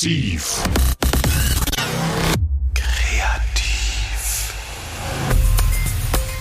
Massiv. 0.00 0.62
Kreativ. 2.72 4.54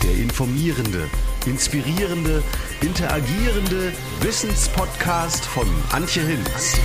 Der 0.02 0.16
informierende, 0.16 1.10
inspirierende, 1.46 2.42
interagierende 2.80 3.92
Wissenspodcast 4.22 5.46
von 5.46 5.68
Antje 5.92 6.22
Hinz. 6.22 6.80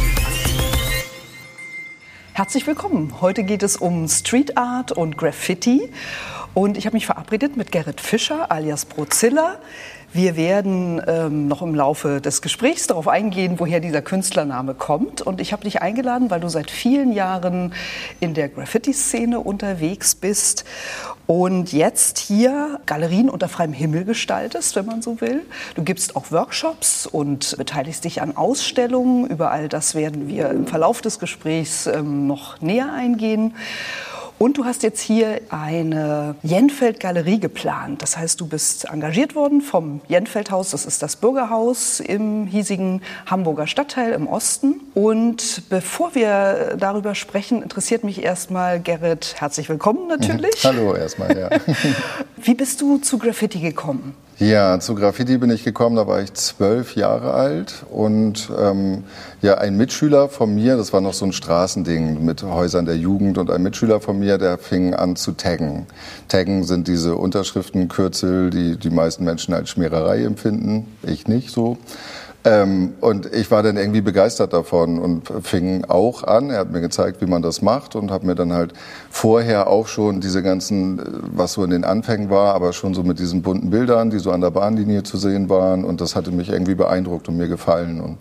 Herzlich 2.33 2.67
willkommen. 2.67 3.21
Heute 3.21 3.45
geht 3.45 3.63
es 3.63 3.77
um 3.77 4.09
Street 4.09 4.59
Art 4.59 4.91
und 4.91 5.17
Graffiti. 5.17 5.89
Und 6.55 6.79
ich 6.79 6.87
habe 6.87 6.95
mich 6.95 7.07
verabredet 7.07 7.57
mit 7.57 7.73
Gerrit 7.73 8.01
Fischer 8.01 8.53
alias 8.53 8.85
Brozilla. 8.85 9.57
Wir 10.13 10.37
werden 10.37 11.03
ähm, 11.09 11.49
noch 11.49 11.61
im 11.63 11.75
Laufe 11.75 12.21
des 12.21 12.41
Gesprächs 12.41 12.87
darauf 12.87 13.09
eingehen, 13.09 13.59
woher 13.59 13.81
dieser 13.81 14.01
Künstlername 14.01 14.75
kommt. 14.75 15.21
Und 15.21 15.41
ich 15.41 15.53
habe 15.53 15.65
dich 15.65 15.83
eingeladen, 15.83 16.31
weil 16.31 16.39
du 16.39 16.49
seit 16.49 16.71
vielen 16.71 17.13
Jahren 17.13 17.75
in 18.21 18.35
der 18.35 18.49
Graffiti-Szene 18.49 19.41
unterwegs 19.41 20.15
bist 20.15 20.65
und 21.27 21.73
jetzt 21.73 22.19
hier 22.19 22.79
Galerien 22.87 23.29
unter 23.29 23.49
freiem 23.49 23.73
Himmel 23.73 24.05
gestaltest, 24.05 24.77
wenn 24.77 24.87
man 24.87 25.03
so 25.03 25.21
will. 25.21 25.45
Du 25.75 25.83
gibst 25.83 26.15
auch 26.15 26.31
Workshops 26.31 27.09
und 27.09 27.57
beteiligst 27.59 28.05
dich 28.05 28.23
an 28.23 28.37
Ausstellungen. 28.37 29.27
Über 29.27 29.51
all 29.51 29.69
das 29.69 29.97
werden 29.97 30.29
wir 30.29 30.51
im 30.51 30.69
Verlauf 30.69 31.01
des 31.01 31.19
Gesprächs 31.19 31.89
ähm, 31.89 32.29
noch 32.29 32.61
näher 32.61 32.93
eingehen. 32.93 33.55
Und 34.39 34.59
du 34.59 34.65
hast 34.65 34.83
jetzt 34.83 35.01
hier 35.01 35.41
eine 35.49 36.35
Jenfeld-Galerie 36.43 37.39
geplant. 37.39 38.03
Das 38.03 38.17
heißt, 38.17 38.41
du 38.41 38.47
bist 38.47 38.85
engagiert 38.87 39.35
worden 39.35 39.61
vom 39.61 40.01
Jenfeld-Haus. 40.09 40.71
Das 40.73 40.87
ist 40.87 41.03
das 41.03 41.17
Bürgerhaus 41.17 42.01
im 42.01 42.47
hiesigen 42.47 43.01
Hamburger 43.27 43.67
Stadtteil 43.67 44.13
im 44.13 44.27
Osten. 44.27 44.81
Und 44.95 45.63
bevor 45.71 46.15
wir 46.15 46.77
darüber 46.79 47.15
sprechen, 47.15 47.63
interessiert 47.63 48.03
mich 48.03 48.23
erstmal, 48.23 48.81
Gerrit, 48.81 49.37
herzlich 49.39 49.69
willkommen 49.69 50.09
natürlich. 50.09 50.65
Hallo 50.65 50.95
erstmal, 50.95 51.39
ja. 51.39 51.51
Wie 52.37 52.55
bist 52.55 52.81
du 52.81 52.99
zu 52.99 53.19
Graffiti 53.19 53.61
gekommen? 53.61 54.15
Ja, 54.41 54.81
zu 54.81 54.97
Graffiti 54.97 55.39
bin 55.39 55.51
ich 55.51 55.63
gekommen, 55.63 55.95
da 55.95 56.09
war 56.09 56.21
ich 56.21 56.35
zwölf 56.35 56.97
Jahre 56.97 57.35
alt 57.35 57.85
und 57.89 58.51
ähm, 58.59 59.05
ja, 59.43 59.59
ein 59.59 59.77
Mitschüler 59.77 60.29
von 60.29 60.53
mir, 60.53 60.77
das 60.77 60.93
war 60.93 61.01
noch 61.01 61.15
so 61.15 61.25
ein 61.25 61.33
Straßending 61.33 62.25
mit 62.25 62.43
Häusern 62.43 62.85
der 62.85 62.97
Jugend 62.97 63.39
und 63.39 63.49
ein 63.49 63.63
Mitschüler 63.63 64.01
von 64.01 64.19
mir, 64.19 64.37
der 64.37 64.59
fing 64.59 64.93
an 64.93 65.15
zu 65.15 65.33
taggen. 65.33 65.87
Taggen 66.27 66.65
sind 66.65 66.89
diese 66.89 67.15
Unterschriftenkürzel, 67.15 68.51
die 68.51 68.77
die 68.77 68.91
meisten 68.91 69.23
Menschen 69.23 69.55
als 69.55 69.71
Schmiererei 69.71 70.25
empfinden, 70.25 70.89
ich 71.05 71.29
nicht 71.29 71.51
so. 71.51 71.79
Ähm, 72.47 72.93
und 73.01 73.33
ich 73.35 73.51
war 73.51 73.63
dann 73.63 73.79
irgendwie 73.79 74.03
begeistert 74.03 74.53
davon 74.53 74.99
und 74.99 75.33
fing 75.43 75.85
auch 75.87 76.25
an. 76.25 76.51
Er 76.51 76.59
hat 76.59 76.73
mir 76.73 76.83
gezeigt, 76.83 77.23
wie 77.23 77.27
man 77.27 77.41
das 77.41 77.63
macht 77.63 77.97
und 77.97 78.11
habe 78.11 78.27
mir 78.27 78.35
dann 78.35 78.53
halt 78.53 78.75
vorher 79.11 79.69
auch 79.69 79.87
schon 79.87 80.21
diese 80.21 80.43
ganzen, 80.43 80.99
äh, 80.99 81.03
was 81.35 81.55
so 81.55 81.65
in 81.65 81.71
den 81.71 81.85
Anfängen 81.85 82.29
war, 82.29 82.55
aber 82.55 82.75
schon 82.75 82.93
so 82.93 83.03
mit 83.03 83.19
diesen 83.19 83.41
bunten 83.41 83.71
Bildern, 83.71 84.11
die 84.11 84.19
so 84.19 84.31
an 84.31 84.43
der 84.43 84.51
Bahnlinie 84.51 85.05
zu 85.05 85.17
sehen 85.17 85.49
waren. 85.49 85.85
Und 85.85 86.03
das 86.03 86.17
hatte 86.17 86.33
mich 86.33 86.51
irgendwie 86.51 86.75
beeindruckt 86.75 87.29
und 87.29 87.39
mir 87.39 87.49
gefallen. 87.49 88.01
Und 88.01 88.19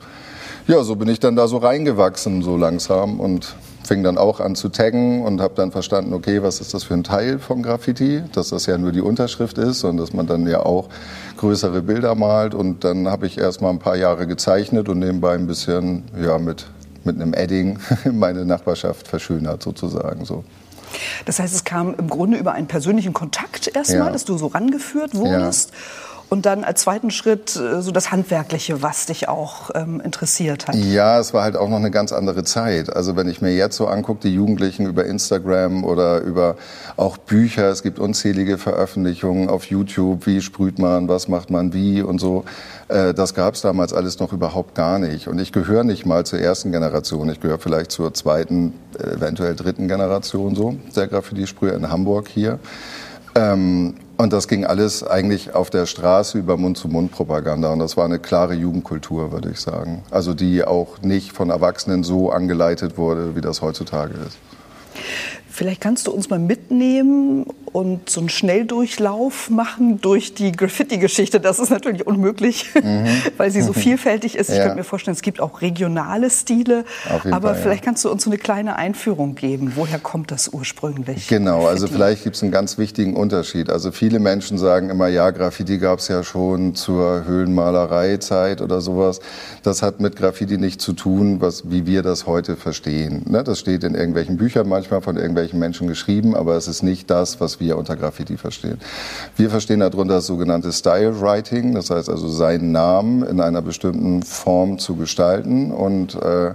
ja, 0.68 0.82
so 0.84 0.96
bin 0.96 1.10
ich 1.10 1.20
dann 1.20 1.36
da 1.36 1.48
so 1.48 1.58
reingewachsen, 1.58 2.42
so 2.44 2.56
langsam 2.56 3.20
und 3.20 3.56
fing 3.84 4.04
dann 4.04 4.18
auch 4.18 4.40
an 4.40 4.56
zu 4.56 4.70
taggen 4.70 5.24
und 5.24 5.42
habe 5.42 5.54
dann 5.56 5.72
verstanden, 5.72 6.14
okay, 6.14 6.42
was 6.42 6.62
ist 6.62 6.74
das 6.74 6.84
für 6.84 6.94
ein 6.94 7.04
Teil 7.04 7.40
vom 7.40 7.64
Graffiti, 7.64 8.24
dass 8.34 8.50
das 8.50 8.66
ja 8.66 8.78
nur 8.78 8.92
die 8.92 9.02
Unterschrift 9.02 9.58
ist 9.58 9.84
und 9.84 9.98
dass 9.98 10.14
man 10.14 10.28
dann 10.28 10.48
ja 10.48 10.62
auch 10.66 10.90
größere 11.38 11.82
Bilder 11.82 12.16
malt 12.16 12.56
und 12.56 12.84
dann 12.84 13.08
habe 13.08 13.28
ich 13.28 13.38
erst 13.38 13.62
mal 13.62 13.70
ein 13.70 13.80
paar 13.80 13.96
Jahre 13.96 14.28
gezeichnet 14.28 14.90
und 14.90 15.00
nebenbei 15.00 15.34
ein 15.34 15.48
bisschen 15.48 16.04
ja 16.22 16.38
mit 16.38 16.68
mit 17.04 17.22
einem 17.22 17.34
Edding 17.34 17.80
meine 18.12 18.46
Nachbarschaft 18.46 19.08
verschönert 19.08 19.62
sozusagen 19.62 20.26
so. 20.26 20.44
Das 21.26 21.40
heißt, 21.40 21.54
es 21.54 21.64
kam 21.64 21.96
im 21.96 22.08
Grunde 22.08 22.38
über 22.38 22.54
einen 22.54 22.68
persönlichen 22.68 23.14
Kontakt 23.14 23.76
erstmal, 23.76 24.08
ja. 24.08 24.12
dass 24.12 24.26
du 24.26 24.38
so 24.38 24.48
rangeführt 24.48 25.16
wurdest. 25.16 25.72
Ja. 25.72 25.76
Und 26.34 26.48
dann 26.48 26.64
als 26.64 26.82
zweiten 26.82 27.12
Schritt 27.12 27.56
äh, 27.56 27.80
so 27.84 27.92
das 27.92 28.12
Handwerkliche, 28.12 28.82
was 28.82 29.06
dich 29.06 29.30
auch 29.30 29.70
ähm, 29.76 30.02
interessiert 30.02 30.68
hat. 30.68 30.74
Ja, 30.74 31.20
es 31.20 31.32
war 31.32 31.44
halt 31.44 31.56
auch 31.56 31.70
noch 31.70 31.78
eine 31.78 31.92
ganz 31.92 32.12
andere 32.12 32.44
Zeit. 32.44 32.92
Also 32.92 33.16
wenn 33.16 33.30
ich 33.30 33.40
mir 33.44 33.56
jetzt 33.56 33.78
so 33.78 33.86
angucke, 33.86 34.22
die 34.24 34.34
Jugendlichen 34.34 34.88
über 34.88 35.06
Instagram 35.06 35.84
oder 35.84 36.22
über 36.22 36.56
auch 36.98 37.18
Bücher, 37.18 37.70
es 37.70 37.84
gibt 37.84 38.00
unzählige 38.00 38.58
Veröffentlichungen 38.58 39.48
auf 39.48 39.66
YouTube, 39.66 40.26
wie 40.26 40.42
sprüht 40.42 40.80
man, 40.80 41.08
was 41.08 41.28
macht 41.28 41.52
man 41.52 41.72
wie 41.72 42.02
und 42.02 42.18
so. 42.18 42.46
Äh, 42.88 43.14
das 43.14 43.36
gab 43.36 43.54
es 43.54 43.62
damals 43.62 43.94
alles 43.94 44.18
noch 44.18 44.34
überhaupt 44.34 44.74
gar 44.74 44.98
nicht. 44.98 45.28
Und 45.28 45.38
ich 45.38 45.52
gehöre 45.52 45.84
nicht 45.84 46.08
mal 46.08 46.26
zur 46.26 46.40
ersten 46.40 46.72
Generation. 46.72 47.30
Ich 47.30 47.42
gehöre 47.42 47.60
vielleicht 47.60 47.92
zur 47.92 48.12
zweiten, 48.16 48.74
eventuell 48.98 49.56
dritten 49.56 49.88
Generation 49.88 50.56
so, 50.56 50.76
der 50.96 51.06
Graffiti-Sprüher 51.06 51.76
in 51.76 51.92
Hamburg 51.92 52.28
hier. 52.28 52.58
Ähm, 53.36 53.94
und 54.18 54.32
das 54.32 54.48
ging 54.48 54.66
alles 54.66 55.04
eigentlich 55.04 55.56
auf 55.56 55.70
der 55.70 55.86
Straße 55.86 56.38
über 56.38 56.56
Mund-zu-Mund-Propaganda. 56.58 57.74
Und 57.74 57.80
das 57.80 57.98
war 57.98 58.06
eine 58.06 58.20
klare 58.20 58.54
Jugendkultur, 58.54 59.32
würde 59.32 59.50
ich 59.50 59.60
sagen. 59.60 60.04
Also 60.12 60.34
die 60.34 60.64
auch 60.64 61.02
nicht 61.02 61.32
von 61.32 61.50
Erwachsenen 61.50 62.04
so 62.04 62.32
angeleitet 62.32 62.98
wurde, 62.98 63.36
wie 63.36 63.42
das 63.42 63.62
heutzutage 63.62 64.14
ist. 64.14 64.38
Vielleicht 65.54 65.82
kannst 65.82 66.08
du 66.08 66.12
uns 66.12 66.32
mal 66.32 66.40
mitnehmen 66.40 67.46
und 67.74 68.10
so 68.10 68.22
einen 68.22 68.30
Schnelldurchlauf 68.30 69.52
machen 69.52 70.02
durch 70.02 70.34
die 70.34 70.52
Graffiti-Geschichte. 70.52 71.40
Das 71.40 71.60
ist 71.60 71.70
natürlich 71.70 72.08
unmöglich, 72.08 72.72
mhm. 72.74 73.06
weil 73.38 73.52
sie 73.52 73.62
so 73.62 73.72
vielfältig 73.74 74.36
ist. 74.36 74.50
Ich 74.50 74.58
ja. 74.58 74.64
könnte 74.64 74.78
mir 74.78 74.84
vorstellen, 74.84 75.14
es 75.14 75.22
gibt 75.22 75.40
auch 75.40 75.62
regionale 75.62 76.32
Stile. 76.32 76.86
Aber 77.30 77.50
Fall, 77.50 77.62
vielleicht 77.62 77.84
ja. 77.84 77.86
kannst 77.86 78.04
du 78.04 78.10
uns 78.10 78.24
so 78.24 78.32
eine 78.32 78.40
kleine 78.40 78.78
Einführung 78.78 79.36
geben. 79.36 79.74
Woher 79.76 80.00
kommt 80.00 80.32
das 80.32 80.48
ursprünglich? 80.48 81.28
Genau, 81.28 81.60
Graffiti? 81.60 81.70
also 81.70 81.88
vielleicht 81.88 82.24
gibt 82.24 82.36
es 82.36 82.42
einen 82.42 82.52
ganz 82.52 82.80
wichtigen 82.80 83.16
Unterschied. 83.16 83.70
Also 83.70 83.92
viele 83.92 84.18
Menschen 84.18 84.58
sagen 84.58 84.90
immer, 84.90 85.08
ja, 85.08 85.30
Graffiti 85.30 85.78
gab 85.78 86.00
es 86.00 86.08
ja 86.08 86.24
schon 86.24 86.74
zur 86.74 87.26
Höhlenmalereizeit 87.26 88.60
oder 88.60 88.82
sowas. 88.82 89.20
Das 89.62 89.84
hat 89.84 90.00
mit 90.00 90.16
Graffiti 90.16 90.58
nichts 90.58 90.84
zu 90.84 90.94
tun, 90.94 91.42
was, 91.42 91.70
wie 91.70 91.86
wir 91.86 92.02
das 92.02 92.26
heute 92.26 92.56
verstehen. 92.56 93.22
Ne? 93.30 93.44
Das 93.44 93.60
steht 93.60 93.84
in 93.84 93.94
irgendwelchen 93.94 94.38
Büchern 94.38 94.68
manchmal 94.68 95.02
von 95.02 95.16
irgendwelchen 95.16 95.43
irgendwelchen 95.44 95.60
Menschen 95.60 95.88
geschrieben, 95.88 96.36
aber 96.36 96.56
es 96.56 96.68
ist 96.68 96.84
nicht 96.84 97.10
das, 97.10 97.40
was 97.40 97.60
wir 97.60 97.78
unter 97.78 97.96
Graffiti 97.96 98.38
verstehen. 98.38 98.80
Wir 99.36 99.50
verstehen 99.50 99.80
darunter 99.82 100.16
das 100.16 100.28
sogenannte 100.28 100.72
Style 100.72 101.20
Writing, 101.22 101.76
das 101.76 101.90
heißt 101.90 102.10
also 102.10 102.28
seinen 102.30 102.72
Namen 102.72 103.24
in 103.24 103.42
einer 103.42 103.62
bestimmten 103.62 104.24
Form 104.24 104.80
zu 104.80 104.96
gestalten. 104.96 105.72
Und 105.72 106.16
äh, 106.16 106.54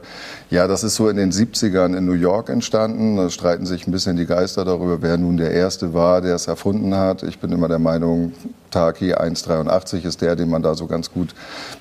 ja, 0.50 0.66
das 0.66 0.82
ist 0.82 0.94
so 0.94 1.10
in 1.10 1.16
den 1.16 1.30
70ern 1.30 1.94
in 1.94 2.06
New 2.06 2.14
York 2.14 2.48
entstanden. 2.48 3.16
Da 3.16 3.28
streiten 3.28 3.66
sich 3.66 3.86
ein 3.86 3.92
bisschen 3.92 4.16
die 4.16 4.24
Geister 4.24 4.64
darüber, 4.64 5.02
wer 5.02 5.18
nun 5.18 5.36
der 5.36 5.50
Erste 5.50 5.92
war, 5.92 6.22
der 6.22 6.36
es 6.36 6.46
erfunden 6.46 6.94
hat. 6.94 7.22
Ich 7.22 7.38
bin 7.38 7.52
immer 7.52 7.68
der 7.68 7.78
Meinung, 7.78 8.32
Taki 8.70 9.12
183 9.12 10.06
ist 10.06 10.22
der, 10.22 10.36
den 10.36 10.48
man 10.48 10.62
da 10.62 10.74
so 10.74 10.86
ganz 10.86 11.12
gut 11.12 11.34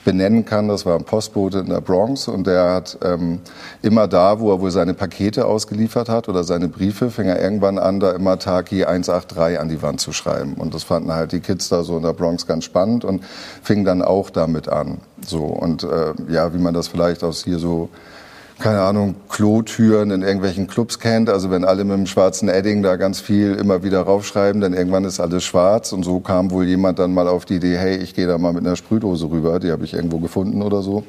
benennen 0.04 0.44
kann. 0.44 0.68
Das 0.68 0.86
war 0.86 0.98
ein 0.98 1.06
Postbote 1.06 1.60
in 1.60 1.70
der 1.70 1.80
Bronx 1.80 2.28
und 2.28 2.46
der 2.46 2.74
hat 2.74 2.98
ähm, 3.04 3.40
immer 3.82 4.08
da, 4.08 4.40
wo 4.42 4.52
er 4.52 4.60
wohl 4.60 4.72
seine 4.72 4.94
Pakete 4.94 5.46
ausgeliefert 5.46 6.10
hat 6.10 6.28
oder 6.28 6.44
seine 6.44 6.68
Briefe, 6.68 7.10
fing 7.10 7.28
er 7.28 7.42
irgendwann 7.42 7.78
an, 7.78 8.02
da 8.02 8.12
immer 8.12 8.38
Taki 8.38 8.84
183 8.84 9.60
an 9.60 9.70
die 9.70 9.82
Wand 9.82 10.02
zu 10.02 10.12
schreiben. 10.12 10.56
Und 10.56 10.74
das 10.74 10.84
fanden 10.84 11.14
halt 11.14 11.32
die 11.32 11.40
Kids 11.40 11.70
da 11.70 11.84
so 11.84 11.96
in 11.96 12.04
der 12.04 12.14
Bronx 12.14 12.46
ganz 12.48 12.66
spannend 12.66 13.06
und 13.06 13.24
fingen 13.64 13.86
dann 13.86 14.02
auch 14.02 14.30
damit 14.30 14.68
an. 14.68 14.98
So 15.26 15.46
und 15.46 15.84
äh, 15.84 16.14
ja, 16.28 16.54
wie 16.54 16.60
man 16.60 16.74
das 16.74 16.90
vielleicht 16.90 17.24
aus 17.24 17.46
hier 17.46 17.60
so 17.60 17.90
keine 18.60 18.82
Ahnung, 18.82 19.16
Klotüren 19.30 20.10
in 20.12 20.24
irgendwelchen 20.24 20.68
Clubs 20.68 21.00
kennt. 21.00 21.30
Also 21.30 21.52
wenn 21.52 21.64
alle 21.64 21.84
mit 21.84 21.96
dem 21.96 22.08
schwarzen 22.08 22.50
Edding 22.50 22.82
da 22.82 22.96
ganz 22.96 23.20
viel 23.20 23.54
immer 23.54 23.84
wieder 23.84 24.02
raufschreiben, 24.02 24.62
dann 24.62 24.74
irgendwann 24.74 25.06
ist 25.06 25.20
alles 25.20 25.44
schwarz. 25.44 25.94
Und 25.94 26.04
so 26.04 26.20
kam 26.20 26.50
wohl 26.52 26.66
jemand 26.66 26.98
dann 27.00 27.14
mal 27.14 27.28
auf 27.28 27.46
die 27.46 27.56
Idee, 27.56 27.78
hey, 27.78 27.98
ich 27.98 28.16
gehe 28.16 28.28
da 28.28 28.38
mal 28.38 28.54
mit 28.54 28.66
einer 28.66 28.76
Sprühdose 28.76 29.30
rüber, 29.30 29.60
die 29.60 29.72
habe 29.72 29.84
ich 29.86 29.94
irgendwo 29.94 30.20
gefunden 30.20 30.62
oder 30.62 30.82
so. 30.82 31.04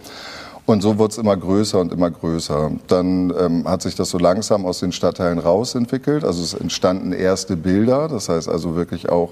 Und 0.67 0.83
so 0.83 0.99
wurde 0.99 1.13
es 1.13 1.19
immer 1.19 1.35
größer 1.35 1.81
und 1.81 1.93
immer 1.93 2.11
größer. 2.11 2.71
Dann 2.89 3.33
ähm, 3.41 3.67
hat 3.67 3.81
sich 3.81 3.95
das 3.95 4.11
so 4.11 4.19
langsam 4.19 4.67
aus 4.67 4.81
den 4.81 4.93
Stadtteilen 4.93 5.39
rausentwickelt. 5.39 6.25
Also 6.25 6.43
es 6.43 6.53
entstanden 6.53 7.13
erste 7.13 7.57
Bilder, 7.57 8.09
das 8.09 8.29
heißt 8.29 8.51
also 8.51 8.77
wirklich 8.77 9.09
auch 9.09 9.31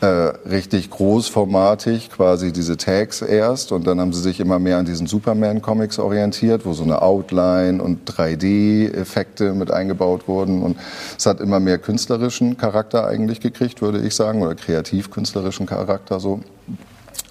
äh, 0.00 0.06
richtig 0.06 0.90
großformatig 0.90 2.10
quasi 2.10 2.52
diese 2.52 2.76
Tags 2.76 3.20
erst 3.20 3.72
und 3.72 3.86
dann 3.86 4.00
haben 4.00 4.12
sie 4.12 4.20
sich 4.20 4.38
immer 4.38 4.58
mehr 4.58 4.78
an 4.78 4.84
diesen 4.84 5.06
Superman-Comics 5.06 5.98
orientiert, 5.98 6.64
wo 6.64 6.72
so 6.72 6.84
eine 6.84 7.02
Outline 7.02 7.82
und 7.82 8.08
3D-Effekte 8.08 9.54
mit 9.54 9.72
eingebaut 9.72 10.28
wurden 10.28 10.62
und 10.62 10.78
es 11.16 11.26
hat 11.26 11.40
immer 11.40 11.58
mehr 11.58 11.78
künstlerischen 11.78 12.56
Charakter 12.56 13.06
eigentlich 13.06 13.40
gekriegt, 13.40 13.82
würde 13.82 13.98
ich 14.00 14.14
sagen, 14.14 14.42
oder 14.42 14.54
kreativ-künstlerischen 14.54 15.66
Charakter 15.66 16.20
so. 16.20 16.40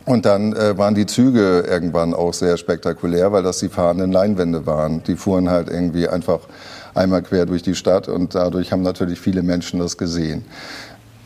Und 0.05 0.25
dann 0.25 0.53
äh, 0.53 0.77
waren 0.77 0.95
die 0.95 1.05
Züge 1.05 1.65
irgendwann 1.69 2.13
auch 2.13 2.33
sehr 2.33 2.55
spektakulär, 2.55 3.33
weil 3.33 3.43
das 3.43 3.59
die 3.59 3.67
fahrenden 3.67 4.11
Leinwände 4.13 4.65
waren. 4.65 5.03
Die 5.03 5.17
fuhren 5.17 5.49
halt 5.49 5.69
irgendwie 5.69 6.07
einfach 6.07 6.39
einmal 6.97 7.21
quer 7.21 7.45
durch 7.45 7.61
die 7.61 7.75
Stadt 7.75 8.07
und 8.07 8.33
dadurch 8.35 8.71
haben 8.71 8.81
natürlich 8.81 9.19
viele 9.19 9.43
Menschen 9.43 9.79
das 9.79 9.97
gesehen. 9.97 10.45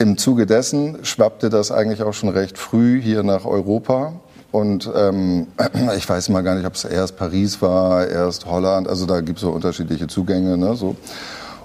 Im 0.02 0.18
Zuge 0.18 0.48
dessen 0.48 1.06
schwappte 1.06 1.52
das 1.52 1.72
eigentlich 1.72 2.02
auch 2.02 2.14
schon 2.14 2.30
recht 2.30 2.58
früh 2.58 3.00
hier 3.00 3.22
nach 3.22 3.46
Europa. 3.46 4.14
Und 4.52 4.90
ähm, 4.96 5.46
ich 5.96 6.10
weiß 6.10 6.30
mal 6.30 6.42
gar 6.42 6.56
nicht, 6.56 6.66
ob 6.66 6.74
es 6.74 6.86
erst 6.86 7.18
Paris 7.18 7.62
war, 7.62 8.08
erst 8.08 8.48
Holland. 8.48 8.88
Also 8.88 9.06
da 9.06 9.22
gibt 9.22 9.38
es 9.38 9.44
so 9.44 9.52
unterschiedliche 9.52 10.08
Zugänge. 10.08 10.58
Ne, 10.58 10.76
so. 10.76 10.96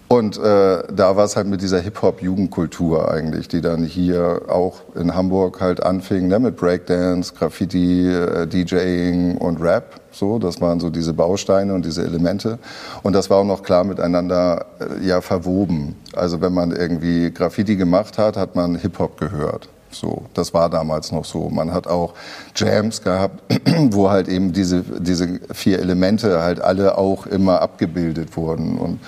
Und 0.09 0.39
äh, 0.39 0.85
da 0.93 1.17
war 1.17 1.25
es 1.25 1.35
halt 1.35 1.49
mit 1.49 1.63
dieser 1.63 1.81
Hip-Hop-Jugendkultur 1.81 3.11
eigentlich, 3.11 3.49
die 3.49 3.61
dann 3.61 3.83
hier 3.83 4.43
auch 4.49 4.83
in 4.95 5.17
Hamburg 5.17 5.61
halt 5.61 5.83
anfing, 5.83 6.29
ne, 6.29 6.39
mit 6.39 6.57
Breakdance, 6.57 7.35
Graffiti, 7.35 8.09
äh, 8.09 8.47
DJing 8.47 9.37
und 9.39 9.61
Rap. 9.61 10.01
So, 10.13 10.39
das 10.39 10.61
waren 10.61 10.79
so 10.79 10.91
diese 10.91 11.13
Bausteine 11.13 11.75
und 11.75 11.85
diese 11.85 12.05
Elemente. 12.05 12.61
Und 13.03 13.15
das 13.15 13.31
war 13.31 13.39
auch 13.39 13.45
noch 13.45 13.65
klar 13.65 13.83
miteinander 13.83 14.67
äh, 14.79 15.05
ja 15.05 15.21
verwoben. 15.21 15.97
Also 16.15 16.41
wenn 16.41 16.55
man 16.55 16.71
irgendwie 16.71 17.33
Graffiti 17.33 17.75
gemacht 17.75 18.17
hat, 18.17 18.37
hat 18.37 18.55
man 18.55 18.77
Hip-Hop 18.77 19.19
gehört. 19.19 19.69
So, 19.91 20.27
das 20.35 20.55
war 20.55 20.71
damals 20.71 21.11
noch 21.11 21.25
so. 21.25 21.49
Man 21.49 21.73
hat 21.73 21.87
auch 21.87 22.15
Jams 22.55 23.03
gehabt, 23.03 23.43
wo 23.91 24.11
halt 24.11 24.29
eben 24.29 24.53
diese, 24.53 24.83
diese 24.83 25.41
vier 25.53 25.81
Elemente 25.81 26.43
halt 26.43 26.61
alle 26.61 26.97
auch 26.97 27.27
immer 27.27 27.61
abgebildet 27.61 28.37
wurden. 28.37 28.79
Und 28.79 29.01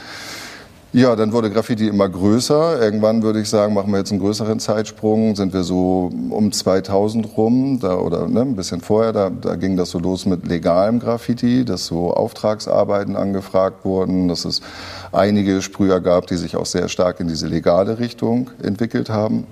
ja, 0.92 1.16
dann 1.16 1.32
wurde 1.32 1.50
Graffiti 1.50 1.86
immer 1.86 2.08
größer. 2.08 2.80
Irgendwann 2.80 3.22
würde 3.22 3.40
ich 3.40 3.48
sagen, 3.50 3.74
machen 3.74 3.92
wir 3.92 3.98
jetzt 3.98 4.10
einen 4.10 4.20
größeren 4.20 4.58
Zeitsprung. 4.58 5.36
Sind 5.36 5.52
wir 5.52 5.62
so 5.62 6.10
um 6.30 6.50
2000 6.50 7.36
rum, 7.36 7.78
da, 7.78 7.96
oder 7.96 8.26
ne, 8.26 8.40
ein 8.40 8.56
bisschen 8.56 8.80
vorher, 8.80 9.12
da, 9.12 9.28
da 9.28 9.56
ging 9.56 9.76
das 9.76 9.90
so 9.90 9.98
los 9.98 10.24
mit 10.24 10.46
legalem 10.46 10.98
Graffiti, 10.98 11.66
dass 11.66 11.84
so 11.86 12.14
Auftragsarbeiten 12.14 13.16
angefragt 13.16 13.84
wurden, 13.84 14.28
dass 14.28 14.46
es 14.46 14.62
einige 15.12 15.60
Sprüher 15.60 16.00
gab, 16.00 16.26
die 16.26 16.36
sich 16.36 16.56
auch 16.56 16.66
sehr 16.66 16.88
stark 16.88 17.20
in 17.20 17.28
diese 17.28 17.48
legale 17.48 17.98
Richtung 17.98 18.50
entwickelt 18.62 19.10
haben. 19.10 19.46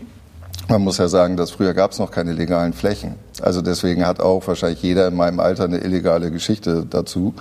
Man 0.68 0.82
muss 0.82 0.98
ja 0.98 1.06
sagen, 1.06 1.36
dass 1.36 1.52
früher 1.52 1.74
gab 1.74 1.92
es 1.92 2.00
noch 2.00 2.10
keine 2.10 2.32
legalen 2.32 2.72
Flächen. 2.72 3.14
Also 3.40 3.62
deswegen 3.62 4.04
hat 4.04 4.20
auch 4.20 4.46
wahrscheinlich 4.48 4.82
jeder 4.82 5.06
in 5.06 5.14
meinem 5.14 5.38
Alter 5.38 5.64
eine 5.64 5.78
illegale 5.78 6.32
Geschichte 6.32 6.84
dazu, 6.88 7.34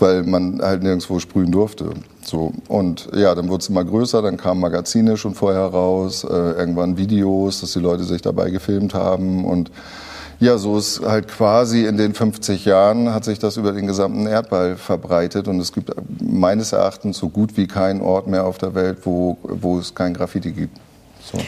weil 0.00 0.24
man 0.24 0.60
halt 0.60 0.82
nirgendwo 0.82 1.20
sprühen 1.20 1.52
durfte. 1.52 1.90
So 2.24 2.52
und 2.66 3.08
ja, 3.14 3.36
dann 3.36 3.48
wurde 3.48 3.62
es 3.62 3.68
immer 3.68 3.84
größer, 3.84 4.20
dann 4.20 4.36
kamen 4.36 4.60
Magazine 4.60 5.16
schon 5.16 5.34
vorher 5.34 5.66
raus, 5.66 6.24
äh, 6.24 6.32
irgendwann 6.32 6.96
Videos, 6.96 7.60
dass 7.60 7.72
die 7.72 7.78
Leute 7.78 8.02
sich 8.02 8.22
dabei 8.22 8.50
gefilmt 8.50 8.94
haben 8.94 9.44
und 9.44 9.70
ja, 10.38 10.58
so 10.58 10.76
ist 10.76 11.00
halt 11.00 11.28
quasi 11.28 11.86
in 11.86 11.96
den 11.96 12.12
50 12.12 12.66
Jahren 12.66 13.14
hat 13.14 13.24
sich 13.24 13.38
das 13.38 13.56
über 13.56 13.72
den 13.72 13.86
gesamten 13.86 14.26
Erdball 14.26 14.76
verbreitet 14.76 15.48
und 15.48 15.60
es 15.60 15.72
gibt 15.72 15.92
meines 16.20 16.72
Erachtens 16.72 17.16
so 17.16 17.28
gut 17.28 17.56
wie 17.56 17.66
keinen 17.66 18.02
Ort 18.02 18.26
mehr 18.26 18.44
auf 18.44 18.58
der 18.58 18.74
Welt, 18.74 18.98
wo, 19.04 19.38
wo 19.42 19.78
es 19.78 19.94
kein 19.94 20.12
Graffiti 20.12 20.52
gibt. 20.52 20.76
So. 21.24 21.38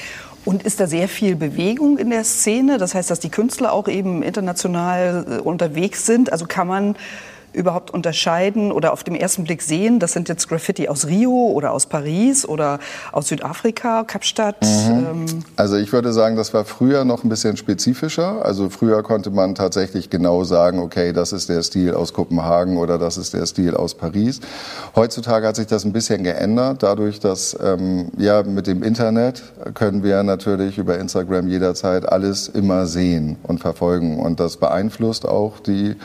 Und 0.45 0.63
ist 0.63 0.81
da 0.81 0.87
sehr 0.87 1.09
viel 1.09 1.37
Bewegung 1.37 1.99
in 1.99 2.11
der 2.11 2.25
Szene? 2.25 2.79
Das 2.79 2.95
heißt, 2.95 3.11
dass 3.11 3.21
die 3.21 3.29
Künstler 3.29 3.73
auch 3.73 3.89
eben 3.89 4.23
international 4.23 5.27
äh, 5.29 5.41
unterwegs 5.41 6.07
sind. 6.07 6.33
Also 6.33 6.47
kann 6.47 6.67
man 6.67 6.97
überhaupt 7.53 7.91
unterscheiden 7.91 8.73
oder 8.73 8.93
auf 8.93 9.05
den 9.05 9.15
ersten 9.15 9.45
Blick 9.45 9.63
sehen, 9.63 9.99
das 9.99 10.13
sind 10.13 10.29
jetzt 10.29 10.49
Graffiti 10.49 10.89
aus 10.89 11.07
Rio 11.07 11.51
oder 11.53 11.73
aus 11.73 11.87
Paris 11.87 12.47
oder 12.47 12.79
aus 13.13 13.29
Südafrika, 13.29 14.05
Kapstadt? 14.05 14.57
Mhm. 14.63 15.07
Ähm. 15.11 15.27
Also 15.57 15.77
ich 15.77 15.93
würde 15.93 16.13
sagen, 16.13 16.37
das 16.37 16.55
war 16.55 16.65
früher 16.65 17.05
noch 17.05 17.25
ein 17.25 17.29
bisschen 17.29 17.57
spezifischer. 17.57 18.45
Also 18.45 18.71
früher 18.71 19.03
konnte 19.03 19.31
man 19.31 19.55
tatsächlich 19.55 20.11
genau 20.11 20.45
sagen, 20.45 20.79
okay, 20.79 21.13
das 21.13 21.33
ist 21.33 21.49
der 21.49 21.63
Stil 21.63 21.95
aus 21.95 22.13
Kopenhagen 22.13 22.77
oder 22.77 22.99
das 22.99 23.19
ist 23.19 23.35
der 23.35 23.47
Stil 23.47 23.75
aus 23.75 23.95
Paris. 23.95 24.41
Heutzutage 24.95 25.47
hat 25.47 25.57
sich 25.57 25.67
das 25.67 25.85
ein 25.85 25.93
bisschen 25.93 26.25
geändert, 26.25 26.83
dadurch, 26.83 27.21
dass 27.21 27.57
ähm, 27.63 28.11
ja 28.19 28.43
mit 28.43 28.67
dem 28.67 28.83
Internet 28.83 29.43
können 29.75 30.03
wir 30.03 30.23
natürlich 30.23 30.79
über 30.79 30.99
Instagram 30.99 31.49
jederzeit 31.49 32.09
alles 32.09 32.49
immer 32.49 32.87
sehen 32.87 33.37
und 33.43 33.61
verfolgen 33.61 34.19
und 34.21 34.41
das 34.41 34.57
beeinflusst 34.57 35.27
auch 35.27 35.59
die 35.61 35.97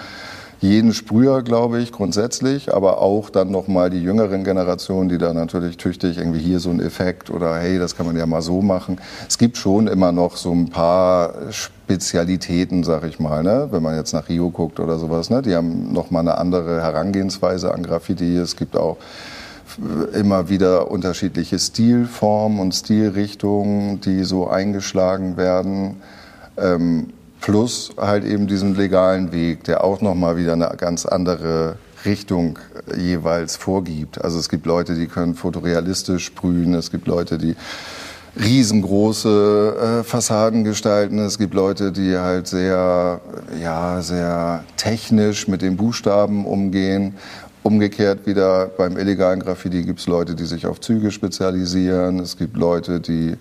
jeden 0.64 0.94
Sprüher, 0.94 1.44
glaube 1.44 1.82
ich, 1.82 1.92
grundsätzlich, 1.92 2.74
aber 2.74 3.02
auch 3.02 3.30
dann 3.30 3.52
nochmal 3.52 3.90
die 3.90 4.02
jüngeren 4.02 4.46
Generationen, 4.46 5.10
die 5.10 5.18
da 5.18 5.34
natürlich 5.34 5.76
tüchtig 5.76 6.18
irgendwie 6.18 6.40
hier 6.40 6.60
so 6.60 6.70
ein 6.70 6.80
Effekt 6.80 7.30
oder 7.30 7.58
hey, 7.58 7.78
das 7.78 7.98
kann 7.98 8.06
man 8.06 8.16
ja 8.16 8.26
mal 8.26 8.42
so 8.42 8.62
machen. 8.62 8.98
Es 9.28 9.38
gibt 9.38 9.58
schon 9.58 9.88
immer 9.88 10.14
noch 10.14 10.38
so 10.38 10.54
ein 10.54 10.70
paar 10.70 11.34
Spezialitäten, 11.52 12.86
sag 12.86 13.04
ich 13.04 13.20
mal, 13.20 13.44
ne? 13.44 13.68
wenn 13.72 13.84
man 13.84 13.98
jetzt 13.98 14.14
nach 14.14 14.30
Rio 14.30 14.50
guckt 14.52 14.80
oder 14.80 14.98
sowas. 14.98 15.30
Ne? 15.30 15.42
Die 15.42 15.54
haben 15.54 15.92
nochmal 15.92 16.22
eine 16.22 16.38
andere 16.38 16.82
Herangehensweise 16.82 17.74
an 17.74 17.84
Graffiti. 17.84 18.38
Es 18.38 18.56
gibt 18.56 18.78
auch 18.78 18.98
immer 20.14 20.48
wieder 20.48 20.90
unterschiedliche 20.90 21.60
Stilformen 21.60 22.60
und 22.60 22.74
Stilrichtungen, 22.74 24.00
die 24.00 24.24
so 24.24 24.48
eingeschlagen 24.48 25.36
werden. 25.36 26.02
Ähm, 26.58 27.10
plus 27.44 27.92
halt 27.98 28.24
eben 28.24 28.48
diesen 28.48 28.74
legalen 28.74 29.34
Weg, 29.34 29.66
der 29.66 29.84
auch 29.84 30.00
nochmal 30.00 30.38
wieder 30.38 30.54
eine 30.54 30.72
ganz 30.78 31.06
andere 31.06 31.76
Richtung 32.06 32.58
jeweils 32.98 33.58
vorgibt. 33.58 34.24
Also 34.24 34.40
es 34.40 34.48
gibt 34.48 34.66
Leute, 34.66 34.96
die 34.96 35.08
können 35.08 35.36
fotorealistisch 35.36 36.26
sprühen, 36.26 36.74
es 36.74 36.90
gibt 36.90 37.06
Leute, 37.06 37.38
die 37.38 37.56
riesengroße 38.42 40.00
äh, 40.00 40.04
Fassaden 40.04 40.64
gestalten. 40.64 41.20
Es 41.20 41.38
gibt 41.38 41.54
Leute, 41.54 41.92
die 41.92 42.18
halt 42.18 42.48
sehr, 42.48 43.20
ja, 43.62 44.02
sehr 44.02 44.64
technisch 44.78 45.48
mit 45.50 45.62
den 45.62 45.76
Buchstaben 45.76 46.46
umgehen. 46.46 47.16
Umgekehrt 47.62 48.26
wieder 48.26 48.68
beim 48.68 48.98
illegalen 48.98 49.42
Graffiti 49.42 49.84
gibt 49.84 50.00
es 50.00 50.08
Leute, 50.08 50.34
die 50.34 50.46
sich 50.46 50.66
auf 50.66 50.80
Züge 50.80 51.12
spezialisieren. 51.12 52.20
Es 52.20 52.38
gibt 52.38 52.56
Leute, 52.56 53.02
die 53.02 53.36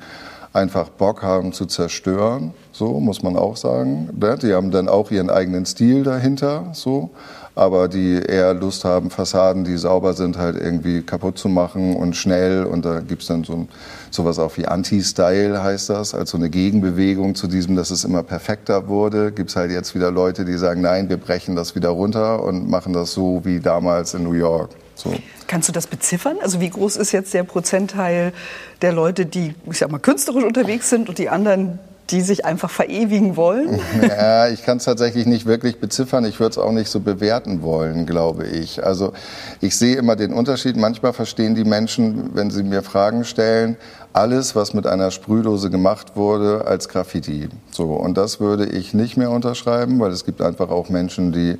einfach 0.52 0.88
Bock 0.90 1.22
haben 1.22 1.52
zu 1.52 1.66
zerstören, 1.66 2.52
so 2.72 3.00
muss 3.00 3.22
man 3.22 3.36
auch 3.36 3.56
sagen. 3.56 4.08
Ne? 4.18 4.38
Die 4.40 4.54
haben 4.54 4.70
dann 4.70 4.88
auch 4.88 5.10
ihren 5.10 5.30
eigenen 5.30 5.66
Stil 5.66 6.02
dahinter, 6.02 6.70
so, 6.72 7.10
aber 7.54 7.88
die 7.88 8.14
eher 8.14 8.54
Lust 8.54 8.84
haben, 8.84 9.10
Fassaden, 9.10 9.64
die 9.64 9.76
sauber 9.76 10.14
sind, 10.14 10.38
halt 10.38 10.56
irgendwie 10.56 11.02
kaputt 11.02 11.38
zu 11.38 11.48
machen 11.48 11.96
und 11.96 12.16
schnell. 12.16 12.64
Und 12.64 12.84
da 12.84 13.00
gibt's 13.00 13.26
dann 13.26 13.44
so 13.44 13.66
sowas 14.10 14.38
auch 14.38 14.56
wie 14.56 14.66
Anti-Style 14.66 15.62
heißt 15.62 15.90
das, 15.90 16.14
als 16.14 16.30
so 16.30 16.38
eine 16.38 16.48
Gegenbewegung 16.48 17.34
zu 17.34 17.46
diesem, 17.46 17.76
dass 17.76 17.90
es 17.90 18.04
immer 18.04 18.22
perfekter 18.22 18.88
wurde. 18.88 19.32
Gibt's 19.32 19.54
halt 19.54 19.70
jetzt 19.70 19.94
wieder 19.94 20.10
Leute, 20.10 20.44
die 20.44 20.56
sagen, 20.56 20.80
nein, 20.80 21.10
wir 21.10 21.18
brechen 21.18 21.54
das 21.54 21.74
wieder 21.74 21.90
runter 21.90 22.42
und 22.42 22.68
machen 22.70 22.94
das 22.94 23.12
so 23.12 23.42
wie 23.44 23.60
damals 23.60 24.14
in 24.14 24.22
New 24.22 24.32
York. 24.32 24.70
So. 24.94 25.14
Kannst 25.46 25.68
du 25.68 25.72
das 25.72 25.86
beziffern? 25.86 26.36
Also 26.42 26.60
wie 26.60 26.70
groß 26.70 26.96
ist 26.96 27.12
jetzt 27.12 27.34
der 27.34 27.42
Prozentteil 27.42 28.32
der 28.80 28.92
Leute, 28.92 29.26
die, 29.26 29.54
ich 29.70 29.78
sag 29.78 29.90
mal, 29.90 29.98
künstlerisch 29.98 30.44
unterwegs 30.44 30.88
sind 30.88 31.08
und 31.08 31.18
die 31.18 31.28
anderen, 31.28 31.78
die 32.12 32.20
sich 32.20 32.44
einfach 32.44 32.70
verewigen 32.70 33.36
wollen? 33.36 33.80
Ja, 34.02 34.48
ich 34.48 34.62
kann 34.64 34.78
es 34.78 34.84
tatsächlich 34.84 35.26
nicht 35.26 35.46
wirklich 35.46 35.78
beziffern. 35.78 36.24
Ich 36.24 36.38
würde 36.38 36.50
es 36.50 36.58
auch 36.58 36.72
nicht 36.72 36.90
so 36.90 37.00
bewerten 37.00 37.62
wollen, 37.62 38.04
glaube 38.04 38.46
ich. 38.46 38.84
Also 38.84 39.12
ich 39.60 39.76
sehe 39.76 39.96
immer 39.96 40.16
den 40.16 40.32
Unterschied. 40.32 40.76
Manchmal 40.76 41.12
verstehen 41.12 41.54
die 41.54 41.64
Menschen, 41.64 42.30
wenn 42.34 42.50
sie 42.50 42.62
mir 42.62 42.82
Fragen 42.82 43.24
stellen, 43.24 43.76
alles, 44.12 44.54
was 44.54 44.74
mit 44.74 44.86
einer 44.86 45.10
Sprühdose 45.10 45.70
gemacht 45.70 46.16
wurde, 46.16 46.66
als 46.66 46.88
Graffiti. 46.88 47.48
So, 47.70 47.94
und 47.94 48.16
das 48.16 48.40
würde 48.40 48.66
ich 48.66 48.92
nicht 48.92 49.16
mehr 49.16 49.30
unterschreiben, 49.30 49.98
weil 50.00 50.10
es 50.10 50.24
gibt 50.24 50.42
einfach 50.42 50.68
auch 50.68 50.90
Menschen, 50.90 51.32
die, 51.32 51.56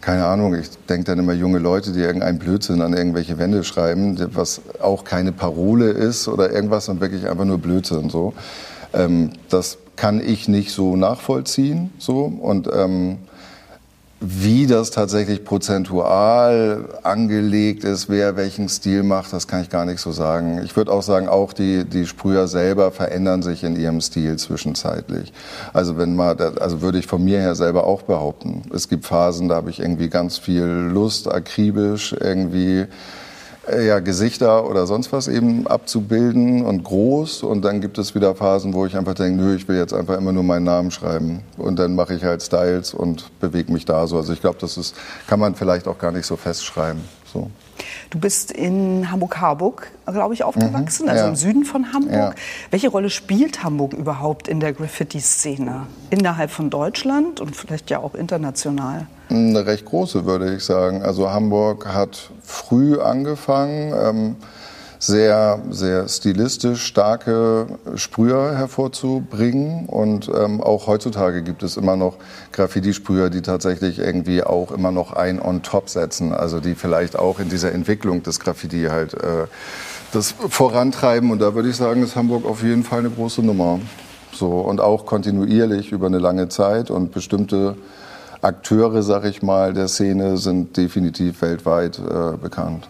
keine 0.00 0.26
Ahnung, 0.26 0.54
ich 0.54 0.68
denke 0.88 1.04
dann 1.04 1.18
immer 1.18 1.32
junge 1.32 1.58
Leute, 1.58 1.92
die 1.92 2.00
irgendeinen 2.00 2.38
Blödsinn 2.38 2.80
an 2.82 2.92
irgendwelche 2.92 3.38
Wände 3.38 3.64
schreiben, 3.64 4.18
was 4.34 4.60
auch 4.80 5.04
keine 5.04 5.32
Parole 5.32 5.90
ist 5.90 6.28
oder 6.28 6.52
irgendwas 6.52 6.88
und 6.88 7.00
wirklich 7.00 7.28
einfach 7.28 7.44
nur 7.44 7.58
Blödsinn. 7.58 8.08
So, 8.10 8.34
ähm, 8.92 9.30
das 9.48 9.78
kann 9.96 10.20
ich 10.20 10.48
nicht 10.48 10.70
so 10.70 10.96
nachvollziehen. 10.96 11.92
So 11.98 12.24
und 12.24 12.68
ähm, 12.72 13.18
wie 14.18 14.66
das 14.66 14.90
tatsächlich 14.92 15.44
prozentual 15.44 16.88
angelegt 17.02 17.84
ist, 17.84 18.08
wer 18.08 18.34
welchen 18.36 18.68
Stil 18.70 19.02
macht, 19.02 19.32
das 19.32 19.46
kann 19.46 19.60
ich 19.60 19.68
gar 19.68 19.84
nicht 19.84 20.00
so 20.00 20.10
sagen. 20.10 20.62
Ich 20.64 20.74
würde 20.74 20.90
auch 20.90 21.02
sagen, 21.02 21.28
auch 21.28 21.52
die, 21.52 21.84
die 21.84 22.06
Sprüher 22.06 22.48
selber 22.48 22.92
verändern 22.92 23.42
sich 23.42 23.62
in 23.62 23.76
ihrem 23.76 24.00
Stil 24.00 24.36
zwischenzeitlich. 24.36 25.34
Also 25.74 25.98
wenn 25.98 26.16
mal, 26.16 26.34
also 26.58 26.80
würde 26.80 26.98
ich 26.98 27.06
von 27.06 27.22
mir 27.22 27.40
her 27.40 27.54
selber 27.54 27.84
auch 27.84 28.02
behaupten. 28.02 28.62
Es 28.72 28.88
gibt 28.88 29.04
Phasen, 29.04 29.48
da 29.50 29.56
habe 29.56 29.68
ich 29.68 29.80
irgendwie 29.80 30.08
ganz 30.08 30.38
viel 30.38 30.64
Lust, 30.64 31.30
akribisch 31.30 32.14
irgendwie 32.18 32.86
ja, 33.70 33.98
Gesichter 34.00 34.68
oder 34.68 34.86
sonst 34.86 35.12
was 35.12 35.28
eben 35.28 35.66
abzubilden 35.66 36.64
und 36.64 36.84
groß. 36.84 37.42
Und 37.42 37.62
dann 37.64 37.80
gibt 37.80 37.98
es 37.98 38.14
wieder 38.14 38.34
Phasen, 38.34 38.74
wo 38.74 38.86
ich 38.86 38.96
einfach 38.96 39.14
denke, 39.14 39.42
nö, 39.42 39.56
ich 39.56 39.66
will 39.68 39.76
jetzt 39.76 39.92
einfach 39.92 40.16
immer 40.16 40.32
nur 40.32 40.42
meinen 40.42 40.64
Namen 40.64 40.90
schreiben. 40.90 41.42
Und 41.56 41.78
dann 41.78 41.94
mache 41.94 42.14
ich 42.14 42.24
halt 42.24 42.42
Styles 42.42 42.94
und 42.94 43.30
bewege 43.40 43.72
mich 43.72 43.84
da 43.84 44.06
so. 44.06 44.16
Also 44.16 44.32
ich 44.32 44.40
glaube, 44.40 44.58
das 44.60 44.76
ist, 44.76 44.94
kann 45.26 45.40
man 45.40 45.54
vielleicht 45.54 45.88
auch 45.88 45.98
gar 45.98 46.12
nicht 46.12 46.26
so 46.26 46.36
festschreiben. 46.36 47.02
So. 47.32 47.50
Du 48.10 48.18
bist 48.18 48.52
in 48.52 49.10
Hamburg-Harburg, 49.10 49.90
glaube 50.06 50.34
ich, 50.34 50.44
aufgewachsen, 50.44 51.04
mhm, 51.04 51.10
also 51.10 51.22
ja. 51.24 51.28
im 51.28 51.36
Süden 51.36 51.64
von 51.64 51.92
Hamburg. 51.92 52.12
Ja. 52.12 52.34
Welche 52.70 52.88
Rolle 52.88 53.10
spielt 53.10 53.62
Hamburg 53.62 53.92
überhaupt 53.92 54.48
in 54.48 54.60
der 54.60 54.72
Graffiti-Szene? 54.72 55.86
Innerhalb 56.10 56.50
von 56.50 56.70
Deutschland 56.70 57.40
und 57.40 57.56
vielleicht 57.56 57.90
ja 57.90 57.98
auch 57.98 58.14
international? 58.14 59.06
Eine 59.28 59.66
recht 59.66 59.84
große, 59.84 60.24
würde 60.24 60.54
ich 60.54 60.64
sagen. 60.64 61.02
Also 61.02 61.30
Hamburg 61.30 61.86
hat 61.86 62.30
früh 62.42 63.00
angefangen. 63.00 63.92
Ähm, 63.92 64.36
sehr, 65.06 65.62
sehr 65.70 66.08
stilistisch 66.08 66.84
starke 66.84 67.66
Sprüher 67.94 68.56
hervorzubringen. 68.56 69.86
Und 69.86 70.28
ähm, 70.28 70.60
auch 70.60 70.86
heutzutage 70.86 71.42
gibt 71.42 71.62
es 71.62 71.76
immer 71.76 71.96
noch 71.96 72.16
Graffiti-Sprüher, 72.52 73.30
die 73.30 73.42
tatsächlich 73.42 73.98
irgendwie 73.98 74.42
auch 74.42 74.72
immer 74.72 74.90
noch 74.90 75.12
ein 75.12 75.40
on 75.40 75.62
top 75.62 75.88
setzen. 75.88 76.32
Also 76.32 76.60
die 76.60 76.74
vielleicht 76.74 77.18
auch 77.18 77.38
in 77.38 77.48
dieser 77.48 77.72
Entwicklung 77.72 78.22
des 78.22 78.40
Graffiti 78.40 78.86
halt 78.90 79.14
äh, 79.14 79.46
das 80.12 80.34
vorantreiben. 80.48 81.30
Und 81.30 81.40
da 81.40 81.54
würde 81.54 81.68
ich 81.68 81.76
sagen, 81.76 82.02
ist 82.02 82.16
Hamburg 82.16 82.44
auf 82.44 82.62
jeden 82.62 82.84
Fall 82.84 83.00
eine 83.00 83.10
große 83.10 83.42
Nummer. 83.42 83.80
So, 84.32 84.60
und 84.60 84.80
auch 84.80 85.06
kontinuierlich 85.06 85.92
über 85.92 86.08
eine 86.08 86.18
lange 86.18 86.48
Zeit 86.48 86.90
und 86.90 87.12
bestimmte 87.12 87.76
Akteure, 88.42 89.02
sag 89.02 89.24
ich 89.24 89.42
mal, 89.42 89.72
der 89.72 89.88
Szene 89.88 90.36
sind 90.36 90.76
definitiv 90.76 91.40
weltweit 91.40 91.98
äh, 91.98 92.36
bekannt. 92.36 92.88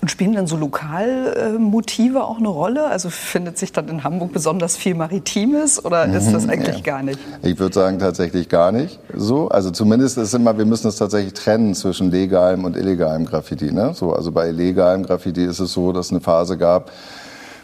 Und 0.00 0.10
spielen 0.10 0.34
dann 0.34 0.46
so 0.46 0.56
Lokalmotive 0.56 2.24
auch 2.24 2.38
eine 2.38 2.48
Rolle? 2.48 2.86
Also 2.86 3.10
findet 3.10 3.58
sich 3.58 3.72
dann 3.72 3.88
in 3.88 4.04
Hamburg 4.04 4.32
besonders 4.32 4.76
viel 4.76 4.94
Maritimes 4.94 5.84
oder 5.84 6.06
ist 6.06 6.32
das 6.32 6.44
mhm. 6.44 6.50
eigentlich 6.50 6.76
ja. 6.76 6.82
gar 6.82 7.02
nicht? 7.02 7.18
Ich 7.42 7.58
würde 7.58 7.74
sagen 7.74 7.98
tatsächlich 7.98 8.48
gar 8.48 8.72
nicht 8.72 8.98
so. 9.14 9.48
Also 9.48 9.70
zumindest 9.70 10.18
ist 10.18 10.34
immer, 10.34 10.56
wir 10.58 10.66
müssen 10.66 10.88
es 10.88 10.96
tatsächlich 10.96 11.34
trennen 11.34 11.74
zwischen 11.74 12.10
legalem 12.10 12.64
und 12.64 12.76
illegalem 12.76 13.24
Graffiti. 13.24 13.72
Ne? 13.72 13.92
So, 13.94 14.12
also 14.12 14.32
bei 14.32 14.48
illegalem 14.48 15.04
Graffiti 15.04 15.44
ist 15.44 15.60
es 15.60 15.72
so, 15.72 15.92
dass 15.92 16.06
es 16.06 16.12
eine 16.12 16.20
Phase 16.20 16.56
gab, 16.56 16.90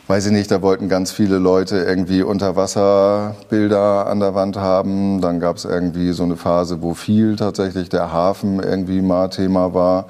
weiß 0.06 0.26
ich 0.26 0.32
nicht, 0.32 0.50
da 0.50 0.60
wollten 0.60 0.88
ganz 0.88 1.12
viele 1.12 1.38
Leute 1.38 1.78
irgendwie 1.78 2.22
Unterwasserbilder 2.22 4.06
an 4.06 4.20
der 4.20 4.34
Wand 4.34 4.56
haben. 4.56 5.20
Dann 5.20 5.40
gab 5.40 5.56
es 5.56 5.64
irgendwie 5.64 6.12
so 6.12 6.24
eine 6.24 6.36
Phase, 6.36 6.82
wo 6.82 6.94
viel 6.94 7.36
tatsächlich 7.36 7.88
der 7.88 8.12
Hafen 8.12 8.60
irgendwie 8.60 9.00
mal 9.00 9.28
Thema 9.28 9.72
war. 9.72 10.06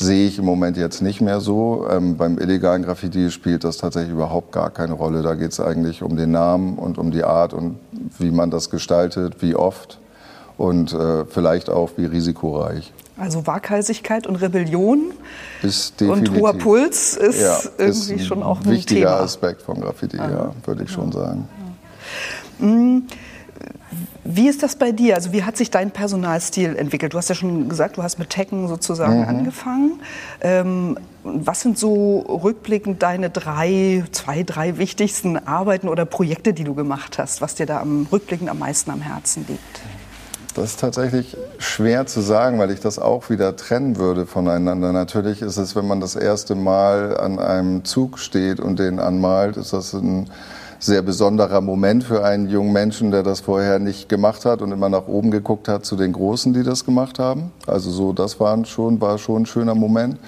Sehe 0.00 0.28
ich 0.28 0.38
im 0.38 0.44
Moment 0.44 0.76
jetzt 0.76 1.02
nicht 1.02 1.20
mehr 1.20 1.40
so. 1.40 1.88
Ähm, 1.90 2.16
beim 2.16 2.38
illegalen 2.38 2.84
Graffiti 2.84 3.32
spielt 3.32 3.64
das 3.64 3.78
tatsächlich 3.78 4.12
überhaupt 4.12 4.52
gar 4.52 4.70
keine 4.70 4.92
Rolle. 4.92 5.22
Da 5.22 5.34
geht 5.34 5.50
es 5.50 5.58
eigentlich 5.58 6.02
um 6.02 6.16
den 6.16 6.30
Namen 6.30 6.78
und 6.78 6.98
um 6.98 7.10
die 7.10 7.24
Art 7.24 7.52
und 7.52 7.80
wie 8.18 8.30
man 8.30 8.52
das 8.52 8.70
gestaltet, 8.70 9.42
wie 9.42 9.56
oft 9.56 9.98
und 10.56 10.92
äh, 10.92 11.24
vielleicht 11.24 11.68
auch 11.68 11.90
wie 11.96 12.04
risikoreich. 12.04 12.92
Also 13.16 13.44
Waghalsigkeit 13.48 14.28
und 14.28 14.36
Rebellion 14.36 15.10
und 16.00 16.30
hoher 16.38 16.54
Puls 16.54 17.16
ist 17.16 17.40
ja, 17.40 17.58
irgendwie 17.76 18.12
ist 18.14 18.26
schon 18.26 18.44
auch 18.44 18.60
ein 18.60 18.70
wichtiger 18.70 19.08
Thema. 19.08 19.20
Aspekt 19.20 19.62
von 19.62 19.80
Graffiti, 19.80 20.18
ah. 20.18 20.30
ja, 20.30 20.52
würde 20.64 20.84
ich 20.84 20.90
schon 20.90 21.10
sagen. 21.10 21.48
Mm, 22.60 22.98
wie 24.30 24.46
ist 24.46 24.62
das 24.62 24.76
bei 24.76 24.92
dir? 24.92 25.14
Also 25.14 25.32
wie 25.32 25.42
hat 25.42 25.56
sich 25.56 25.70
dein 25.70 25.90
Personalstil 25.90 26.76
entwickelt? 26.76 27.14
Du 27.14 27.18
hast 27.18 27.30
ja 27.30 27.34
schon 27.34 27.68
gesagt, 27.68 27.96
du 27.96 28.02
hast 28.02 28.18
mit 28.18 28.28
Tekken 28.28 28.68
sozusagen 28.68 29.22
mhm. 29.22 29.28
angefangen. 29.28 30.00
Ähm, 30.42 30.98
was 31.24 31.62
sind 31.62 31.78
so 31.78 32.20
rückblickend 32.20 33.02
deine 33.02 33.30
drei, 33.30 34.04
zwei, 34.12 34.42
drei 34.42 34.76
wichtigsten 34.76 35.38
Arbeiten 35.38 35.88
oder 35.88 36.04
Projekte, 36.04 36.52
die 36.52 36.64
du 36.64 36.74
gemacht 36.74 37.18
hast, 37.18 37.40
was 37.40 37.54
dir 37.54 37.64
da 37.64 37.80
am 37.80 38.06
rückblickend 38.12 38.50
am 38.50 38.58
meisten 38.58 38.90
am 38.90 39.00
Herzen 39.00 39.46
liegt? 39.48 39.80
Das 40.54 40.72
ist 40.72 40.80
tatsächlich 40.80 41.36
schwer 41.58 42.06
zu 42.06 42.20
sagen, 42.20 42.58
weil 42.58 42.70
ich 42.70 42.80
das 42.80 42.98
auch 42.98 43.30
wieder 43.30 43.56
trennen 43.56 43.96
würde 43.96 44.26
voneinander. 44.26 44.92
Natürlich 44.92 45.40
ist 45.40 45.56
es, 45.56 45.74
wenn 45.74 45.86
man 45.86 46.00
das 46.00 46.16
erste 46.16 46.54
Mal 46.54 47.16
an 47.16 47.38
einem 47.38 47.84
Zug 47.84 48.18
steht 48.18 48.60
und 48.60 48.78
den 48.78 48.98
anmalt, 48.98 49.56
ist 49.56 49.72
das 49.72 49.94
ein 49.94 50.28
sehr 50.78 51.02
besonderer 51.02 51.60
Moment 51.60 52.04
für 52.04 52.24
einen 52.24 52.48
jungen 52.48 52.72
Menschen, 52.72 53.10
der 53.10 53.22
das 53.22 53.40
vorher 53.40 53.78
nicht 53.78 54.08
gemacht 54.08 54.44
hat 54.44 54.62
und 54.62 54.70
immer 54.70 54.88
nach 54.88 55.08
oben 55.08 55.30
geguckt 55.30 55.68
hat 55.68 55.84
zu 55.84 55.96
den 55.96 56.12
Großen, 56.12 56.52
die 56.52 56.62
das 56.62 56.84
gemacht 56.84 57.18
haben. 57.18 57.50
Also 57.66 57.90
so, 57.90 58.12
das 58.12 58.38
war 58.38 58.64
schon, 58.64 59.00
war 59.00 59.18
schon 59.18 59.42
ein 59.42 59.46
schöner 59.46 59.74
Moment. 59.74 60.18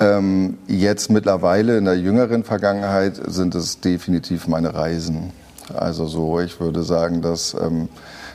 Ähm, 0.00 0.58
jetzt 0.66 1.10
mittlerweile 1.10 1.78
in 1.78 1.84
der 1.84 1.98
jüngeren 1.98 2.44
Vergangenheit 2.44 3.20
sind 3.26 3.54
es 3.54 3.80
definitiv 3.80 4.48
meine 4.48 4.74
Reisen. 4.74 5.32
Also 5.72 6.06
so, 6.06 6.40
ich 6.40 6.58
würde 6.60 6.82
sagen, 6.82 7.22
dass 7.22 7.54
ähm, 7.54 7.88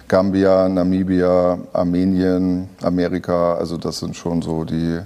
Gambia, 0.08 0.70
Namibia, 0.70 1.60
Armenien, 1.74 2.70
Amerika, 2.82 3.56
also 3.56 3.78
das 3.78 4.00
sind 4.00 4.16
schon 4.16 4.42
so 4.42 4.64
die, 4.64 5.00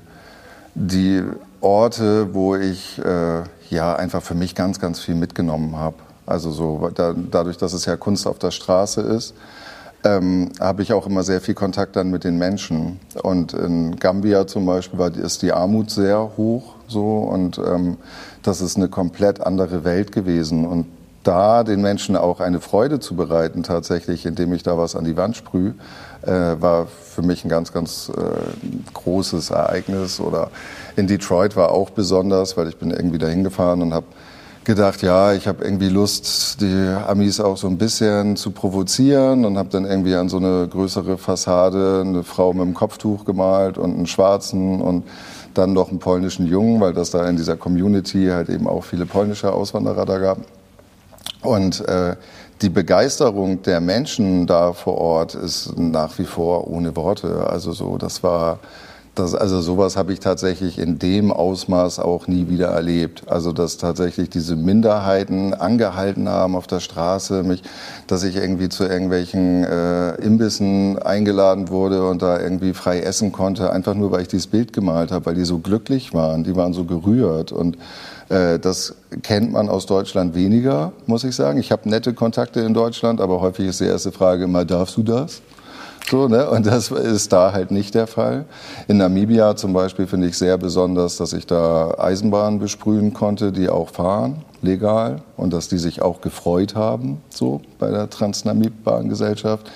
die 0.76 1.24
Orte, 1.60 2.34
wo 2.34 2.56
ich 2.56 3.00
äh, 3.04 3.42
ja 3.70 3.96
einfach 3.96 4.22
für 4.22 4.36
mich 4.36 4.56
ganz, 4.56 4.80
ganz 4.80 5.00
viel 5.00 5.16
mitgenommen 5.16 5.76
habe. 5.76 5.96
Also 6.25 6.51
so 6.51 6.89
da, 6.94 7.13
dadurch, 7.13 7.58
dass 7.58 7.74
es 7.74 7.86
ja 7.86 7.98
Kunst 7.98 8.27
auf 8.27 8.39
der 8.39 8.51
Straße 8.51 9.01
ist, 9.01 9.34
ähm, 10.03 10.51
habe 10.60 10.82
ich 10.82 10.94
auch 10.94 11.08
immer 11.08 11.24
sehr 11.24 11.42
viel 11.42 11.53
Kontakt 11.53 11.96
dann 11.96 12.12
mit 12.12 12.24
den 12.24 12.38
Menschen. 12.38 13.00
Und 13.22 13.53
in 13.53 13.96
Gambia 13.98 14.48
zum 14.48 14.65
Beispiel 14.65 15.00
war, 15.00 15.15
ist 15.15 15.42
die 15.42 15.53
Armut 15.53 15.92
sehr 15.92 16.32
hoch 16.38 16.75
so 16.88 17.20
und 17.20 17.58
ähm, 17.58 17.98
das 18.44 18.62
ist 18.62 18.75
eine 18.77 18.89
komplett 18.89 19.42
andere 19.42 19.84
Welt 19.84 20.12
gewesen. 20.12 20.68
Und 20.68 20.86
da 21.24 21.63
den 21.63 21.82
Menschen 21.82 22.18
auch 22.18 22.42
eine 22.42 22.60
Freude 22.60 23.00
zu 23.00 23.15
bereiten, 23.15 23.63
tatsächlich, 23.63 24.25
indem 24.25 24.53
ich 24.53 24.63
da 24.63 24.77
was 24.77 24.96
an 24.96 25.06
die 25.06 25.15
Wand 25.15 25.38
sprühe, 25.38 25.74
äh, 26.22 26.32
war 26.32 26.88
für 26.88 27.22
mich 27.22 27.46
ein 27.46 27.50
ganz, 27.50 27.72
ganz 27.72 28.12
äh, 28.15 28.92
großes 28.94 29.51
Ereignis. 29.51 30.20
Oder 30.20 30.51
in 30.98 31.08
Detroit 31.08 31.56
war 31.56 31.72
auch 31.72 31.92
besonders, 31.92 32.58
weil 32.58 32.68
ich 32.68 32.77
bin 32.77 32.92
irgendwie 32.92 33.20
dahin 33.20 33.44
gefahren 33.44 33.82
und 33.82 33.94
habe 33.94 34.06
gedacht, 34.65 35.01
ja, 35.01 35.34
ich 35.34 35.48
habe 35.48 35.63
irgendwie 35.63 35.89
Lust, 35.89 36.62
die 36.62 36.96
Amis 37.08 37.39
auch 37.39 37.58
so 37.58 37.67
ein 37.67 37.77
bisschen 37.77 38.36
zu 38.36 38.51
provozieren 38.51 39.46
und 39.46 39.58
habe 39.58 39.70
dann 39.70 39.86
irgendwie 39.86 40.15
an 40.15 40.29
so 40.29 40.38
eine 40.38 40.67
größere 40.67 41.17
Fassade 41.17 42.03
eine 42.05 42.24
Frau 42.24 42.53
mit 42.53 42.62
einem 42.62 42.74
Kopftuch 42.74 43.25
gemalt 43.25 43.77
und 43.77 43.96
einen 43.96 44.08
schwarzen 44.08 44.82
und 44.82 45.03
dann 45.53 45.74
noch 45.74 45.89
einen 45.89 46.00
polnischen 46.00 46.48
Jungen, 46.48 46.82
weil 46.82 46.93
das 46.93 47.12
da 47.12 47.27
in 47.27 47.36
dieser 47.36 47.58
Community 47.58 48.27
halt 48.27 48.50
eben 48.50 48.67
auch 48.67 48.84
viele 48.84 49.05
polnische 49.05 49.51
Auswanderer 49.51 50.05
da 50.05 50.17
gab. 50.17 50.38
Und 51.41 51.88
äh, 51.88 52.15
die 52.62 52.70
Begeisterung 52.70 53.62
der 53.63 53.82
Menschen 53.82 54.48
da 54.48 54.74
vor 54.74 54.98
Ort 54.98 55.36
ist 55.36 55.77
nach 55.77 56.17
wie 56.17 56.24
vor 56.24 56.67
ohne 56.67 56.96
Worte. 56.96 57.48
Also 57.48 57.74
so, 57.74 57.98
das 57.98 58.24
war, 58.24 58.60
das, 59.15 59.36
also 59.36 59.62
sowas 59.62 59.96
habe 59.96 60.12
ich 60.12 60.20
tatsächlich 60.20 60.79
in 60.79 60.98
dem 60.98 61.32
Ausmaß 61.32 62.00
auch 62.00 62.27
nie 62.27 62.50
wieder 62.50 62.70
erlebt. 62.70 63.24
Also 63.27 63.51
dass 63.51 63.77
tatsächlich 63.77 64.29
diese 64.29 64.55
Minderheiten 64.55 65.53
angehalten 65.53 66.27
haben 66.27 66.55
auf 66.55 66.65
der 66.65 66.79
Straße, 66.79 67.43
mich, 67.43 67.62
dass 68.08 68.24
ich 68.24 68.36
irgendwie 68.36 68.70
zu 68.70 68.86
irgendwelchen 68.86 69.63
äh, 69.63 70.15
Imbissen 70.15 70.98
eingeladen 70.98 71.70
wurde 71.70 72.08
und 72.08 72.24
da 72.24 72.39
irgendwie 72.39 72.74
frei 72.74 73.01
essen 73.01 73.32
konnte, 73.32 73.72
einfach 73.72 73.93
nur 73.93 74.12
weil 74.12 74.22
ich 74.22 74.29
dieses 74.29 74.48
Bild 74.48 74.74
gemalt 74.74 75.12
habe, 75.12 75.27
weil 75.27 75.36
die 75.36 75.46
so 75.46 75.60
glücklich 75.60 76.13
waren, 76.13 76.43
die 76.43 76.55
waren 76.55 76.74
so 76.74 76.84
gerührt 76.84 77.51
und 77.51 77.77
äh, 78.29 78.58
das 78.58 78.96
kennt 79.22 79.51
man 79.51 79.70
aus 79.70 79.86
Deutschland 79.86 80.34
weniger, 80.34 80.91
muss 81.05 81.24
ich 81.24 81.36
sagen. 81.36 81.60
Ich 81.60 81.72
habe 81.72 81.88
nette 81.88 82.13
Kontakte 82.13 82.62
in 82.62 82.74
Deutschland, 82.74 83.22
aber 83.22 83.41
häufig 83.41 83.67
ist 83.67 83.79
die 83.79 83.86
erste 83.86 84.12
Frage 84.12 84.46
immer, 84.46 84.65
darfst 84.65 84.98
du 84.98 85.03
das? 85.03 85.41
So, 86.10 86.27
ne? 86.27 86.50
Und 86.50 86.65
das 86.65 86.91
ist 86.91 87.31
da 87.31 87.53
halt 87.53 87.72
nicht 87.72 87.95
der 87.95 88.07
Fall. 88.07 88.45
In 88.88 88.98
Namibia 88.98 89.55
zum 89.55 89.74
Beispiel 89.74 90.05
finde 90.05 90.27
ich 90.27 90.38
sehr 90.38 90.57
besonders, 90.57 91.17
dass 91.17 91.33
ich 91.33 91.48
da 91.48 91.95
Eisenbahnen 91.98 92.60
besprühen 92.60 93.13
konnte, 93.13 93.51
die 93.51 93.69
auch 93.69 93.89
fahren, 93.89 94.43
legal, 94.62 95.22
und 95.38 95.53
dass 95.53 95.69
die 95.69 95.77
sich 95.77 96.01
auch 96.01 96.22
gefreut 96.22 96.75
haben, 96.75 97.22
so 97.29 97.62
bei 97.79 97.89
der 97.89 98.10
Transnamib-Bahngesellschaft. 98.10 99.72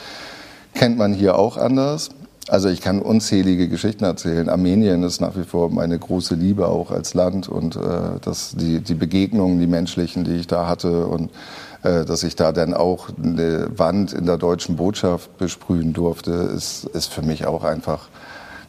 Kennt 0.73 0.97
man 0.97 1.13
hier 1.13 1.37
auch 1.37 1.57
anders. 1.57 2.09
Also 2.49 2.69
ich 2.69 2.79
kann 2.79 3.01
unzählige 3.01 3.67
Geschichten 3.67 4.05
erzählen. 4.05 4.47
Armenien 4.47 5.03
ist 5.03 5.19
nach 5.19 5.35
wie 5.35 5.43
vor 5.43 5.69
meine 5.69 5.99
große 5.99 6.35
Liebe 6.35 6.67
auch 6.67 6.91
als 6.91 7.13
Land 7.13 7.49
und 7.49 7.75
äh, 7.75 7.79
dass 8.21 8.55
die, 8.55 8.79
die 8.79 8.93
Begegnungen, 8.93 9.59
die 9.59 9.67
menschlichen, 9.67 10.23
die 10.23 10.35
ich 10.35 10.47
da 10.47 10.65
hatte 10.67 11.07
und 11.07 11.29
dass 11.83 12.23
ich 12.23 12.35
da 12.35 12.51
dann 12.51 12.73
auch 12.73 13.09
eine 13.21 13.67
Wand 13.77 14.13
in 14.13 14.25
der 14.25 14.37
deutschen 14.37 14.75
Botschaft 14.75 15.37
besprühen 15.37 15.93
durfte, 15.93 16.31
ist, 16.31 16.85
ist 16.85 17.13
für 17.13 17.21
mich 17.21 17.45
auch 17.45 17.63
einfach 17.63 18.09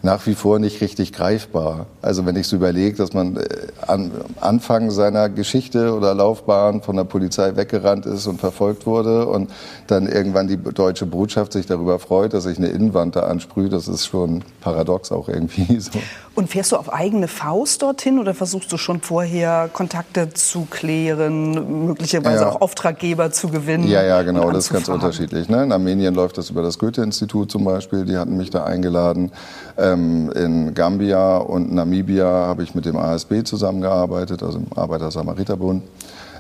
nach 0.03 0.27
wie 0.27 0.35
vor 0.35 0.59
nicht 0.59 0.81
richtig 0.81 1.13
greifbar. 1.13 1.87
Also 2.03 2.25
wenn 2.25 2.37
ich 2.37 2.47
so 2.47 2.57
überlege, 2.57 2.97
dass 2.97 3.13
man 3.15 3.37
äh, 3.37 3.49
am 3.87 4.13
Anfang 4.41 4.91
seiner 4.91 5.29
Geschichte 5.29 5.93
oder 5.95 6.15
Laufbahn 6.15 6.83
von 6.83 6.97
der 6.97 7.05
Polizei 7.05 7.57
weggerannt 7.57 8.07
ist 8.07 8.27
und 8.27 8.39
verfolgt 8.39 8.87
wurde 8.87 9.27
und 9.27 9.51
dann 9.89 10.07
irgendwann 10.07 10.47
die 10.47 10.57
deutsche 10.57 11.07
Botschaft 11.07 11.53
sich 11.53 11.67
darüber 11.67 11.99
freut, 11.99 12.33
dass 12.33 12.47
ich 12.47 12.59
eine 12.59 12.69
Innenwand 12.69 13.17
da 13.17 13.21
ansprühe, 13.21 13.69
das 13.69 13.89
ist 13.89 14.07
schon 14.07 14.45
paradox 14.61 15.11
auch 15.11 15.29
irgendwie 15.29 15.81
so. 15.81 15.99
Und 16.39 16.49
fährst 16.49 16.71
du 16.71 16.77
auf 16.77 16.93
eigene 16.93 17.27
Faust 17.27 17.83
dorthin 17.83 18.21
oder 18.21 18.33
versuchst 18.33 18.71
du 18.71 18.77
schon 18.77 19.01
vorher 19.01 19.69
Kontakte 19.73 20.33
zu 20.33 20.69
klären, 20.71 21.87
möglicherweise 21.87 22.45
ja. 22.45 22.51
auch 22.51 22.61
Auftraggeber 22.61 23.33
zu 23.33 23.49
gewinnen? 23.49 23.89
Ja, 23.89 24.05
ja, 24.05 24.23
genau, 24.23 24.53
das 24.53 24.67
ist 24.67 24.73
ganz 24.73 24.89
unterschiedlich. 24.89 25.49
Ne? 25.49 25.65
In 25.65 25.73
Armenien 25.73 26.15
läuft 26.15 26.39
das 26.39 26.51
über 26.51 26.63
das 26.63 26.79
Goethe-Institut 26.79 27.51
zum 27.51 27.65
Beispiel, 27.65 28.05
die 28.05 28.17
hatten 28.17 28.37
mich 28.37 28.51
da 28.51 28.63
eingeladen. 28.63 29.33
Ähm, 29.77 30.31
in 30.31 30.75
Gambia 30.75 31.39
und 31.39 31.75
Namibia 31.75 32.25
habe 32.25 32.63
ich 32.63 32.73
mit 32.73 32.85
dem 32.85 32.97
ASB 32.97 33.43
zusammengearbeitet, 33.43 34.45
also 34.45 34.59
dem 34.59 34.79
Arbeiter-Samariter-Bund 34.79 35.83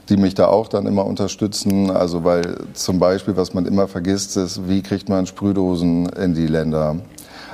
die 0.08 0.16
mich 0.16 0.34
da 0.34 0.46
auch 0.46 0.68
dann 0.68 0.86
immer 0.86 1.04
unterstützen. 1.04 1.90
Also 1.90 2.24
weil 2.24 2.56
zum 2.72 2.98
Beispiel, 2.98 3.36
was 3.36 3.52
man 3.52 3.66
immer 3.66 3.88
vergisst, 3.88 4.38
ist, 4.38 4.66
wie 4.66 4.80
kriegt 4.80 5.10
man 5.10 5.26
Sprühdosen 5.26 6.08
in 6.10 6.32
die 6.32 6.46
Länder? 6.46 6.96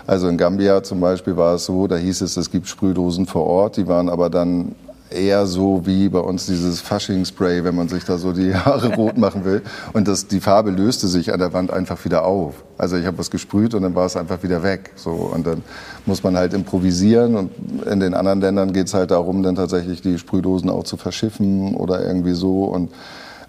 Also 0.06 0.28
in 0.28 0.36
Gambia 0.36 0.82
zum 0.82 1.00
Beispiel 1.00 1.36
war 1.36 1.54
es 1.54 1.64
so, 1.64 1.86
da 1.86 1.96
hieß 1.96 2.20
es, 2.20 2.36
es 2.36 2.50
gibt 2.50 2.68
Sprühdosen 2.68 3.26
vor 3.26 3.44
Ort, 3.46 3.76
die 3.76 3.86
waren 3.86 4.08
aber 4.08 4.28
dann 4.28 4.74
eher 5.14 5.46
so 5.46 5.82
wie 5.84 6.08
bei 6.08 6.18
uns 6.18 6.46
dieses 6.46 6.80
Fasching-Spray, 6.80 7.64
wenn 7.64 7.74
man 7.74 7.88
sich 7.88 8.04
da 8.04 8.18
so 8.18 8.32
die 8.32 8.54
Haare 8.54 8.94
rot 8.94 9.16
machen 9.16 9.44
will. 9.44 9.62
Und 9.92 10.08
das, 10.08 10.26
die 10.26 10.40
Farbe 10.40 10.70
löste 10.70 11.08
sich 11.08 11.32
an 11.32 11.38
der 11.38 11.52
Wand 11.52 11.72
einfach 11.72 12.04
wieder 12.04 12.24
auf. 12.24 12.54
Also 12.76 12.96
ich 12.96 13.06
habe 13.06 13.18
was 13.18 13.30
gesprüht 13.30 13.74
und 13.74 13.82
dann 13.82 13.94
war 13.94 14.06
es 14.06 14.16
einfach 14.16 14.42
wieder 14.42 14.62
weg. 14.62 14.92
So, 14.96 15.10
und 15.10 15.46
dann 15.46 15.62
muss 16.06 16.22
man 16.22 16.36
halt 16.36 16.52
improvisieren. 16.52 17.36
Und 17.36 17.50
in 17.86 18.00
den 18.00 18.14
anderen 18.14 18.40
Ländern 18.40 18.72
geht 18.72 18.88
es 18.88 18.94
halt 18.94 19.10
darum, 19.10 19.42
dann 19.42 19.54
tatsächlich 19.54 20.02
die 20.02 20.18
Sprühdosen 20.18 20.68
auch 20.70 20.84
zu 20.84 20.96
verschiffen 20.96 21.74
oder 21.74 22.04
irgendwie 22.04 22.34
so. 22.34 22.64
Und 22.64 22.90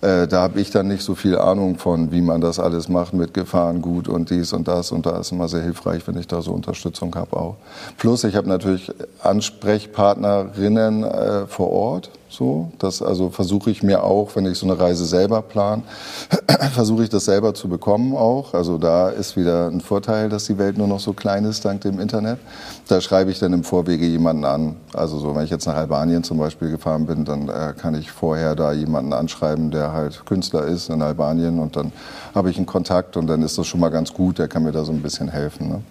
äh, 0.02 0.28
da 0.28 0.42
habe 0.42 0.60
ich 0.60 0.72
dann 0.72 0.88
nicht 0.88 1.04
so 1.04 1.16
viel 1.16 1.38
Ahnung 1.38 1.78
von, 1.78 2.12
wie 2.12 2.22
man 2.22 2.42
das 2.42 2.60
alles 2.60 2.90
macht 2.90 3.14
mit 3.14 3.34
Gefahrengut 3.34 4.08
und 4.08 4.30
dies 4.30 4.54
und 4.54 4.68
das. 4.68 4.92
Und 4.92 5.06
da 5.06 5.20
ist 5.20 5.32
immer 5.32 5.48
sehr 5.48 5.62
hilfreich, 5.62 6.08
wenn 6.08 6.18
ich 6.18 6.28
da 6.28 6.42
so 6.42 6.52
Unterstützung 6.52 7.16
habe 7.16 7.36
auch. 7.38 7.56
Plus, 7.98 8.24
ich 8.24 8.36
habe 8.36 8.48
natürlich 8.48 8.92
Ansprechpartnerinnen 9.22 11.04
äh, 11.04 11.48
vor 11.48 11.72
Ort 11.72 12.10
so, 12.36 12.72
das 12.80 13.02
also 13.02 13.30
versuche 13.30 13.72
ich 13.72 13.84
mir 13.84 14.04
auch, 14.04 14.36
wenn 14.36 14.46
ich 14.46 14.58
so 14.58 14.66
eine 14.66 14.80
Reise 14.80 15.06
selber 15.06 15.42
plan, 15.42 15.84
versuche 16.74 17.04
ich 17.04 17.10
das 17.10 17.26
selber 17.26 17.54
zu 17.54 17.68
bekommen 17.68 18.16
auch. 18.16 18.54
Also 18.54 18.78
da 18.78 19.10
ist 19.10 19.36
wieder 19.36 19.68
ein 19.68 19.82
Vorteil, 19.82 20.30
dass 20.30 20.46
die 20.46 20.58
Welt 20.58 20.78
nur 20.78 20.88
noch 20.88 21.00
so 21.00 21.14
klein 21.14 21.46
ist 21.46 21.66
dank 21.66 21.82
dem 21.82 22.00
Internet. 22.00 22.40
Da 22.88 23.02
schreibe 23.02 23.32
ich 23.32 23.40
dann 23.40 23.54
im 23.54 23.64
Vorwege 23.64 24.06
jemanden 24.06 24.46
an. 24.46 24.76
Also 24.94 25.20
so, 25.20 25.36
wenn 25.36 25.44
ich 25.44 25.50
jetzt 25.50 25.66
nach 25.66 25.76
Albanien 25.76 26.24
zum 26.24 26.38
Beispiel 26.38 26.70
gefahren 26.70 27.06
bin, 27.06 27.26
dann 27.26 27.50
äh, 27.50 27.74
kann 27.78 27.96
ich 27.96 28.12
vorher 28.12 28.56
da 28.56 28.72
jemanden 28.72 29.14
anschreiben, 29.14 29.72
der 29.72 29.92
halt 29.92 30.26
Künstler 30.26 30.66
ist 30.66 30.90
in 30.90 31.02
Albanien 31.02 31.60
und 31.60 31.76
dann 31.76 31.92
habe 32.34 32.50
ich 32.50 32.58
einen 32.58 32.66
Kontakt 32.66 33.18
und 33.18 33.28
dann 33.28 33.42
ist 33.42 33.58
das 33.58 33.68
schon 33.68 33.80
mal 33.80 33.90
ganz 33.90 34.14
gut. 34.14 34.40
Der 34.40 34.48
kann 34.48 34.64
mir 34.64 34.72
da 34.72 34.84
so 34.84 34.92
ein 34.92 35.02
bisschen 35.02 35.30
helfen. 35.30 35.70
Ne? 35.70 35.82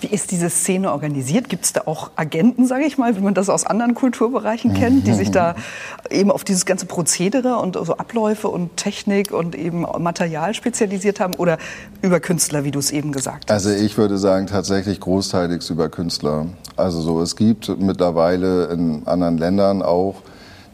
Wie 0.00 0.08
ist 0.08 0.30
diese 0.30 0.50
Szene 0.50 0.92
organisiert? 0.92 1.48
Gibt 1.48 1.64
es 1.64 1.72
da 1.72 1.82
auch 1.86 2.10
Agenten, 2.16 2.66
sage 2.66 2.84
ich 2.84 2.98
mal, 2.98 3.16
wie 3.16 3.20
man 3.20 3.34
das 3.34 3.48
aus 3.48 3.64
anderen 3.64 3.94
Kulturbereichen 3.94 4.74
kennt, 4.74 5.06
die 5.06 5.14
sich 5.14 5.30
da 5.30 5.54
eben 6.10 6.30
auf 6.30 6.44
dieses 6.44 6.66
ganze 6.66 6.86
Prozedere 6.86 7.56
und 7.56 7.76
so 7.76 7.96
Abläufe 7.96 8.48
und 8.48 8.76
Technik 8.76 9.32
und 9.32 9.54
eben 9.54 9.82
Material 9.98 10.54
spezialisiert 10.54 11.20
haben 11.20 11.34
oder 11.34 11.58
über 12.02 12.20
Künstler, 12.20 12.64
wie 12.64 12.70
du 12.70 12.78
es 12.78 12.90
eben 12.90 13.12
gesagt 13.12 13.50
hast? 13.50 13.54
Also 13.54 13.70
ich 13.70 13.96
würde 13.98 14.18
sagen 14.18 14.46
tatsächlich 14.46 15.00
großteils 15.00 15.70
über 15.70 15.88
Künstler. 15.88 16.46
Also 16.76 17.00
so, 17.00 17.20
es 17.20 17.36
gibt 17.36 17.68
mittlerweile 17.78 18.66
in 18.66 19.06
anderen 19.06 19.38
Ländern 19.38 19.82
auch 19.82 20.22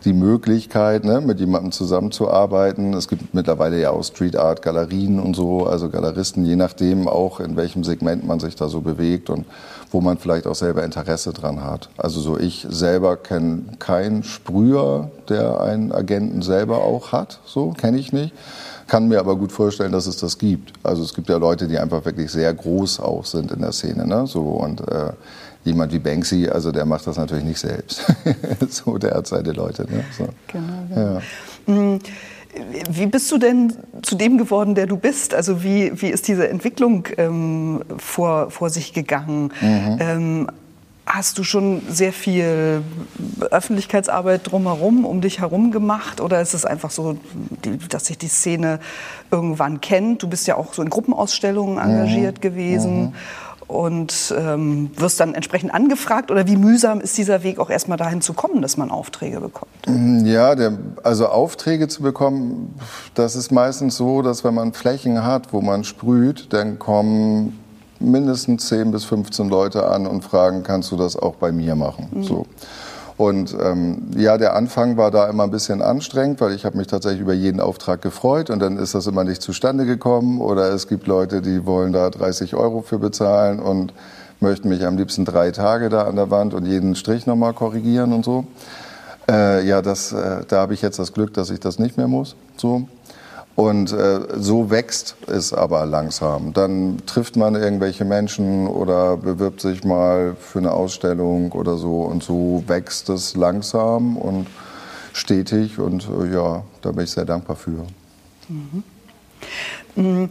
die 0.04 0.12
Möglichkeit, 0.12 1.04
ne, 1.04 1.20
mit 1.20 1.40
jemandem 1.40 1.72
zusammenzuarbeiten. 1.72 2.92
Es 2.94 3.08
gibt 3.08 3.34
mittlerweile 3.34 3.80
ja 3.80 3.90
auch 3.90 4.04
Street 4.04 4.36
Art 4.36 4.62
Galerien 4.62 5.18
und 5.18 5.34
so, 5.34 5.66
also 5.66 5.88
Galeristen, 5.88 6.44
je 6.44 6.56
nachdem 6.56 7.08
auch, 7.08 7.40
in 7.40 7.56
welchem 7.56 7.84
Segment 7.84 8.26
man 8.26 8.40
sich 8.40 8.54
da 8.54 8.68
so 8.68 8.80
bewegt 8.80 9.30
und 9.30 9.46
wo 9.90 10.00
man 10.00 10.18
vielleicht 10.18 10.46
auch 10.46 10.54
selber 10.54 10.84
Interesse 10.84 11.32
dran 11.32 11.62
hat. 11.62 11.88
Also 11.96 12.20
so 12.20 12.38
ich 12.38 12.66
selber 12.68 13.16
kenne 13.16 13.62
keinen 13.78 14.24
Sprüher, 14.24 15.10
der 15.28 15.60
einen 15.60 15.92
Agenten 15.92 16.42
selber 16.42 16.78
auch 16.78 17.12
hat, 17.12 17.40
so 17.46 17.70
kenne 17.70 17.98
ich 17.98 18.12
nicht. 18.12 18.34
Kann 18.86 19.08
mir 19.08 19.18
aber 19.18 19.36
gut 19.36 19.50
vorstellen, 19.50 19.92
dass 19.92 20.06
es 20.06 20.18
das 20.18 20.36
gibt. 20.36 20.72
Also 20.82 21.02
es 21.02 21.14
gibt 21.14 21.30
ja 21.30 21.38
Leute, 21.38 21.68
die 21.68 21.78
einfach 21.78 22.04
wirklich 22.04 22.30
sehr 22.30 22.52
groß 22.52 23.00
auch 23.00 23.24
sind 23.24 23.50
in 23.50 23.60
der 23.60 23.72
Szene, 23.72 24.06
ne? 24.06 24.26
So 24.26 24.42
und 24.42 24.80
äh, 24.82 25.12
jemand 25.64 25.92
wie 25.92 25.98
Banksy, 25.98 26.48
also 26.48 26.70
der 26.70 26.84
macht 26.84 27.06
das 27.06 27.16
natürlich 27.16 27.44
nicht 27.44 27.58
selbst. 27.58 28.04
so, 28.68 28.98
der 28.98 29.14
hat 29.14 29.26
seine 29.26 29.52
Leute. 29.52 29.82
Ne? 29.90 30.04
So. 30.16 30.28
Genau. 30.48 30.66
genau. 30.88 31.20
Ja. 31.66 31.74
Mm, 31.74 31.98
wie 32.88 33.06
bist 33.06 33.32
du 33.32 33.38
denn 33.38 33.72
zu 34.02 34.14
dem 34.14 34.38
geworden, 34.38 34.74
der 34.74 34.86
du 34.86 34.96
bist? 34.96 35.34
Also 35.34 35.64
wie, 35.64 35.90
wie 36.00 36.08
ist 36.08 36.28
diese 36.28 36.48
Entwicklung 36.48 37.08
ähm, 37.16 37.82
vor, 37.98 38.50
vor 38.50 38.70
sich 38.70 38.92
gegangen? 38.92 39.52
Mhm. 39.60 39.96
Ähm, 39.98 40.50
hast 41.06 41.36
du 41.38 41.42
schon 41.42 41.82
sehr 41.88 42.12
viel 42.12 42.82
Öffentlichkeitsarbeit 43.50 44.50
drumherum, 44.50 45.04
um 45.04 45.20
dich 45.20 45.40
herum 45.40 45.70
gemacht? 45.70 46.20
Oder 46.20 46.40
ist 46.40 46.54
es 46.54 46.64
einfach 46.64 46.90
so, 46.90 47.18
dass 47.90 48.06
sich 48.06 48.18
die 48.18 48.28
Szene 48.28 48.78
irgendwann 49.30 49.80
kennt? 49.80 50.22
Du 50.22 50.28
bist 50.28 50.46
ja 50.46 50.56
auch 50.56 50.74
so 50.74 50.82
in 50.82 50.90
Gruppenausstellungen 50.90 51.78
engagiert 51.78 52.38
mhm. 52.38 52.40
gewesen. 52.40 53.02
Mhm 53.02 53.12
und 53.66 54.34
ähm, 54.36 54.90
wirst 54.96 55.20
dann 55.20 55.34
entsprechend 55.34 55.72
angefragt? 55.72 56.30
Oder 56.30 56.46
wie 56.46 56.56
mühsam 56.56 57.00
ist 57.00 57.16
dieser 57.16 57.42
Weg 57.42 57.58
auch 57.58 57.70
erstmal 57.70 57.98
dahin 57.98 58.20
zu 58.20 58.32
kommen, 58.32 58.62
dass 58.62 58.76
man 58.76 58.90
Aufträge 58.90 59.40
bekommt? 59.40 59.70
Mm, 59.86 60.24
ja, 60.26 60.54
der, 60.54 60.78
also 61.02 61.28
Aufträge 61.28 61.88
zu 61.88 62.02
bekommen, 62.02 62.74
das 63.14 63.36
ist 63.36 63.50
meistens 63.50 63.96
so, 63.96 64.22
dass 64.22 64.44
wenn 64.44 64.54
man 64.54 64.72
Flächen 64.72 65.24
hat, 65.24 65.52
wo 65.52 65.60
man 65.60 65.84
sprüht, 65.84 66.52
dann 66.52 66.78
kommen 66.78 67.58
mindestens 68.00 68.68
10 68.68 68.90
bis 68.90 69.04
15 69.04 69.48
Leute 69.48 69.86
an 69.86 70.06
und 70.06 70.22
fragen, 70.22 70.62
kannst 70.62 70.90
du 70.92 70.96
das 70.96 71.16
auch 71.16 71.36
bei 71.36 71.52
mir 71.52 71.74
machen? 71.74 72.08
Mhm. 72.12 72.24
So. 72.24 72.46
Und 73.16 73.56
ähm, 73.60 74.10
ja, 74.16 74.38
der 74.38 74.56
Anfang 74.56 74.96
war 74.96 75.10
da 75.10 75.28
immer 75.28 75.44
ein 75.44 75.50
bisschen 75.50 75.82
anstrengend, 75.82 76.40
weil 76.40 76.52
ich 76.52 76.64
habe 76.64 76.76
mich 76.76 76.88
tatsächlich 76.88 77.20
über 77.20 77.32
jeden 77.32 77.60
Auftrag 77.60 78.02
gefreut 78.02 78.50
und 78.50 78.58
dann 78.58 78.76
ist 78.76 78.94
das 78.94 79.06
immer 79.06 79.22
nicht 79.22 79.40
zustande 79.40 79.86
gekommen. 79.86 80.40
Oder 80.40 80.72
es 80.72 80.88
gibt 80.88 81.06
Leute, 81.06 81.40
die 81.40 81.64
wollen 81.64 81.92
da 81.92 82.10
30 82.10 82.54
Euro 82.56 82.82
für 82.82 82.98
bezahlen 82.98 83.60
und 83.60 83.92
möchten 84.40 84.68
mich 84.68 84.84
am 84.84 84.96
liebsten 84.96 85.24
drei 85.24 85.52
Tage 85.52 85.90
da 85.90 86.02
an 86.02 86.16
der 86.16 86.30
Wand 86.30 86.54
und 86.54 86.66
jeden 86.66 86.96
Strich 86.96 87.26
nochmal 87.26 87.54
korrigieren 87.54 88.12
und 88.12 88.24
so. 88.24 88.46
Äh, 89.30 89.64
ja, 89.66 89.80
das, 89.80 90.12
äh, 90.12 90.44
da 90.48 90.58
habe 90.58 90.74
ich 90.74 90.82
jetzt 90.82 90.98
das 90.98 91.12
Glück, 91.12 91.32
dass 91.34 91.50
ich 91.50 91.60
das 91.60 91.78
nicht 91.78 91.96
mehr 91.96 92.08
muss. 92.08 92.34
So. 92.56 92.88
Und 93.56 93.92
äh, 93.92 94.20
so 94.36 94.70
wächst 94.70 95.16
es 95.28 95.52
aber 95.52 95.86
langsam. 95.86 96.52
Dann 96.52 96.98
trifft 97.06 97.36
man 97.36 97.54
irgendwelche 97.54 98.04
Menschen 98.04 98.66
oder 98.66 99.16
bewirbt 99.16 99.60
sich 99.60 99.84
mal 99.84 100.34
für 100.40 100.58
eine 100.58 100.72
Ausstellung 100.72 101.52
oder 101.52 101.76
so. 101.76 102.02
Und 102.02 102.24
so 102.24 102.64
wächst 102.66 103.08
es 103.10 103.36
langsam 103.36 104.16
und 104.16 104.48
stetig. 105.12 105.78
Und 105.78 106.08
äh, 106.08 106.34
ja, 106.34 106.64
da 106.82 106.90
bin 106.90 107.04
ich 107.04 107.12
sehr 107.12 107.24
dankbar 107.24 107.54
für. 107.54 107.86
Mhm. 108.48 108.82
Mm, 109.94 110.30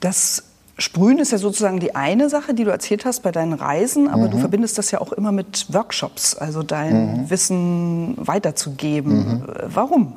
das 0.00 0.42
Sprühen 0.76 1.18
ist 1.18 1.32
ja 1.32 1.38
sozusagen 1.38 1.80
die 1.80 1.94
eine 1.94 2.28
Sache, 2.28 2.52
die 2.52 2.64
du 2.64 2.70
erzählt 2.70 3.04
hast 3.04 3.22
bei 3.22 3.32
deinen 3.32 3.52
Reisen, 3.52 4.08
aber 4.08 4.26
mhm. 4.26 4.30
du 4.32 4.38
verbindest 4.38 4.78
das 4.78 4.90
ja 4.90 5.00
auch 5.00 5.12
immer 5.12 5.32
mit 5.32 5.66
Workshops, 5.72 6.34
also 6.34 6.62
dein 6.62 7.22
mhm. 7.22 7.30
Wissen 7.30 8.14
weiterzugeben. 8.18 9.16
Mhm. 9.16 9.44
Warum? 9.66 10.16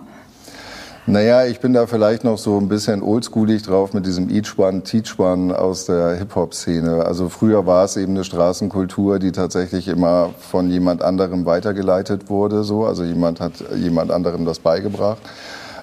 Naja, 1.06 1.46
ich 1.46 1.60
bin 1.60 1.74
da 1.74 1.86
vielleicht 1.86 2.24
noch 2.24 2.38
so 2.38 2.58
ein 2.58 2.70
bisschen 2.70 3.04
oldschoolig 3.04 3.64
drauf 3.64 3.94
mit 3.94 4.06
diesem 4.06 4.30
Each 4.30 4.58
One, 4.58 4.84
Teach 4.84 5.20
One 5.20 5.58
aus 5.58 5.86
der 5.86 6.16
Hip-Hop-Szene. 6.16 7.06
Also 7.06 7.28
früher 7.28 7.66
war 7.66 7.84
es 7.84 7.98
eben 7.98 8.14
eine 8.14 8.24
Straßenkultur, 8.24 9.20
die 9.20 9.34
tatsächlich 9.34 9.90
immer 9.90 10.30
von 10.40 10.70
jemand 10.70 11.04
anderem 11.04 11.46
weitergeleitet 11.46 12.30
wurde. 12.30 12.64
So. 12.64 12.86
Also 12.86 13.04
jemand 13.04 13.42
hat 13.42 13.52
jemand 13.76 14.12
anderem 14.12 14.46
das 14.46 14.60
beigebracht. 14.60 15.18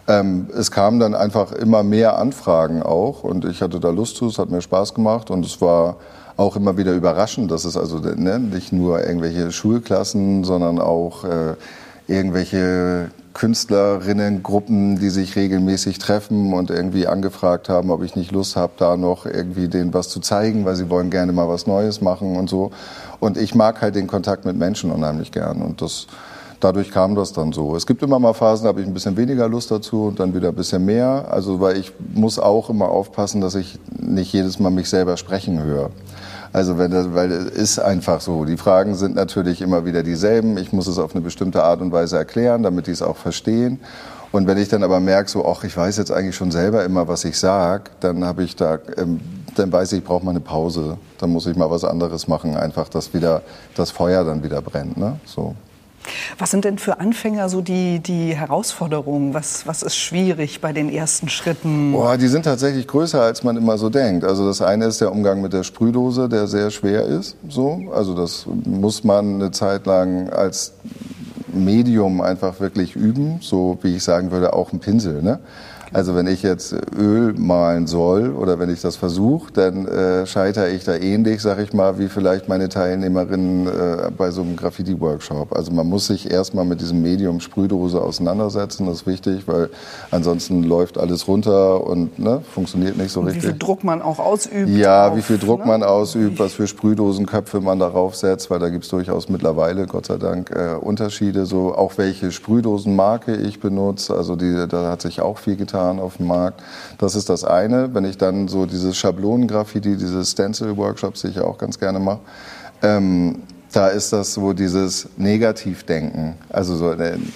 Ähm, 0.09 0.49
es 0.57 0.71
kamen 0.71 0.99
dann 0.99 1.15
einfach 1.15 1.53
immer 1.53 1.83
mehr 1.83 2.17
Anfragen 2.17 2.83
auch 2.83 3.23
und 3.23 3.45
ich 3.45 3.61
hatte 3.61 3.79
da 3.79 3.91
Lust 3.91 4.17
zu, 4.17 4.29
es 4.29 4.39
hat 4.39 4.49
mir 4.49 4.63
Spaß 4.63 4.95
gemacht 4.95 5.31
und 5.31 5.45
es 5.45 5.61
war 5.61 5.97
auch 6.39 6.57
immer 6.57 6.79
wieder 6.79 6.95
überraschend, 6.95 7.51
dass 7.51 7.67
es 7.67 7.77
also 7.77 7.99
ne, 7.99 8.39
nicht 8.39 8.73
nur 8.73 9.05
irgendwelche 9.05 9.53
Schulklassen, 9.53 10.45
sondern 10.45 10.79
auch 10.79 11.25
äh, 11.25 11.57
irgendwelche 12.09 13.11
Künstlerinnengruppen, 13.35 14.99
die 14.99 15.11
sich 15.11 15.37
regelmäßig 15.37 15.99
treffen 15.99 16.53
und 16.53 16.71
irgendwie 16.71 17.07
angefragt 17.07 17.69
haben, 17.69 17.91
ob 17.91 18.03
ich 18.03 18.17
nicht 18.17 18.33
Lust 18.33 18.57
habe, 18.57 18.73
da 18.77 18.97
noch 18.97 19.25
irgendwie 19.25 19.69
denen 19.69 19.95
was 19.95 20.09
zu 20.09 20.21
zeigen, 20.21 20.65
weil 20.65 20.77
sie 20.77 20.91
wollen 20.91 21.11
gerne 21.11 21.33
mal 21.33 21.49
was 21.49 21.67
Neues 21.67 22.01
machen 22.01 22.37
und 22.37 22.51
so. 22.51 22.73
Und 23.21 23.37
ich 23.37 23.55
mag 23.55 23.81
halt 23.81 23.95
den 23.95 24.07
Kontakt 24.07 24.45
mit 24.45 24.57
Menschen 24.57 24.91
unheimlich 24.91 25.31
gern 25.31 25.63
und 25.63 25.81
das 25.81 26.07
dadurch 26.61 26.91
kam 26.91 27.15
das 27.15 27.33
dann 27.33 27.53
so. 27.53 27.75
Es 27.75 27.87
gibt 27.87 28.03
immer 28.03 28.19
mal 28.19 28.35
Phasen, 28.35 28.65
da 28.65 28.69
habe 28.69 28.81
ich 28.81 28.87
ein 28.87 28.95
bisschen 28.95 29.17
weniger 29.17 29.49
Lust 29.49 29.71
dazu 29.71 30.05
und 30.05 30.21
dann 30.21 30.35
wieder 30.35 30.49
ein 30.49 30.55
bisschen 30.55 30.85
mehr. 30.85 31.27
Also 31.31 31.61
weil 31.61 31.79
ich 31.79 31.93
muss 32.15 32.39
auch 32.39 32.71
immer 32.71 32.89
aufpassen, 32.89 33.41
dass 33.41 33.55
ich 33.55 33.79
nicht 33.99 34.33
jedes 34.33 34.59
Mal 34.61 34.71
mich 34.71 34.89
selber 34.89 35.17
sprechen 35.17 35.63
höre. 35.63 35.91
Also 36.53 36.79
wenn 36.79 36.91
das, 36.91 37.15
weil 37.15 37.31
es 37.31 37.47
ist 37.47 37.79
einfach 37.79 38.21
so. 38.21 38.45
Die 38.45 38.57
Fragen 38.57 38.95
sind 38.95 39.15
natürlich 39.15 39.63
immer 39.63 39.85
wieder 39.85 40.03
dieselben. 40.03 40.59
Ich 40.59 40.73
muss 40.73 40.87
es 40.87 40.99
auf 40.99 41.15
eine 41.15 41.23
bestimmte 41.23 41.63
Art 41.63 41.81
und 41.81 41.93
Weise 41.93 42.17
erklären, 42.17 42.63
damit 42.63 42.87
die 42.87 42.91
es 42.91 43.03
auch 43.03 43.17
verstehen. 43.17 43.79
Und 44.33 44.47
wenn 44.47 44.59
ich 44.59 44.69
dann 44.69 44.83
aber 44.83 45.01
merke, 45.01 45.31
so, 45.31 45.47
ach, 45.47 45.65
ich 45.65 45.77
weiß 45.77 45.97
jetzt 45.97 46.13
eigentlich 46.13 46.37
schon 46.37 46.51
selber 46.51 46.85
immer, 46.85 47.09
was 47.09 47.25
ich 47.25 47.39
sag, 47.39 48.01
dann 48.01 48.25
habe 48.25 48.45
ich 48.45 48.55
da, 48.55 48.79
ähm, 48.97 49.21
dann 49.57 49.73
weiß 49.73 49.93
ich, 49.93 49.99
ich 49.99 50.05
brauche 50.05 50.25
mal 50.25 50.31
eine 50.31 50.41
Pause. 50.41 50.99
Dann 51.19 51.31
muss 51.31 51.47
ich 51.47 51.57
mal 51.57 51.71
was 51.71 51.85
anderes 51.85 52.29
machen, 52.29 52.57
einfach, 52.57 52.89
dass 52.89 53.13
wieder 53.13 53.43
das 53.75 53.91
Feuer 53.91 54.25
dann 54.25 54.43
wieder 54.45 54.63
brennt. 54.63 54.97
Ne? 54.97 55.19
So. 55.25 55.55
Was 56.39 56.51
sind 56.51 56.65
denn 56.65 56.79
für 56.79 57.01
Anfänger 57.01 57.49
so 57.49 57.61
die, 57.61 58.01
die 58.01 58.35
Herausforderungen? 58.35 59.35
Was, 59.35 59.67
was 59.67 59.83
ist 59.83 59.97
schwierig 59.97 60.61
bei 60.61 60.73
den 60.73 60.89
ersten 60.89 61.29
Schritten? 61.29 61.93
Boah, 61.93 62.17
die 62.17 62.29
sind 62.29 62.45
tatsächlich 62.45 62.87
größer, 62.87 63.21
als 63.21 63.43
man 63.43 63.57
immer 63.57 63.79
so 63.79 63.91
denkt. 63.91 64.25
Also 64.25 64.47
das 64.47 64.63
eine 64.63 64.87
ist 64.87 65.01
der 65.01 65.13
Umgang 65.13 65.41
mit 65.43 65.53
der 65.53 65.63
Sprühdose, 65.63 66.29
der 66.29 66.47
sehr 66.47 66.71
schwer 66.71 67.05
ist. 67.05 67.37
So. 67.49 67.83
Also 67.95 68.15
das 68.15 68.47
muss 68.65 69.05
man 69.05 69.35
eine 69.35 69.51
Zeit 69.51 69.87
lang 69.87 70.31
als 70.31 70.73
Medium 71.53 72.21
einfach 72.21 72.61
wirklich 72.61 72.97
üben. 72.97 73.39
So 73.41 73.79
wie 73.83 73.97
ich 73.97 74.05
sagen 74.05 74.31
würde, 74.31 74.53
auch 74.53 74.73
ein 74.73 74.81
Pinsel. 74.81 75.23
Ne? 75.23 75.39
Also 75.93 76.15
wenn 76.15 76.29
ich 76.29 76.43
jetzt 76.43 76.75
Öl 76.97 77.35
malen 77.37 77.89
soll 77.89 78.31
oder 78.31 78.61
wenn 78.61 78.71
ich 78.71 78.81
das 78.81 78.95
versuche, 78.95 79.53
dann 79.53 79.87
äh, 79.87 80.25
scheitere 80.25 80.71
ich 80.71 80.85
da 80.85 80.95
ähnlich, 80.95 81.43
sag 81.43 81.59
ich 81.59 81.73
mal, 81.73 81.99
wie 81.99 82.07
vielleicht 82.07 82.49
meine 82.49 82.69
Teilnehmerinnen 82.69 83.67
äh, 83.67 84.11
bei 84.17 84.31
so 84.31 84.43
einem 84.43 84.55
Graffiti-Workshop. 84.55 85.53
Also 85.53 85.73
man 85.73 85.89
muss 85.89 86.07
sich 86.07 86.31
erstmal 86.31 86.65
mit 86.65 86.81
diesem 86.81 87.03
Medium 87.03 87.41
Sprühdose 87.41 88.01
auseinandersetzen, 88.01 88.87
das 88.87 88.99
ist 88.99 89.07
wichtig, 89.09 89.49
weil 89.49 89.69
ansonsten 90.13 90.63
läuft 90.63 90.97
alles 90.97 91.27
runter 91.27 91.85
und 91.85 92.21
ne, 92.21 92.41
funktioniert 92.55 92.97
nicht 92.97 93.11
so 93.11 93.21
und 93.21 93.27
richtig. 93.27 93.43
Wie 93.43 93.49
viel 93.49 93.59
Druck 93.59 93.83
man 93.83 94.01
auch 94.01 94.21
ausübt. 94.21 94.69
Ja, 94.69 95.09
auf, 95.09 95.17
wie 95.17 95.23
viel 95.23 95.39
Druck 95.39 95.61
ne? 95.61 95.67
man 95.67 95.83
ausübt, 95.83 96.39
was 96.39 96.53
für 96.53 96.69
Sprühdosenköpfe 96.69 97.61
man 97.61 97.81
darauf 97.81 98.15
setzt, 98.15 98.49
weil 98.49 98.61
da 98.61 98.69
gibt's 98.69 98.91
durchaus 98.91 99.29
mittlerweile, 99.29 99.87
Gott 99.89 100.07
sei 100.07 100.19
Dank, 100.19 100.51
äh, 100.51 100.77
Unterschiede. 100.81 101.47
So 101.47 101.75
auch 101.75 101.99
welche 101.99 102.31
Sprühdosenmarke 102.31 103.35
ich 103.35 103.59
benutze. 103.59 104.15
Also 104.15 104.37
die, 104.37 104.67
da 104.69 104.89
hat 104.91 105.03
sich 105.03 105.21
auch 105.21 105.39
viel 105.39 105.57
getan 105.57 105.80
auf 105.89 106.19
dem 106.19 106.27
Markt. 106.27 106.63
Das 106.99 107.15
ist 107.15 107.29
das 107.29 107.45
eine. 107.45 107.95
Wenn 107.95 108.05
ich 108.05 108.19
dann 108.19 108.49
so 108.49 108.67
dieses 108.67 108.97
Schablonengraffiti, 108.97 109.97
diese 109.97 110.25
Stencil-Workshops, 110.25 111.23
die 111.23 111.29
ich 111.29 111.41
auch 111.41 111.59
ganz 111.59 111.79
gerne 111.79 111.99
mache, 111.99 112.21
ähm, 112.83 113.43
da 113.73 113.89
ist 113.89 114.13
das 114.13 114.35
so 114.35 114.53
dieses 114.53 115.09
Negativdenken, 115.17 116.35
also 116.49 116.77
so 116.77 116.91
ein 116.91 117.33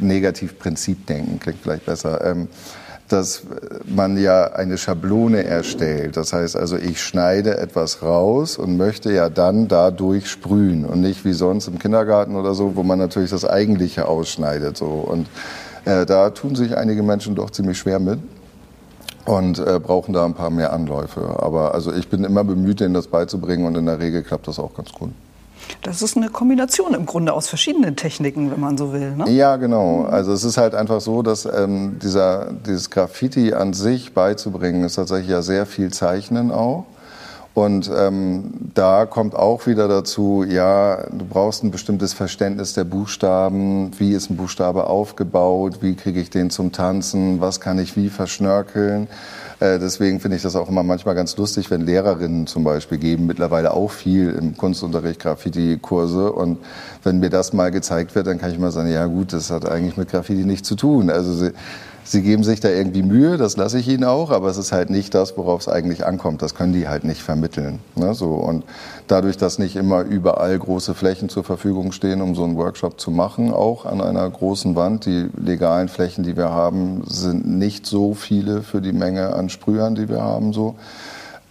Negativprinzipdenken, 0.00 1.38
klingt 1.38 1.60
vielleicht 1.62 1.86
besser. 1.86 2.24
Ähm, 2.24 2.48
dass 3.08 3.42
man 3.84 4.18
ja 4.18 4.52
eine 4.52 4.78
Schablone 4.78 5.44
erstellt. 5.44 6.16
Das 6.16 6.32
heißt 6.32 6.56
also, 6.56 6.76
ich 6.76 7.00
schneide 7.00 7.56
etwas 7.58 8.02
raus 8.02 8.58
und 8.58 8.76
möchte 8.76 9.12
ja 9.12 9.28
dann 9.30 9.68
dadurch 9.68 10.28
sprühen 10.28 10.84
und 10.84 11.00
nicht 11.00 11.24
wie 11.24 11.32
sonst 11.32 11.68
im 11.68 11.78
Kindergarten 11.78 12.34
oder 12.34 12.54
so, 12.54 12.74
wo 12.74 12.82
man 12.82 12.98
natürlich 12.98 13.30
das 13.30 13.44
Eigentliche 13.44 14.08
ausschneidet. 14.08 14.76
So. 14.76 14.86
Und 14.86 15.28
äh, 15.86 16.04
da 16.04 16.30
tun 16.30 16.54
sich 16.54 16.76
einige 16.76 17.02
Menschen 17.02 17.34
doch 17.34 17.50
ziemlich 17.50 17.78
schwer 17.78 17.98
mit 17.98 18.18
und 19.24 19.58
äh, 19.58 19.80
brauchen 19.80 20.12
da 20.12 20.24
ein 20.24 20.34
paar 20.34 20.50
mehr 20.50 20.72
Anläufe. 20.72 21.36
Aber 21.38 21.74
also 21.74 21.92
ich 21.92 22.08
bin 22.08 22.24
immer 22.24 22.44
bemüht, 22.44 22.80
denen 22.80 22.92
das 22.92 23.06
beizubringen 23.06 23.66
und 23.66 23.76
in 23.76 23.86
der 23.86 23.98
Regel 23.98 24.22
klappt 24.22 24.48
das 24.48 24.58
auch 24.58 24.74
ganz 24.74 24.92
gut. 24.92 25.10
Das 25.82 26.02
ist 26.02 26.16
eine 26.16 26.28
Kombination 26.28 26.94
im 26.94 27.06
Grunde 27.06 27.32
aus 27.32 27.48
verschiedenen 27.48 27.96
Techniken, 27.96 28.50
wenn 28.50 28.60
man 28.60 28.76
so 28.76 28.92
will. 28.92 29.16
Ne? 29.16 29.30
Ja, 29.30 29.56
genau. 29.56 30.04
Also 30.04 30.32
es 30.32 30.44
ist 30.44 30.58
halt 30.58 30.74
einfach 30.74 31.00
so, 31.00 31.22
dass 31.22 31.44
ähm, 31.46 31.98
dieser, 32.00 32.52
dieses 32.52 32.90
Graffiti 32.90 33.52
an 33.52 33.72
sich 33.72 34.12
beizubringen, 34.12 34.84
ist 34.84 34.94
tatsächlich 34.94 35.30
ja 35.30 35.42
sehr 35.42 35.66
viel 35.66 35.92
Zeichnen 35.92 36.50
auch. 36.52 36.84
Und 37.56 37.90
ähm, 37.96 38.52
da 38.74 39.06
kommt 39.06 39.34
auch 39.34 39.66
wieder 39.66 39.88
dazu, 39.88 40.44
ja, 40.46 41.06
du 41.10 41.24
brauchst 41.24 41.64
ein 41.64 41.70
bestimmtes 41.70 42.12
Verständnis 42.12 42.74
der 42.74 42.84
Buchstaben. 42.84 43.92
Wie 43.98 44.12
ist 44.12 44.28
ein 44.28 44.36
Buchstabe 44.36 44.88
aufgebaut? 44.88 45.78
Wie 45.80 45.94
kriege 45.94 46.20
ich 46.20 46.28
den 46.28 46.50
zum 46.50 46.70
Tanzen? 46.72 47.40
Was 47.40 47.58
kann 47.58 47.78
ich 47.78 47.96
wie 47.96 48.10
verschnörkeln? 48.10 49.08
Äh, 49.58 49.78
deswegen 49.78 50.20
finde 50.20 50.36
ich 50.36 50.42
das 50.42 50.54
auch 50.54 50.68
immer 50.68 50.82
manchmal 50.82 51.14
ganz 51.14 51.34
lustig, 51.38 51.70
wenn 51.70 51.80
Lehrerinnen 51.80 52.46
zum 52.46 52.62
Beispiel 52.62 52.98
geben 52.98 53.24
mittlerweile 53.24 53.72
auch 53.72 53.90
viel 53.90 54.32
im 54.38 54.54
Kunstunterricht 54.58 55.20
Graffiti-Kurse. 55.20 56.32
Und 56.32 56.58
wenn 57.04 57.20
mir 57.20 57.30
das 57.30 57.54
mal 57.54 57.70
gezeigt 57.70 58.14
wird, 58.14 58.26
dann 58.26 58.36
kann 58.36 58.52
ich 58.52 58.58
mal 58.58 58.70
sagen, 58.70 58.92
ja 58.92 59.06
gut, 59.06 59.32
das 59.32 59.50
hat 59.50 59.66
eigentlich 59.66 59.96
mit 59.96 60.10
Graffiti 60.10 60.44
nichts 60.44 60.68
zu 60.68 60.76
tun. 60.76 61.08
Also 61.08 61.48
sie, 62.06 62.22
geben 62.22 62.44
sich 62.44 62.60
da 62.60 62.68
irgendwie 62.68 63.02
Mühe, 63.02 63.36
das 63.36 63.56
lasse 63.56 63.78
ich 63.78 63.88
ihnen 63.88 64.04
auch, 64.04 64.30
aber 64.30 64.48
es 64.48 64.56
ist 64.56 64.72
halt 64.72 64.90
nicht 64.90 65.14
das, 65.14 65.36
worauf 65.36 65.60
es 65.60 65.68
eigentlich 65.68 66.06
ankommt. 66.06 66.40
Das 66.42 66.54
können 66.54 66.72
die 66.72 66.88
halt 66.88 67.04
nicht 67.04 67.22
vermitteln. 67.22 67.80
Ne? 67.94 68.14
So, 68.14 68.34
und 68.34 68.64
dadurch, 69.08 69.36
dass 69.36 69.58
nicht 69.58 69.76
immer 69.76 70.02
überall 70.02 70.58
große 70.58 70.94
Flächen 70.94 71.28
zur 71.28 71.44
Verfügung 71.44 71.92
stehen, 71.92 72.22
um 72.22 72.34
so 72.34 72.44
einen 72.44 72.56
Workshop 72.56 73.00
zu 73.00 73.10
machen, 73.10 73.52
auch 73.52 73.84
an 73.84 74.00
einer 74.00 74.28
großen 74.28 74.74
Wand, 74.76 75.06
die 75.06 75.28
legalen 75.36 75.88
Flächen, 75.88 76.24
die 76.24 76.36
wir 76.36 76.50
haben, 76.50 77.02
sind 77.06 77.46
nicht 77.46 77.86
so 77.86 78.14
viele 78.14 78.62
für 78.62 78.80
die 78.80 78.92
Menge 78.92 79.34
an 79.34 79.48
Sprühern, 79.48 79.94
die 79.94 80.08
wir 80.08 80.22
haben. 80.22 80.52
So. 80.52 80.76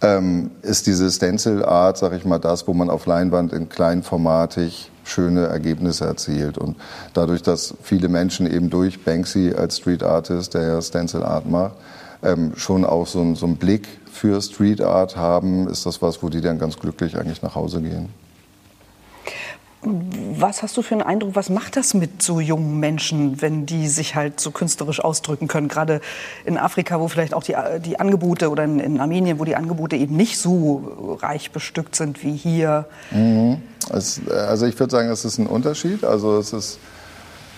Ähm, 0.02 0.50
ist 0.62 0.86
diese 0.86 1.10
Stencil-Art, 1.10 1.96
sag 1.98 2.12
ich 2.12 2.24
mal, 2.24 2.38
das, 2.38 2.66
wo 2.68 2.74
man 2.74 2.90
auf 2.90 3.06
Leinwand 3.06 3.52
in 3.52 3.68
kleinformatig 3.68 4.90
schöne 5.06 5.46
Ergebnisse 5.46 6.04
erzielt. 6.04 6.58
Und 6.58 6.76
dadurch, 7.14 7.42
dass 7.42 7.74
viele 7.82 8.08
Menschen 8.08 8.50
eben 8.50 8.68
durch 8.70 9.04
Banksy 9.04 9.54
als 9.56 9.78
Street 9.78 10.02
Artist, 10.02 10.54
der 10.54 10.62
ja 10.62 10.82
Stencil 10.82 11.22
Art 11.22 11.48
macht, 11.48 11.76
ähm, 12.22 12.52
schon 12.56 12.84
auch 12.84 13.06
so, 13.06 13.34
so 13.34 13.46
einen 13.46 13.56
Blick 13.56 13.86
für 14.10 14.40
Street 14.40 14.80
Art 14.80 15.16
haben, 15.16 15.68
ist 15.68 15.86
das 15.86 16.02
was, 16.02 16.22
wo 16.22 16.28
die 16.28 16.40
dann 16.40 16.58
ganz 16.58 16.78
glücklich 16.78 17.16
eigentlich 17.16 17.42
nach 17.42 17.54
Hause 17.54 17.80
gehen. 17.80 18.08
Was 20.38 20.62
hast 20.62 20.76
du 20.76 20.82
für 20.82 20.94
einen 20.94 21.02
Eindruck, 21.02 21.34
was 21.34 21.48
macht 21.48 21.76
das 21.76 21.94
mit 21.94 22.22
so 22.22 22.40
jungen 22.40 22.78
Menschen, 22.78 23.40
wenn 23.40 23.64
die 23.64 23.88
sich 23.88 24.14
halt 24.14 24.38
so 24.38 24.50
künstlerisch 24.50 25.00
ausdrücken 25.00 25.48
können? 25.48 25.68
Gerade 25.68 26.00
in 26.44 26.58
Afrika, 26.58 27.00
wo 27.00 27.08
vielleicht 27.08 27.32
auch 27.32 27.42
die, 27.42 27.56
die 27.84 27.98
Angebote 27.98 28.50
oder 28.50 28.64
in, 28.64 28.78
in 28.80 29.00
Armenien, 29.00 29.38
wo 29.38 29.44
die 29.44 29.56
Angebote 29.56 29.96
eben 29.96 30.16
nicht 30.16 30.38
so 30.38 31.18
reich 31.22 31.52
bestückt 31.52 31.96
sind 31.96 32.22
wie 32.22 32.36
hier. 32.36 32.86
Mhm. 33.10 33.62
Es, 33.90 34.20
also 34.28 34.66
ich 34.66 34.78
würde 34.78 34.90
sagen, 34.90 35.08
es 35.08 35.24
ist 35.24 35.38
ein 35.38 35.46
Unterschied. 35.46 36.04
Also 36.04 36.38
es 36.38 36.52
ist 36.52 36.78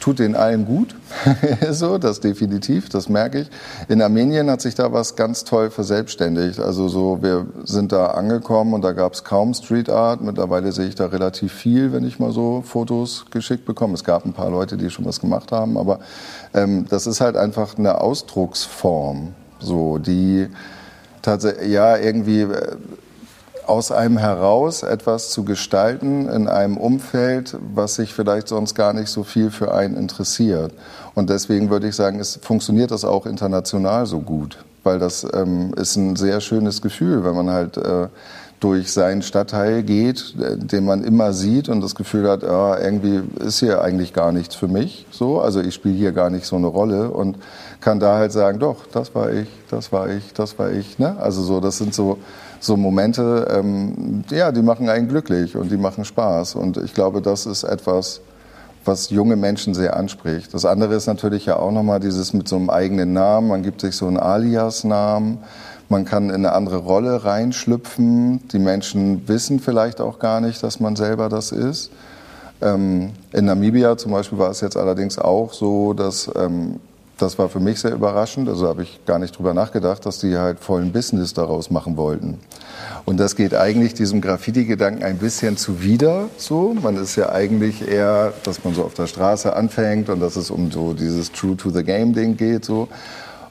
tut 0.00 0.18
den 0.18 0.34
allen 0.34 0.64
gut. 0.64 0.94
so, 1.70 1.98
das 1.98 2.20
definitiv, 2.20 2.88
das 2.88 3.08
merke 3.08 3.40
ich. 3.40 3.50
In 3.88 4.02
Armenien 4.02 4.50
hat 4.50 4.60
sich 4.60 4.74
da 4.74 4.92
was 4.92 5.16
ganz 5.16 5.44
toll 5.44 5.70
verselbstständigt. 5.70 6.60
Also 6.60 6.88
so, 6.88 7.22
wir 7.22 7.46
sind 7.64 7.92
da 7.92 8.08
angekommen 8.08 8.74
und 8.74 8.82
da 8.82 8.92
gab 8.92 9.14
es 9.14 9.24
kaum 9.24 9.54
Street 9.54 9.90
Art. 9.90 10.20
Mittlerweile 10.20 10.72
sehe 10.72 10.88
ich 10.88 10.94
da 10.94 11.06
relativ 11.06 11.52
viel, 11.52 11.92
wenn 11.92 12.04
ich 12.04 12.18
mal 12.18 12.32
so 12.32 12.62
Fotos 12.64 13.26
geschickt 13.30 13.64
bekomme. 13.64 13.94
Es 13.94 14.04
gab 14.04 14.24
ein 14.24 14.32
paar 14.32 14.50
Leute, 14.50 14.76
die 14.76 14.90
schon 14.90 15.04
was 15.04 15.20
gemacht 15.20 15.52
haben, 15.52 15.76
aber 15.76 16.00
ähm, 16.54 16.86
das 16.88 17.06
ist 17.06 17.20
halt 17.20 17.36
einfach 17.36 17.78
eine 17.78 18.00
Ausdrucksform, 18.00 19.34
so 19.58 19.98
die 19.98 20.48
tatsächlich 21.22 21.70
ja 21.70 21.96
irgendwie 21.96 22.42
äh, 22.42 22.76
aus 23.68 23.92
einem 23.92 24.18
heraus 24.18 24.82
etwas 24.82 25.30
zu 25.30 25.44
gestalten 25.44 26.28
in 26.28 26.48
einem 26.48 26.76
Umfeld, 26.76 27.56
was 27.74 27.96
sich 27.96 28.14
vielleicht 28.14 28.48
sonst 28.48 28.74
gar 28.74 28.92
nicht 28.92 29.08
so 29.08 29.24
viel 29.24 29.50
für 29.50 29.74
einen 29.74 29.96
interessiert. 29.96 30.72
Und 31.14 31.30
deswegen 31.30 31.70
würde 31.70 31.88
ich 31.88 31.96
sagen, 31.96 32.20
es 32.20 32.38
funktioniert 32.42 32.90
das 32.90 33.04
auch 33.04 33.26
international 33.26 34.06
so 34.06 34.20
gut, 34.20 34.58
weil 34.84 34.98
das 34.98 35.26
ähm, 35.34 35.74
ist 35.76 35.96
ein 35.96 36.16
sehr 36.16 36.40
schönes 36.40 36.80
Gefühl, 36.80 37.24
wenn 37.24 37.34
man 37.34 37.50
halt 37.50 37.76
äh, 37.76 38.08
durch 38.60 38.92
seinen 38.92 39.22
Stadtteil 39.22 39.82
geht, 39.82 40.34
äh, 40.40 40.56
den 40.56 40.84
man 40.84 41.04
immer 41.04 41.32
sieht 41.32 41.68
und 41.68 41.80
das 41.80 41.94
Gefühl 41.94 42.28
hat, 42.28 42.42
ja, 42.42 42.78
irgendwie 42.78 43.22
ist 43.44 43.60
hier 43.60 43.82
eigentlich 43.82 44.12
gar 44.12 44.32
nichts 44.32 44.54
für 44.54 44.68
mich. 44.68 45.06
So, 45.10 45.40
also 45.40 45.60
ich 45.60 45.74
spiele 45.74 45.94
hier 45.94 46.12
gar 46.12 46.30
nicht 46.30 46.46
so 46.46 46.56
eine 46.56 46.66
Rolle 46.66 47.10
und 47.10 47.38
kann 47.80 48.00
da 48.00 48.16
halt 48.16 48.32
sagen, 48.32 48.58
doch, 48.58 48.86
das 48.92 49.14
war 49.14 49.32
ich, 49.32 49.48
das 49.70 49.92
war 49.92 50.08
ich, 50.08 50.32
das 50.32 50.58
war 50.58 50.70
ich. 50.72 50.98
Ne? 50.98 51.16
Also 51.20 51.42
so, 51.42 51.60
das 51.60 51.78
sind 51.78 51.94
so 51.94 52.18
so 52.60 52.76
Momente, 52.76 53.48
ähm, 53.50 54.24
ja, 54.30 54.52
die 54.52 54.62
machen 54.62 54.88
einen 54.88 55.08
glücklich 55.08 55.56
und 55.56 55.70
die 55.70 55.76
machen 55.76 56.04
Spaß. 56.04 56.54
Und 56.54 56.76
ich 56.78 56.94
glaube, 56.94 57.22
das 57.22 57.46
ist 57.46 57.62
etwas, 57.62 58.20
was 58.84 59.10
junge 59.10 59.36
Menschen 59.36 59.74
sehr 59.74 59.96
anspricht. 59.96 60.54
Das 60.54 60.64
andere 60.64 60.94
ist 60.94 61.06
natürlich 61.06 61.46
ja 61.46 61.56
auch 61.56 61.70
nochmal 61.70 62.00
dieses 62.00 62.32
mit 62.32 62.48
so 62.48 62.56
einem 62.56 62.70
eigenen 62.70 63.12
Namen. 63.12 63.48
Man 63.48 63.62
gibt 63.62 63.80
sich 63.80 63.94
so 63.94 64.06
einen 64.06 64.18
Alias-Namen. 64.18 65.38
Man 65.88 66.04
kann 66.04 66.30
in 66.30 66.36
eine 66.36 66.52
andere 66.52 66.78
Rolle 66.78 67.24
reinschlüpfen. 67.24 68.48
Die 68.48 68.58
Menschen 68.58 69.28
wissen 69.28 69.60
vielleicht 69.60 70.00
auch 70.00 70.18
gar 70.18 70.40
nicht, 70.40 70.62
dass 70.62 70.80
man 70.80 70.96
selber 70.96 71.28
das 71.28 71.52
ist. 71.52 71.90
Ähm, 72.60 73.10
in 73.32 73.44
Namibia 73.44 73.96
zum 73.96 74.12
Beispiel 74.12 74.38
war 74.38 74.50
es 74.50 74.60
jetzt 74.60 74.76
allerdings 74.76 75.18
auch 75.18 75.52
so, 75.52 75.94
dass 75.94 76.30
ähm, 76.36 76.80
das 77.18 77.38
war 77.38 77.48
für 77.48 77.60
mich 77.60 77.80
sehr 77.80 77.92
überraschend. 77.92 78.48
Also 78.48 78.68
habe 78.68 78.82
ich 78.82 79.00
gar 79.04 79.18
nicht 79.18 79.36
drüber 79.36 79.52
nachgedacht, 79.52 80.06
dass 80.06 80.18
die 80.18 80.36
halt 80.36 80.60
vollen 80.60 80.92
Business 80.92 81.34
daraus 81.34 81.70
machen 81.70 81.96
wollten. 81.96 82.38
Und 83.04 83.18
das 83.18 83.36
geht 83.36 83.54
eigentlich 83.54 83.94
diesem 83.94 84.20
Graffiti-Gedanken 84.20 85.02
ein 85.02 85.18
bisschen 85.18 85.56
zuwider. 85.56 86.28
So, 86.36 86.74
man 86.80 86.96
ist 86.96 87.16
ja 87.16 87.30
eigentlich 87.30 87.86
eher, 87.86 88.32
dass 88.44 88.64
man 88.64 88.74
so 88.74 88.84
auf 88.84 88.94
der 88.94 89.06
Straße 89.06 89.54
anfängt 89.54 90.08
und 90.08 90.20
dass 90.20 90.36
es 90.36 90.50
um 90.50 90.70
so 90.70 90.94
dieses 90.94 91.32
True 91.32 91.56
to 91.56 91.70
the 91.70 91.82
Game 91.82 92.14
Ding 92.14 92.36
geht. 92.36 92.64
So. 92.64 92.88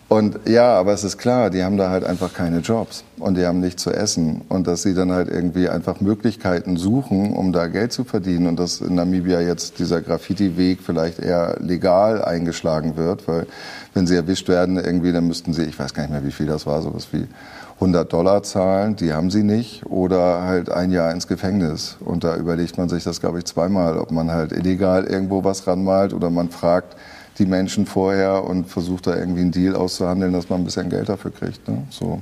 Und 0.10 0.40
ja, 0.48 0.70
aber 0.70 0.94
es 0.94 1.04
ist 1.04 1.18
klar, 1.18 1.50
die 1.50 1.66
haben 1.66 1.76
da 1.76 1.90
halt 1.90 2.06
einfach 2.06 2.34
keine 2.34 2.60
Jobs 2.60 3.04
und 3.20 3.36
die 3.36 3.46
haben 3.46 3.60
nichts 3.60 3.84
zu 3.84 3.92
essen 3.92 4.42
und 4.48 4.66
dass 4.66 4.84
sie 4.84 4.94
dann 4.94 5.12
halt 5.12 5.28
irgendwie 5.28 5.68
einfach 5.68 6.00
Möglichkeiten 6.00 6.78
suchen, 6.78 7.34
um 7.34 7.52
da 7.52 7.68
Geld 7.68 7.92
zu 7.92 8.06
verdienen 8.06 8.48
und 8.48 8.58
dass 8.58 8.80
in 8.80 8.96
Namibia 8.96 9.42
jetzt 9.42 9.80
dieser 9.80 10.02
Graffiti-Weg 10.02 10.80
vielleicht 10.82 11.20
eher 11.20 11.58
legal 11.60 12.24
eingeschlagen 12.24 12.96
wird, 12.96 13.28
weil 13.28 13.48
wenn 13.94 14.08
sie 14.08 14.16
erwischt 14.16 14.48
werden 14.48 14.78
irgendwie, 14.78 15.12
dann 15.12 15.28
müssten 15.28 15.52
sie, 15.52 15.64
ich 15.64 15.78
weiß 15.78 15.94
gar 15.94 16.04
nicht 16.04 16.14
mehr, 16.14 16.24
wie 16.24 16.32
viel 16.32 16.46
das 16.46 16.66
war, 16.66 16.82
sowas 16.82 17.10
wie 17.12 17.28
100 17.76 18.12
Dollar 18.12 18.44
zahlen, 18.44 18.96
die 18.96 19.14
haben 19.14 19.30
sie 19.30 19.44
nicht, 19.44 19.86
oder 19.86 20.44
halt 20.44 20.72
ein 20.72 20.92
Jahr 20.92 21.12
ins 21.12 21.28
Gefängnis. 21.28 21.98
Und 22.00 22.24
da 22.24 22.36
überlegt 22.36 22.78
man 22.78 22.90
sich 22.90 23.04
das, 23.04 23.20
glaube 23.20 23.40
ich, 23.40 23.46
zweimal, 23.46 24.00
ob 24.00 24.12
man 24.12 24.32
halt 24.32 24.52
illegal 24.52 25.04
irgendwo 25.04 25.44
was 25.44 25.68
ranmalt 25.68 26.14
oder 26.14 26.32
man 26.32 26.50
fragt, 26.50 26.96
die 27.40 27.46
Menschen 27.46 27.86
vorher 27.86 28.44
und 28.44 28.66
versucht 28.66 29.08
da 29.08 29.16
irgendwie 29.16 29.42
einen 29.42 29.52
Deal 29.52 29.76
auszuhandeln, 29.76 30.34
dass 30.34 30.50
man 30.50 30.62
ein 30.62 30.66
bisschen 30.66 30.90
Geld 30.90 31.10
dafür 31.10 31.32
kriegt. 31.32 31.68
Ne? 31.68 31.84
So. 31.90 32.22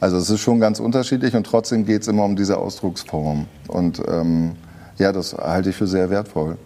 Also 0.00 0.16
es 0.16 0.30
ist 0.30 0.40
schon 0.40 0.60
ganz 0.60 0.80
unterschiedlich 0.80 1.34
und 1.34 1.44
trotzdem 1.44 1.84
geht 1.84 2.02
es 2.02 2.08
immer 2.08 2.24
um 2.24 2.34
diese 2.34 2.56
Ausdrucksform. 2.56 3.46
Und 3.68 4.02
ähm, 4.08 4.52
ja, 4.98 5.12
das 5.12 5.34
halte 5.34 5.70
ich 5.70 5.76
für 5.76 5.86
sehr 5.86 6.10
wertvoll. 6.10 6.56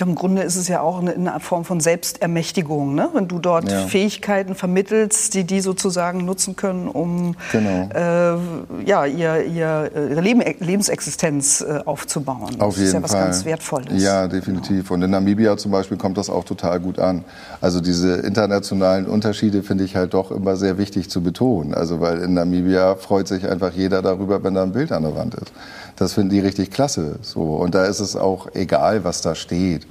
Im 0.00 0.14
Grunde 0.14 0.42
ist 0.42 0.56
es 0.56 0.68
ja 0.68 0.80
auch 0.80 1.00
eine, 1.00 1.14
eine 1.14 1.40
Form 1.40 1.64
von 1.64 1.80
Selbstermächtigung, 1.80 2.94
ne? 2.94 3.08
wenn 3.12 3.28
du 3.28 3.38
dort 3.38 3.70
ja. 3.70 3.86
Fähigkeiten 3.86 4.54
vermittelst, 4.54 5.34
die 5.34 5.44
die 5.44 5.60
sozusagen 5.60 6.24
nutzen 6.24 6.56
können, 6.56 6.88
um 6.88 7.34
genau. 7.52 7.88
äh, 7.94 8.84
ja, 8.84 9.06
ihr, 9.06 9.44
ihr, 9.44 9.90
ihre 9.94 10.20
Leben, 10.20 10.42
Lebensexistenz 10.60 11.60
äh, 11.60 11.80
aufzubauen. 11.84 12.60
Auf 12.60 12.74
das 12.74 12.76
jeden 12.76 12.86
ist 12.88 12.92
ja 12.94 13.02
was 13.02 13.10
Fall. 13.12 13.24
ganz 13.24 13.44
Wertvolles. 13.44 14.02
Ja, 14.02 14.28
definitiv. 14.28 14.90
Und 14.90 15.02
in 15.02 15.10
Namibia 15.10 15.56
zum 15.56 15.72
Beispiel 15.72 15.96
kommt 15.96 16.18
das 16.18 16.30
auch 16.30 16.44
total 16.44 16.80
gut 16.80 16.98
an. 16.98 17.24
Also 17.60 17.80
diese 17.80 18.16
internationalen 18.16 19.06
Unterschiede 19.06 19.62
finde 19.62 19.84
ich 19.84 19.96
halt 19.96 20.14
doch 20.14 20.30
immer 20.30 20.56
sehr 20.56 20.78
wichtig 20.78 21.10
zu 21.10 21.22
betonen. 21.22 21.74
Also 21.74 22.00
weil 22.00 22.18
in 22.22 22.34
Namibia 22.34 22.94
freut 22.96 23.28
sich 23.28 23.48
einfach 23.48 23.72
jeder 23.72 24.02
darüber, 24.02 24.42
wenn 24.42 24.54
da 24.54 24.62
ein 24.62 24.72
Bild 24.72 24.92
an 24.92 25.02
der 25.02 25.16
Wand 25.16 25.34
ist. 25.34 25.52
Das 25.98 26.12
finden 26.12 26.30
die 26.30 26.40
richtig 26.40 26.70
klasse. 26.70 27.16
So. 27.22 27.56
Und 27.56 27.74
da 27.74 27.84
ist 27.84 28.00
es 28.00 28.14
auch 28.14 28.54
egal, 28.54 29.04
was 29.04 29.20
da 29.20 29.34
steht. 29.34 29.86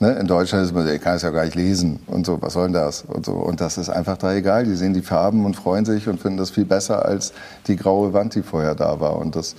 Ne? 0.00 0.14
In 0.14 0.26
Deutschland 0.26 0.64
ist 0.64 0.74
man, 0.74 0.88
ich 0.88 1.00
kann 1.00 1.14
es 1.14 1.22
ja 1.22 1.30
gar 1.30 1.44
nicht 1.44 1.54
lesen 1.54 2.00
und 2.08 2.26
so, 2.26 2.42
was 2.42 2.54
soll 2.54 2.64
denn 2.64 2.72
das? 2.72 3.02
Und, 3.02 3.24
so. 3.24 3.34
und 3.34 3.60
das 3.60 3.78
ist 3.78 3.88
einfach 3.88 4.16
da 4.16 4.34
egal. 4.34 4.64
Die 4.64 4.74
sehen 4.74 4.94
die 4.94 5.02
Farben 5.02 5.46
und 5.46 5.54
freuen 5.54 5.84
sich 5.84 6.08
und 6.08 6.20
finden 6.20 6.38
das 6.38 6.50
viel 6.50 6.64
besser 6.64 7.06
als 7.06 7.32
die 7.68 7.76
graue 7.76 8.12
Wand, 8.12 8.34
die 8.34 8.42
vorher 8.42 8.74
da 8.74 8.98
war. 8.98 9.16
Und 9.16 9.36
das, 9.36 9.54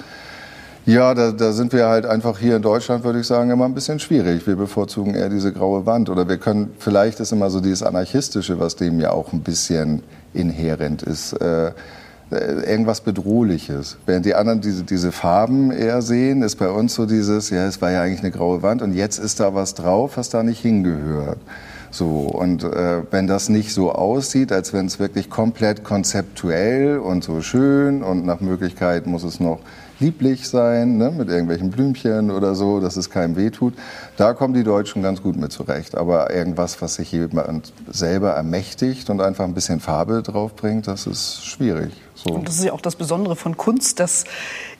ja, 0.85 1.13
da, 1.13 1.31
da 1.31 1.53
sind 1.53 1.71
wir 1.71 1.87
halt 1.87 2.05
einfach 2.05 2.37
hier 2.37 2.57
in 2.57 2.61
Deutschland, 2.61 3.05
würde 3.05 3.21
ich 3.21 3.27
sagen, 3.27 3.51
immer 3.51 3.63
ein 3.63 3.73
bisschen 3.73 3.99
schwierig. 3.99 4.45
Wir 4.45 4.57
bevorzugen 4.57 5.15
eher 5.15 5.29
diese 5.29 5.53
graue 5.53 5.85
Wand. 5.85 6.09
Oder 6.09 6.27
wir 6.27 6.37
können, 6.37 6.73
vielleicht 6.77 7.21
ist 7.21 7.31
immer 7.31 7.49
so 7.49 7.61
dieses 7.61 7.81
Anarchistische, 7.81 8.59
was 8.59 8.75
dem 8.75 8.99
ja 8.99 9.11
auch 9.11 9.31
ein 9.31 9.39
bisschen 9.39 10.03
inhärent 10.33 11.03
ist. 11.03 11.31
Äh, 11.33 11.71
irgendwas 12.33 13.01
Bedrohliches. 13.01 13.97
Während 14.05 14.25
die 14.25 14.35
anderen 14.35 14.61
diese, 14.61 14.83
diese 14.83 15.11
Farben 15.11 15.71
eher 15.71 16.01
sehen, 16.01 16.41
ist 16.41 16.55
bei 16.55 16.69
uns 16.69 16.93
so 16.93 17.05
dieses, 17.05 17.49
ja, 17.49 17.65
es 17.65 17.81
war 17.81 17.91
ja 17.91 18.01
eigentlich 18.01 18.21
eine 18.21 18.31
graue 18.31 18.61
Wand 18.61 18.81
und 18.81 18.93
jetzt 18.93 19.19
ist 19.19 19.39
da 19.39 19.53
was 19.53 19.73
drauf, 19.73 20.17
was 20.17 20.29
da 20.29 20.43
nicht 20.43 20.61
hingehört. 20.61 21.39
So, 21.93 22.07
und 22.07 22.63
äh, 22.63 23.03
wenn 23.11 23.27
das 23.27 23.49
nicht 23.49 23.71
so 23.71 23.91
aussieht, 23.91 24.51
als 24.51 24.73
wenn 24.73 24.87
es 24.87 24.97
wirklich 24.97 25.29
komplett 25.29 25.83
konzeptuell 25.83 26.97
und 26.97 27.23
so 27.23 27.41
schön 27.41 28.01
und 28.01 28.25
nach 28.25 28.39
Möglichkeit 28.39 29.05
muss 29.05 29.23
es 29.23 29.39
noch 29.39 29.59
lieblich 29.99 30.49
sein, 30.49 30.97
ne, 30.97 31.11
mit 31.11 31.29
irgendwelchen 31.29 31.69
Blümchen 31.69 32.31
oder 32.31 32.55
so, 32.55 32.79
dass 32.79 32.97
es 32.97 33.09
keinem 33.09 33.35
wehtut. 33.35 33.73
Da 34.17 34.33
kommen 34.33 34.53
die 34.53 34.63
Deutschen 34.63 35.03
ganz 35.03 35.21
gut 35.21 35.37
mit 35.37 35.51
zurecht. 35.51 35.95
Aber 35.95 36.33
irgendwas, 36.33 36.81
was 36.81 36.95
sich 36.95 37.11
jemand 37.11 37.71
selber 37.91 38.31
ermächtigt 38.31 39.09
und 39.09 39.21
einfach 39.21 39.45
ein 39.45 39.53
bisschen 39.53 39.79
Farbe 39.79 40.23
draufbringt, 40.23 40.87
das 40.87 41.07
ist 41.07 41.45
schwierig. 41.45 41.91
So. 42.23 42.33
Und 42.33 42.47
das 42.47 42.55
ist 42.55 42.63
ja 42.63 42.73
auch 42.73 42.81
das 42.81 42.95
Besondere 42.95 43.35
von 43.35 43.57
Kunst, 43.57 43.99
dass 43.99 44.23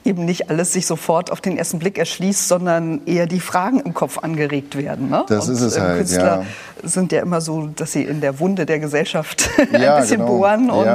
eben 0.06 0.26
nicht 0.26 0.50
alles 0.50 0.74
sich 0.74 0.86
sofort 0.86 1.32
auf 1.32 1.42
den 1.42 1.58
ersten 1.58 1.80
Blick 1.80 1.98
erschließt, 1.98 2.48
sondern 2.48 3.02
eher 3.06 3.26
die 3.26 3.40
Fragen 3.40 3.80
im 3.80 3.94
Kopf 3.94 4.18
angeregt 4.20 4.78
werden. 4.78 5.10
Ne? 5.10 5.24
Das 5.28 5.48
und, 5.48 5.54
ist 5.54 5.62
es 5.62 5.78
äh, 5.78 5.82
halt, 5.82 5.98
Künstler 6.00 6.46
ja. 6.82 6.90
sind 6.90 7.12
ja 7.12 7.22
immer 7.22 7.42
so, 7.42 7.68
dass 7.68 7.94
sie 7.94 8.04
in 8.04 8.22
der 8.22 8.40
Wunde 8.40 8.66
der 8.66 8.80
Gesellschaft 8.80 9.50
ja, 9.72 9.96
ein 9.96 10.02
bisschen 10.02 10.20
genau. 10.20 10.38
bohren. 10.38 10.70
Und, 10.70 10.86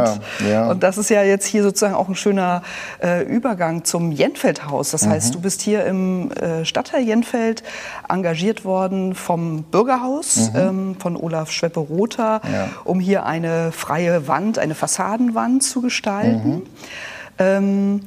ja, 0.49 0.71
und 0.71 0.83
das 0.83 0.99
ist 0.99 1.11
ja 1.11 1.23
jetzt 1.23 1.47
hier 1.47 1.63
sozusagen 1.63 1.95
auch 1.95 2.09
ein 2.09 2.17
schöner 2.17 2.63
äh, 3.03 3.25
Übergang 3.25 3.85
zum 3.85 4.13
Jenfeldhaus. 4.13 4.91
Das 4.91 5.07
mhm. 5.07 5.11
heißt, 5.11 5.35
du 5.35 5.41
bist 5.41 5.63
hier 5.63 5.85
im 5.87 6.31
äh, 6.33 6.65
Stadtteil 6.65 7.03
Jenfeld 7.03 7.63
engagiert 8.09 8.65
worden 8.65 9.15
vom 9.15 9.63
Bürgerhaus, 9.63 10.51
mhm. 10.53 10.59
ähm, 10.59 10.97
von 10.99 11.17
Olaf 11.17 11.51
Schweppe-Rother, 11.51 12.41
um 12.85 13.01
hier 13.01 13.25
eine 13.25 13.73
freie 13.73 14.29
Wand, 14.29 14.59
eine 14.59 14.75
Fassadenwand 14.75 15.63
zu 15.63 15.81
gestalten. 15.81 16.38
Mhm. 16.38 16.38
Ähm, 17.39 18.01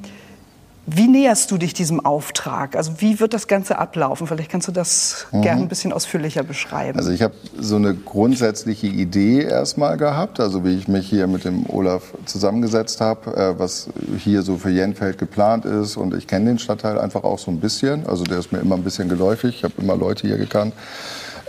wie 0.88 1.08
näherst 1.08 1.52
du 1.52 1.58
dich 1.58 1.74
diesem 1.74 2.04
Auftrag? 2.04 2.76
Also 2.76 2.94
wie 3.00 3.20
wird 3.20 3.34
das 3.34 3.48
Ganze 3.48 3.78
ablaufen? 3.78 4.26
Vielleicht 4.26 4.50
kannst 4.50 4.68
du 4.68 4.72
das 4.72 5.28
mhm. 5.32 5.42
gerne 5.42 5.62
ein 5.62 5.68
bisschen 5.68 5.94
ausführlicher 5.94 6.44
beschreiben. 6.44 6.98
Also 6.98 7.12
ich 7.12 7.22
habe 7.22 7.36
so 7.58 7.76
eine 7.76 7.94
grundsätzliche 7.94 8.88
Idee 8.88 9.44
erstmal 9.44 9.98
gehabt, 9.98 10.40
also 10.40 10.66
wie 10.66 10.76
ich 10.76 10.88
mich 10.88 11.08
hier 11.08 11.28
mit 11.28 11.46
dem 11.46 11.70
Olaf 11.70 12.14
zusammengesetzt 12.26 13.00
habe, 13.00 13.36
äh, 13.36 13.60
was 13.60 13.90
hier 14.18 14.42
so 14.42 14.58
für 14.58 14.72
Jenfeld 14.72 15.20
geplant 15.20 15.66
ist. 15.66 15.98
Und 15.98 16.16
ich 16.16 16.26
kenne 16.28 16.46
den 16.46 16.60
Stadtteil 16.60 17.00
einfach 17.00 17.24
auch 17.24 17.40
so 17.40 17.52
ein 17.52 17.60
bisschen. 17.60 18.08
Also 18.08 18.24
der 18.24 18.40
ist 18.40 18.52
mir 18.52 18.60
immer 18.60 18.76
ein 18.76 18.84
bisschen 18.84 19.08
geläufig. 19.08 19.58
Ich 19.58 19.64
habe 19.64 19.76
immer 19.78 19.96
Leute 19.96 20.28
hier 20.28 20.38
gekannt. 20.38 20.74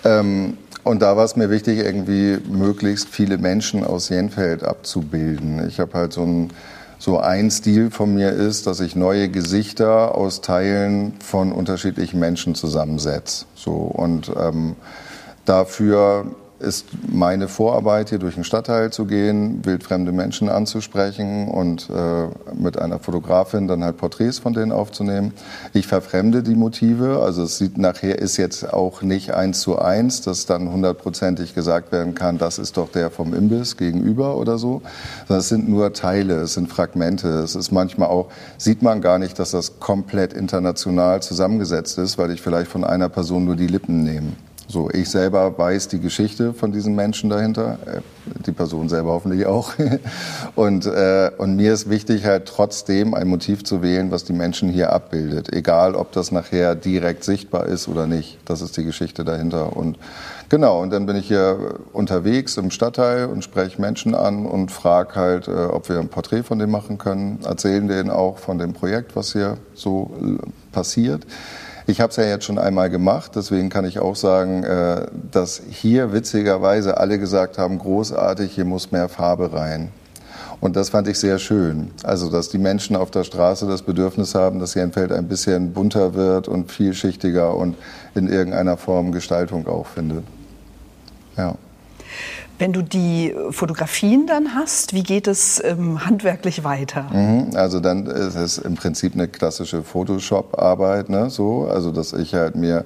Ähm, 0.04 0.58
und 0.84 1.02
da 1.02 1.16
war 1.16 1.24
es 1.24 1.36
mir 1.36 1.50
wichtig, 1.50 1.78
irgendwie 1.78 2.38
möglichst 2.48 3.08
viele 3.08 3.38
Menschen 3.38 3.84
aus 3.84 4.08
Jenfeld 4.08 4.64
abzubilden. 4.64 5.66
Ich 5.68 5.80
habe 5.80 5.94
halt 5.94 6.12
so 6.12 6.22
ein 6.22 6.50
so 6.98 7.18
ein 7.18 7.50
Stil 7.50 7.90
von 7.90 8.14
mir 8.14 8.30
ist, 8.30 8.68
dass 8.68 8.78
ich 8.78 8.94
neue 8.94 9.28
Gesichter 9.28 10.14
aus 10.14 10.40
Teilen 10.40 11.14
von 11.18 11.50
unterschiedlichen 11.50 12.20
Menschen 12.20 12.54
zusammensetze. 12.54 13.46
So 13.56 13.72
und 13.72 14.30
ähm, 14.38 14.76
dafür 15.44 16.26
ist 16.62 16.86
meine 17.08 17.48
Vorarbeit, 17.48 18.08
hier 18.10 18.18
durch 18.18 18.34
den 18.34 18.44
Stadtteil 18.44 18.92
zu 18.92 19.04
gehen, 19.04 19.64
wildfremde 19.64 20.12
Menschen 20.12 20.48
anzusprechen 20.48 21.48
und 21.48 21.88
äh, 21.90 22.28
mit 22.54 22.78
einer 22.78 22.98
Fotografin 22.98 23.68
dann 23.68 23.84
halt 23.84 23.96
Porträts 23.96 24.38
von 24.38 24.52
denen 24.52 24.72
aufzunehmen. 24.72 25.32
Ich 25.72 25.86
verfremde 25.86 26.42
die 26.42 26.54
Motive, 26.54 27.20
also 27.22 27.44
es 27.44 27.58
sieht 27.58 27.78
nachher 27.78 28.18
ist 28.18 28.36
jetzt 28.36 28.72
auch 28.72 29.02
nicht 29.02 29.34
eins 29.34 29.60
zu 29.60 29.78
eins, 29.78 30.20
dass 30.22 30.46
dann 30.46 30.72
hundertprozentig 30.72 31.54
gesagt 31.54 31.92
werden 31.92 32.14
kann, 32.14 32.38
das 32.38 32.58
ist 32.58 32.76
doch 32.76 32.90
der 32.90 33.10
vom 33.10 33.34
Imbiss 33.34 33.76
gegenüber 33.76 34.36
oder 34.36 34.58
so, 34.58 34.82
es 35.28 35.48
sind 35.48 35.68
nur 35.68 35.92
Teile, 35.92 36.36
es 36.40 36.54
sind 36.54 36.72
Fragmente. 36.72 37.28
Es 37.28 37.54
ist 37.54 37.72
manchmal 37.72 38.08
auch, 38.08 38.28
sieht 38.58 38.82
man 38.82 39.00
gar 39.00 39.18
nicht, 39.18 39.38
dass 39.38 39.50
das 39.50 39.78
komplett 39.78 40.32
international 40.32 41.22
zusammengesetzt 41.22 41.98
ist, 41.98 42.18
weil 42.18 42.30
ich 42.30 42.40
vielleicht 42.40 42.70
von 42.70 42.84
einer 42.84 43.08
Person 43.08 43.44
nur 43.44 43.56
die 43.56 43.66
Lippen 43.66 44.02
nehme. 44.02 44.32
So, 44.72 44.88
ich 44.90 45.10
selber 45.10 45.58
weiß 45.58 45.88
die 45.88 46.00
Geschichte 46.00 46.54
von 46.54 46.72
diesen 46.72 46.94
Menschen 46.94 47.28
dahinter, 47.28 47.76
äh, 47.84 48.00
die 48.46 48.52
Person 48.52 48.88
selber 48.88 49.10
hoffentlich 49.10 49.44
auch. 49.44 49.74
Und, 50.54 50.86
äh, 50.86 51.30
und 51.36 51.56
mir 51.56 51.74
ist 51.74 51.90
wichtig, 51.90 52.24
halt 52.24 52.46
trotzdem 52.46 53.12
ein 53.12 53.28
Motiv 53.28 53.64
zu 53.64 53.82
wählen, 53.82 54.10
was 54.10 54.24
die 54.24 54.32
Menschen 54.32 54.70
hier 54.70 54.92
abbildet. 54.92 55.52
Egal, 55.52 55.94
ob 55.94 56.12
das 56.12 56.32
nachher 56.32 56.74
direkt 56.74 57.24
sichtbar 57.24 57.66
ist 57.66 57.86
oder 57.88 58.06
nicht. 58.06 58.38
Das 58.46 58.62
ist 58.62 58.76
die 58.76 58.84
Geschichte 58.84 59.24
dahinter. 59.24 59.76
Und 59.76 59.98
genau, 60.48 60.80
und 60.80 60.90
dann 60.90 61.04
bin 61.04 61.16
ich 61.16 61.28
hier 61.28 61.80
unterwegs 61.92 62.56
im 62.56 62.70
Stadtteil 62.70 63.26
und 63.26 63.44
spreche 63.44 63.80
Menschen 63.80 64.14
an 64.14 64.46
und 64.46 64.70
frage 64.70 65.16
halt, 65.16 65.48
äh, 65.48 65.50
ob 65.50 65.90
wir 65.90 65.98
ein 65.98 66.08
Porträt 66.08 66.44
von 66.44 66.58
dem 66.58 66.70
machen 66.70 66.96
können. 66.96 67.40
Erzählen 67.44 67.88
denen 67.88 68.10
auch 68.10 68.38
von 68.38 68.58
dem 68.58 68.72
Projekt, 68.72 69.16
was 69.16 69.32
hier 69.32 69.58
so 69.74 70.10
passiert. 70.72 71.26
Ich 71.92 72.00
habe 72.00 72.08
es 72.08 72.16
ja 72.16 72.24
jetzt 72.24 72.46
schon 72.46 72.56
einmal 72.56 72.88
gemacht, 72.88 73.32
deswegen 73.34 73.68
kann 73.68 73.84
ich 73.84 73.98
auch 73.98 74.16
sagen, 74.16 74.64
äh, 74.64 75.08
dass 75.30 75.60
hier 75.70 76.14
witzigerweise 76.14 76.96
alle 76.96 77.18
gesagt 77.18 77.58
haben, 77.58 77.78
großartig, 77.78 78.50
hier 78.50 78.64
muss 78.64 78.92
mehr 78.92 79.10
Farbe 79.10 79.52
rein. 79.52 79.92
Und 80.62 80.74
das 80.74 80.88
fand 80.88 81.06
ich 81.06 81.18
sehr 81.18 81.38
schön. 81.38 81.90
Also, 82.02 82.30
dass 82.30 82.48
die 82.48 82.56
Menschen 82.56 82.96
auf 82.96 83.10
der 83.10 83.24
Straße 83.24 83.66
das 83.66 83.82
Bedürfnis 83.82 84.34
haben, 84.34 84.58
dass 84.58 84.74
ein 84.74 84.90
Feld 84.90 85.12
ein 85.12 85.28
bisschen 85.28 85.74
bunter 85.74 86.14
wird 86.14 86.48
und 86.48 86.72
vielschichtiger 86.72 87.54
und 87.54 87.76
in 88.14 88.26
irgendeiner 88.26 88.78
Form 88.78 89.12
Gestaltung 89.12 89.66
auch 89.66 89.86
findet. 89.86 90.24
Ja. 91.36 91.56
Wenn 92.62 92.72
du 92.72 92.82
die 92.82 93.34
Fotografien 93.50 94.28
dann 94.28 94.54
hast, 94.54 94.94
wie 94.94 95.02
geht 95.02 95.26
es 95.26 95.60
ähm, 95.64 96.06
handwerklich 96.06 96.62
weiter? 96.62 97.08
Mhm, 97.12 97.56
also 97.56 97.80
dann 97.80 98.06
ist 98.06 98.36
es 98.36 98.56
im 98.56 98.76
Prinzip 98.76 99.14
eine 99.14 99.26
klassische 99.26 99.82
Photoshop-Arbeit, 99.82 101.08
ne, 101.08 101.28
so, 101.28 101.64
also 101.64 101.90
dass 101.90 102.12
ich 102.12 102.34
halt 102.34 102.54
mir 102.54 102.84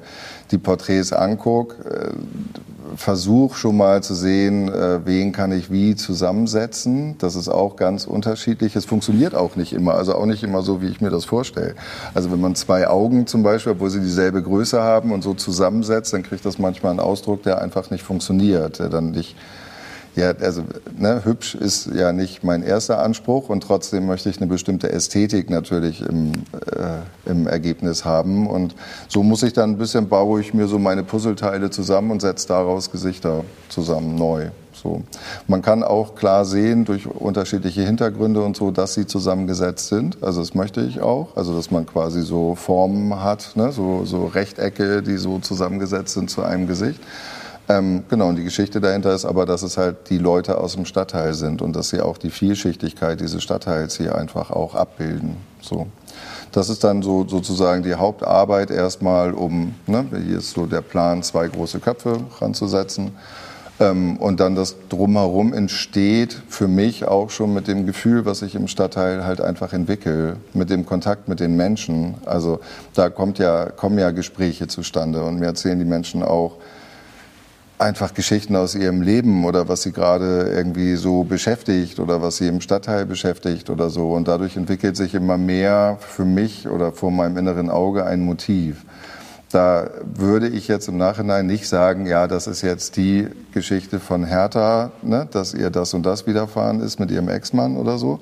die 0.50 0.56
Porträts 0.56 1.12
angucke, 1.12 1.76
äh, 1.84 2.96
versuche 2.96 3.58
schon 3.58 3.76
mal 3.76 4.02
zu 4.02 4.14
sehen, 4.14 4.72
äh, 4.72 5.04
wen 5.04 5.32
kann 5.32 5.52
ich 5.52 5.70
wie 5.70 5.94
zusammensetzen. 5.94 7.18
Das 7.18 7.34
ist 7.34 7.50
auch 7.50 7.76
ganz 7.76 8.06
unterschiedlich. 8.06 8.76
Es 8.76 8.86
funktioniert 8.86 9.34
auch 9.34 9.56
nicht 9.56 9.74
immer, 9.74 9.92
also 9.92 10.14
auch 10.14 10.24
nicht 10.24 10.42
immer 10.42 10.62
so, 10.62 10.80
wie 10.80 10.86
ich 10.86 11.02
mir 11.02 11.10
das 11.10 11.26
vorstelle. 11.26 11.74
Also 12.14 12.32
wenn 12.32 12.40
man 12.40 12.54
zwei 12.54 12.88
Augen 12.88 13.26
zum 13.26 13.42
Beispiel, 13.42 13.72
obwohl 13.72 13.90
sie 13.90 14.00
dieselbe 14.00 14.42
Größe 14.42 14.80
haben 14.80 15.12
und 15.12 15.22
so 15.22 15.34
zusammensetzt, 15.34 16.14
dann 16.14 16.22
kriegt 16.22 16.46
das 16.46 16.58
manchmal 16.58 16.92
einen 16.92 17.00
Ausdruck, 17.00 17.42
der 17.42 17.60
einfach 17.60 17.90
nicht 17.90 18.04
funktioniert, 18.04 18.78
der 18.78 18.88
dann 18.88 19.10
nicht 19.10 19.36
ja, 20.16 20.30
also 20.40 20.64
ne, 20.98 21.24
hübsch 21.24 21.54
ist 21.54 21.90
ja 21.94 22.10
nicht 22.12 22.42
mein 22.42 22.62
erster 22.62 23.02
Anspruch 23.02 23.50
und 23.50 23.62
trotzdem 23.62 24.06
möchte 24.06 24.30
ich 24.30 24.38
eine 24.38 24.46
bestimmte 24.46 24.90
Ästhetik 24.90 25.50
natürlich 25.50 26.00
im, 26.00 26.32
äh, 26.72 27.30
im 27.30 27.46
Ergebnis 27.46 28.06
haben. 28.06 28.46
Und 28.46 28.74
so 29.08 29.22
muss 29.22 29.42
ich 29.42 29.52
dann 29.52 29.72
ein 29.72 29.78
bisschen, 29.78 30.08
baue 30.08 30.40
ich 30.40 30.54
mir 30.54 30.68
so 30.68 30.78
meine 30.78 31.04
Puzzleteile 31.04 31.68
zusammen 31.68 32.10
und 32.10 32.22
setze 32.22 32.48
daraus 32.48 32.90
Gesichter 32.90 33.44
zusammen 33.68 34.14
neu. 34.14 34.48
So. 34.72 35.02
Man 35.48 35.60
kann 35.60 35.82
auch 35.82 36.14
klar 36.14 36.46
sehen 36.46 36.86
durch 36.86 37.06
unterschiedliche 37.06 37.82
Hintergründe 37.82 38.42
und 38.42 38.56
so, 38.56 38.70
dass 38.70 38.94
sie 38.94 39.06
zusammengesetzt 39.06 39.88
sind. 39.88 40.22
Also 40.22 40.40
das 40.40 40.54
möchte 40.54 40.80
ich 40.80 41.00
auch. 41.00 41.36
Also 41.36 41.54
dass 41.54 41.70
man 41.70 41.84
quasi 41.84 42.22
so 42.22 42.54
Formen 42.54 43.22
hat, 43.22 43.52
ne? 43.54 43.70
so, 43.70 44.06
so 44.06 44.26
Rechtecke, 44.26 45.02
die 45.02 45.18
so 45.18 45.40
zusammengesetzt 45.40 46.14
sind 46.14 46.30
zu 46.30 46.42
einem 46.42 46.66
Gesicht. 46.66 47.00
Ähm, 47.68 48.04
genau, 48.08 48.28
und 48.28 48.36
die 48.36 48.44
Geschichte 48.44 48.80
dahinter 48.80 49.12
ist 49.12 49.24
aber, 49.24 49.44
dass 49.44 49.62
es 49.62 49.76
halt 49.76 50.08
die 50.10 50.18
Leute 50.18 50.58
aus 50.58 50.74
dem 50.74 50.84
Stadtteil 50.84 51.34
sind 51.34 51.62
und 51.62 51.74
dass 51.74 51.88
sie 51.88 52.00
auch 52.00 52.16
die 52.16 52.30
Vielschichtigkeit 52.30 53.20
dieses 53.20 53.42
Stadtteils 53.42 53.96
hier 53.96 54.14
einfach 54.14 54.50
auch 54.50 54.74
abbilden. 54.74 55.36
So. 55.60 55.88
das 56.52 56.68
ist 56.68 56.84
dann 56.84 57.02
so 57.02 57.26
sozusagen 57.26 57.82
die 57.82 57.94
Hauptarbeit 57.94 58.70
erstmal, 58.70 59.32
um, 59.32 59.74
ne, 59.88 60.06
hier 60.24 60.38
ist 60.38 60.52
so 60.52 60.66
der 60.66 60.80
Plan, 60.80 61.24
zwei 61.24 61.48
große 61.48 61.80
Köpfe 61.80 62.20
ranzusetzen. 62.40 63.12
Ähm, 63.78 64.16
und 64.18 64.40
dann 64.40 64.54
das 64.54 64.76
drumherum 64.88 65.52
entsteht 65.52 66.40
für 66.48 66.68
mich 66.68 67.06
auch 67.06 67.30
schon 67.30 67.52
mit 67.52 67.68
dem 67.68 67.84
Gefühl, 67.84 68.24
was 68.24 68.42
ich 68.42 68.54
im 68.54 68.68
Stadtteil 68.68 69.24
halt 69.24 69.40
einfach 69.40 69.72
entwickle, 69.72 70.36
mit 70.54 70.70
dem 70.70 70.86
Kontakt 70.86 71.28
mit 71.28 71.40
den 71.40 71.56
Menschen. 71.56 72.14
Also 72.24 72.60
da 72.94 73.10
kommt 73.10 73.38
ja, 73.38 73.66
kommen 73.66 73.98
ja 73.98 74.12
Gespräche 74.12 74.68
zustande 74.68 75.24
und 75.24 75.40
mir 75.40 75.46
erzählen 75.46 75.78
die 75.78 75.84
Menschen 75.84 76.22
auch 76.22 76.52
einfach 77.78 78.14
Geschichten 78.14 78.56
aus 78.56 78.74
ihrem 78.74 79.02
Leben 79.02 79.44
oder 79.44 79.68
was 79.68 79.82
sie 79.82 79.92
gerade 79.92 80.50
irgendwie 80.54 80.96
so 80.96 81.24
beschäftigt 81.24 82.00
oder 82.00 82.22
was 82.22 82.38
sie 82.38 82.48
im 82.48 82.60
Stadtteil 82.60 83.04
beschäftigt 83.06 83.70
oder 83.70 83.90
so. 83.90 84.12
Und 84.12 84.28
dadurch 84.28 84.56
entwickelt 84.56 84.96
sich 84.96 85.14
immer 85.14 85.36
mehr 85.36 85.98
für 86.00 86.24
mich 86.24 86.68
oder 86.68 86.92
vor 86.92 87.10
meinem 87.10 87.36
inneren 87.36 87.70
Auge 87.70 88.06
ein 88.06 88.20
Motiv. 88.20 88.84
Da 89.50 89.88
würde 90.04 90.48
ich 90.48 90.68
jetzt 90.68 90.88
im 90.88 90.96
Nachhinein 90.96 91.46
nicht 91.46 91.68
sagen, 91.68 92.06
ja, 92.06 92.26
das 92.26 92.46
ist 92.46 92.62
jetzt 92.62 92.96
die 92.96 93.28
Geschichte 93.52 94.00
von 94.00 94.24
Hertha, 94.24 94.90
ne, 95.02 95.28
dass 95.30 95.54
ihr 95.54 95.70
das 95.70 95.94
und 95.94 96.04
das 96.04 96.26
widerfahren 96.26 96.80
ist 96.80 96.98
mit 96.98 97.10
ihrem 97.10 97.28
Ex-Mann 97.28 97.76
oder 97.76 97.96
so, 97.96 98.18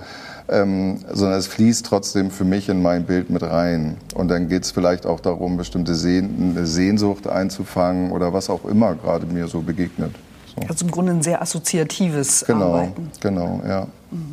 ähm, 0.49 0.99
sondern 1.11 1.39
es 1.39 1.47
fließt 1.47 1.87
trotzdem 1.87 2.31
für 2.31 2.45
mich 2.45 2.69
in 2.69 2.83
mein 2.83 3.05
Bild 3.05 3.31
mit 3.31 3.43
rein. 3.43 3.97
Und 4.15 4.29
dann 4.29 4.49
geht 4.49 4.65
es 4.65 4.71
vielleicht 4.71 5.07
auch 5.07 5.21
darum, 5.21 5.57
bestimmte 5.57 5.95
Sehn 5.95 6.57
Sehnsucht 6.67 7.27
einzufangen 7.27 8.13
oder 8.13 8.33
was 8.33 8.51
auch 8.51 8.65
immer 8.65 8.95
gerade 8.95 9.27
mir 9.27 9.49
so 9.49 9.63
begegnet. 9.63 10.15
So. 10.57 10.69
Also 10.69 10.85
im 10.85 10.91
Grunde 10.91 11.13
ein 11.13 11.23
sehr 11.23 11.43
assoziatives 11.43 12.45
genau, 12.47 12.75
Arbeiten. 12.75 13.11
Genau, 13.21 13.61
ja. 13.67 13.87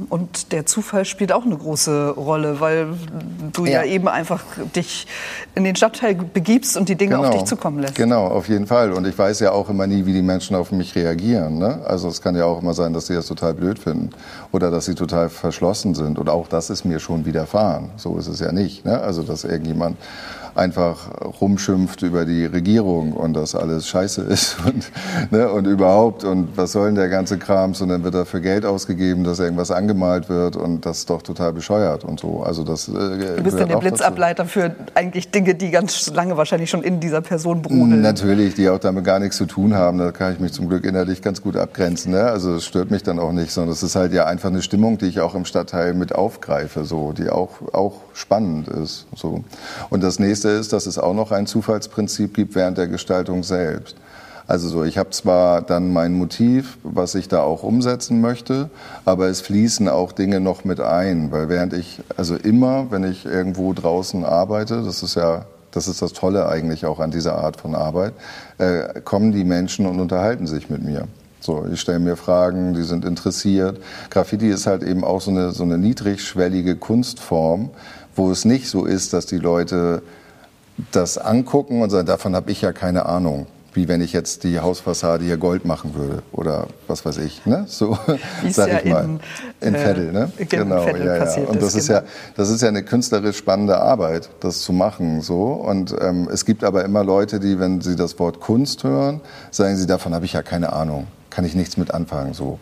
Und 0.09 0.51
der 0.51 0.67
Zufall 0.67 1.05
spielt 1.05 1.31
auch 1.31 1.43
eine 1.43 1.57
große 1.57 2.11
Rolle, 2.11 2.59
weil 2.59 2.89
du 3.51 3.65
ja, 3.65 3.81
ja 3.81 3.85
eben 3.85 4.07
einfach 4.07 4.43
dich 4.75 5.07
in 5.55 5.63
den 5.63 5.75
Stadtteil 5.75 6.13
begibst 6.13 6.77
und 6.77 6.87
die 6.87 6.95
Dinge 6.95 7.15
genau. 7.15 7.27
auf 7.27 7.33
dich 7.33 7.45
zukommen 7.45 7.79
lässt. 7.79 7.95
Genau, 7.95 8.27
auf 8.27 8.47
jeden 8.47 8.67
Fall. 8.67 8.91
Und 8.91 9.07
ich 9.07 9.17
weiß 9.17 9.39
ja 9.39 9.51
auch 9.53 9.69
immer 9.69 9.87
nie, 9.87 10.05
wie 10.05 10.13
die 10.13 10.21
Menschen 10.21 10.55
auf 10.55 10.71
mich 10.71 10.95
reagieren. 10.95 11.57
Ne? 11.57 11.81
Also 11.83 12.09
es 12.09 12.21
kann 12.21 12.35
ja 12.35 12.45
auch 12.45 12.61
immer 12.61 12.75
sein, 12.75 12.93
dass 12.93 13.07
sie 13.07 13.15
das 13.15 13.25
total 13.25 13.55
blöd 13.55 13.79
finden 13.79 14.11
oder 14.51 14.69
dass 14.69 14.85
sie 14.85 14.93
total 14.93 15.29
verschlossen 15.29 15.95
sind. 15.95 16.19
Und 16.19 16.29
auch 16.29 16.47
das 16.47 16.69
ist 16.69 16.85
mir 16.85 16.99
schon 16.99 17.25
widerfahren. 17.25 17.89
So 17.97 18.17
ist 18.17 18.27
es 18.27 18.39
ja 18.39 18.51
nicht. 18.51 18.85
Ne? 18.85 19.01
Also 19.01 19.23
dass 19.23 19.45
irgendjemand 19.45 19.97
einfach 20.55 21.09
rumschimpft 21.41 22.01
über 22.01 22.25
die 22.25 22.45
Regierung 22.45 23.13
und 23.13 23.33
dass 23.33 23.55
alles 23.55 23.87
scheiße 23.87 24.21
ist 24.21 24.57
und, 24.65 24.91
ne, 25.31 25.49
und 25.49 25.65
überhaupt 25.65 26.23
und 26.23 26.57
was 26.57 26.73
soll 26.73 26.87
denn 26.87 26.95
der 26.95 27.09
ganze 27.09 27.37
Krams 27.37 27.81
und 27.81 27.89
dann 27.89 28.03
wird 28.03 28.15
dafür 28.15 28.39
Geld 28.39 28.65
ausgegeben, 28.65 29.23
dass 29.23 29.39
irgendwas 29.39 29.71
angemalt 29.71 30.29
wird 30.29 30.55
und 30.55 30.85
das 30.85 30.99
ist 30.99 31.09
doch 31.09 31.21
total 31.21 31.53
bescheuert 31.53 32.03
und 32.03 32.19
so. 32.19 32.43
Also 32.43 32.63
das, 32.63 32.87
äh, 32.87 32.91
du 32.91 33.43
bist 33.43 33.59
dann 33.59 33.69
der 33.69 33.77
Blitzableiter 33.77 34.43
dazu. 34.43 34.59
für 34.59 34.75
eigentlich 34.95 35.31
Dinge, 35.31 35.55
die 35.55 35.71
ganz 35.71 36.07
lange 36.13 36.37
wahrscheinlich 36.37 36.69
schon 36.69 36.83
in 36.83 36.99
dieser 36.99 37.21
Person 37.21 37.61
brodeln. 37.61 38.01
Natürlich, 38.01 38.55
die 38.55 38.69
auch 38.69 38.79
damit 38.79 39.03
gar 39.03 39.19
nichts 39.19 39.37
zu 39.37 39.45
tun 39.45 39.73
haben. 39.73 39.97
Da 39.97 40.11
kann 40.11 40.33
ich 40.33 40.39
mich 40.39 40.53
zum 40.53 40.69
Glück 40.69 40.85
innerlich 40.85 41.21
ganz 41.21 41.41
gut 41.41 41.55
abgrenzen. 41.55 42.11
Ne? 42.11 42.23
Also 42.23 42.55
es 42.55 42.65
stört 42.65 42.91
mich 42.91 43.03
dann 43.03 43.19
auch 43.19 43.31
nicht, 43.31 43.51
sondern 43.51 43.73
es 43.73 43.83
ist 43.83 43.95
halt 43.95 44.13
ja 44.13 44.25
einfach 44.25 44.49
eine 44.49 44.61
Stimmung, 44.61 44.97
die 44.97 45.05
ich 45.05 45.19
auch 45.19 45.35
im 45.35 45.45
Stadtteil 45.45 45.93
mit 45.93 46.13
aufgreife, 46.13 46.85
so, 46.85 47.13
die 47.13 47.29
auch, 47.29 47.73
auch 47.73 48.01
spannend 48.13 48.67
ist. 48.67 49.07
So. 49.15 49.43
Und 49.89 50.03
das 50.03 50.19
nächste 50.19 50.40
ist, 50.49 50.73
dass 50.73 50.85
es 50.85 50.97
auch 50.97 51.13
noch 51.13 51.31
ein 51.31 51.47
Zufallsprinzip 51.47 52.33
gibt 52.33 52.55
während 52.55 52.77
der 52.77 52.87
Gestaltung 52.87 53.43
selbst. 53.43 53.95
Also 54.47 54.67
so, 54.67 54.83
ich 54.83 54.97
habe 54.97 55.11
zwar 55.11 55.61
dann 55.61 55.93
mein 55.93 56.13
Motiv, 56.13 56.77
was 56.83 57.15
ich 57.15 57.29
da 57.29 57.41
auch 57.41 57.63
umsetzen 57.63 58.19
möchte, 58.19 58.69
aber 59.05 59.27
es 59.27 59.39
fließen 59.39 59.87
auch 59.87 60.11
Dinge 60.11 60.41
noch 60.41 60.65
mit 60.65 60.81
ein, 60.81 61.31
weil 61.31 61.47
während 61.47 61.71
ich, 61.71 62.01
also 62.17 62.35
immer, 62.35 62.91
wenn 62.91 63.03
ich 63.03 63.25
irgendwo 63.25 63.71
draußen 63.71 64.25
arbeite, 64.25 64.83
das 64.83 65.03
ist 65.03 65.15
ja, 65.15 65.45
das 65.71 65.87
ist 65.87 66.01
das 66.01 66.11
Tolle 66.11 66.49
eigentlich 66.49 66.85
auch 66.85 66.99
an 66.99 67.11
dieser 67.11 67.35
Art 67.35 67.55
von 67.55 67.75
Arbeit, 67.75 68.13
äh, 68.57 68.99
kommen 69.01 69.31
die 69.31 69.45
Menschen 69.45 69.85
und 69.85 70.01
unterhalten 70.01 70.47
sich 70.47 70.69
mit 70.69 70.83
mir. 70.83 71.07
So, 71.39 71.65
ich 71.71 71.79
stelle 71.79 71.99
mir 71.99 72.17
Fragen, 72.17 72.73
die 72.73 72.83
sind 72.83 73.05
interessiert. 73.05 73.79
Graffiti 74.09 74.49
ist 74.49 74.67
halt 74.67 74.83
eben 74.83 75.03
auch 75.03 75.21
so 75.21 75.31
eine, 75.31 75.51
so 75.51 75.63
eine 75.63 75.77
niedrigschwellige 75.77 76.75
Kunstform, 76.75 77.69
wo 78.15 78.29
es 78.29 78.45
nicht 78.45 78.69
so 78.69 78.85
ist, 78.85 79.13
dass 79.13 79.25
die 79.25 79.37
Leute 79.37 80.03
das 80.91 81.17
angucken 81.17 81.81
und 81.81 81.89
sagen, 81.89 82.07
davon 82.07 82.35
habe 82.35 82.51
ich 82.51 82.61
ja 82.61 82.71
keine 82.71 83.05
Ahnung. 83.05 83.47
Wie 83.73 83.87
wenn 83.87 84.01
ich 84.01 84.11
jetzt 84.11 84.43
die 84.43 84.59
Hausfassade 84.59 85.23
hier 85.23 85.37
Gold 85.37 85.63
machen 85.63 85.95
würde 85.95 86.23
oder 86.33 86.67
was 86.87 87.05
weiß 87.05 87.19
ich, 87.19 87.45
ne? 87.45 87.63
So 87.67 87.97
sag 88.49 88.67
ja 88.67 88.79
ich 88.83 88.91
mal. 88.91 89.05
In, 89.05 89.19
in 89.61 89.73
Veddel, 89.75 90.11
ne? 90.11 90.29
Genau, 90.49 90.85
Veddel 90.85 91.05
ja, 91.05 91.15
ja. 91.23 91.47
Und 91.47 91.61
das 91.61 91.75
ist, 91.75 91.87
genau. 91.87 91.99
ja, 91.99 92.05
das 92.35 92.49
ist 92.49 92.61
ja 92.61 92.67
eine 92.67 92.83
künstlerisch 92.83 93.37
spannende 93.37 93.79
Arbeit, 93.79 94.29
das 94.41 94.61
zu 94.61 94.73
machen, 94.73 95.21
so. 95.21 95.53
Und 95.53 95.95
ähm, 96.01 96.27
es 96.29 96.43
gibt 96.43 96.65
aber 96.65 96.83
immer 96.83 97.05
Leute, 97.05 97.39
die, 97.39 97.59
wenn 97.59 97.79
sie 97.79 97.95
das 97.95 98.19
Wort 98.19 98.41
Kunst 98.41 98.83
hören, 98.83 99.21
sagen 99.51 99.77
sie, 99.77 99.87
davon 99.87 100.13
habe 100.13 100.25
ich 100.25 100.33
ja 100.33 100.41
keine 100.41 100.73
Ahnung 100.73 101.07
kann 101.31 101.45
ich 101.45 101.55
nichts 101.55 101.77
mit 101.77 101.91
anfangen. 101.91 102.33
So. 102.33 102.59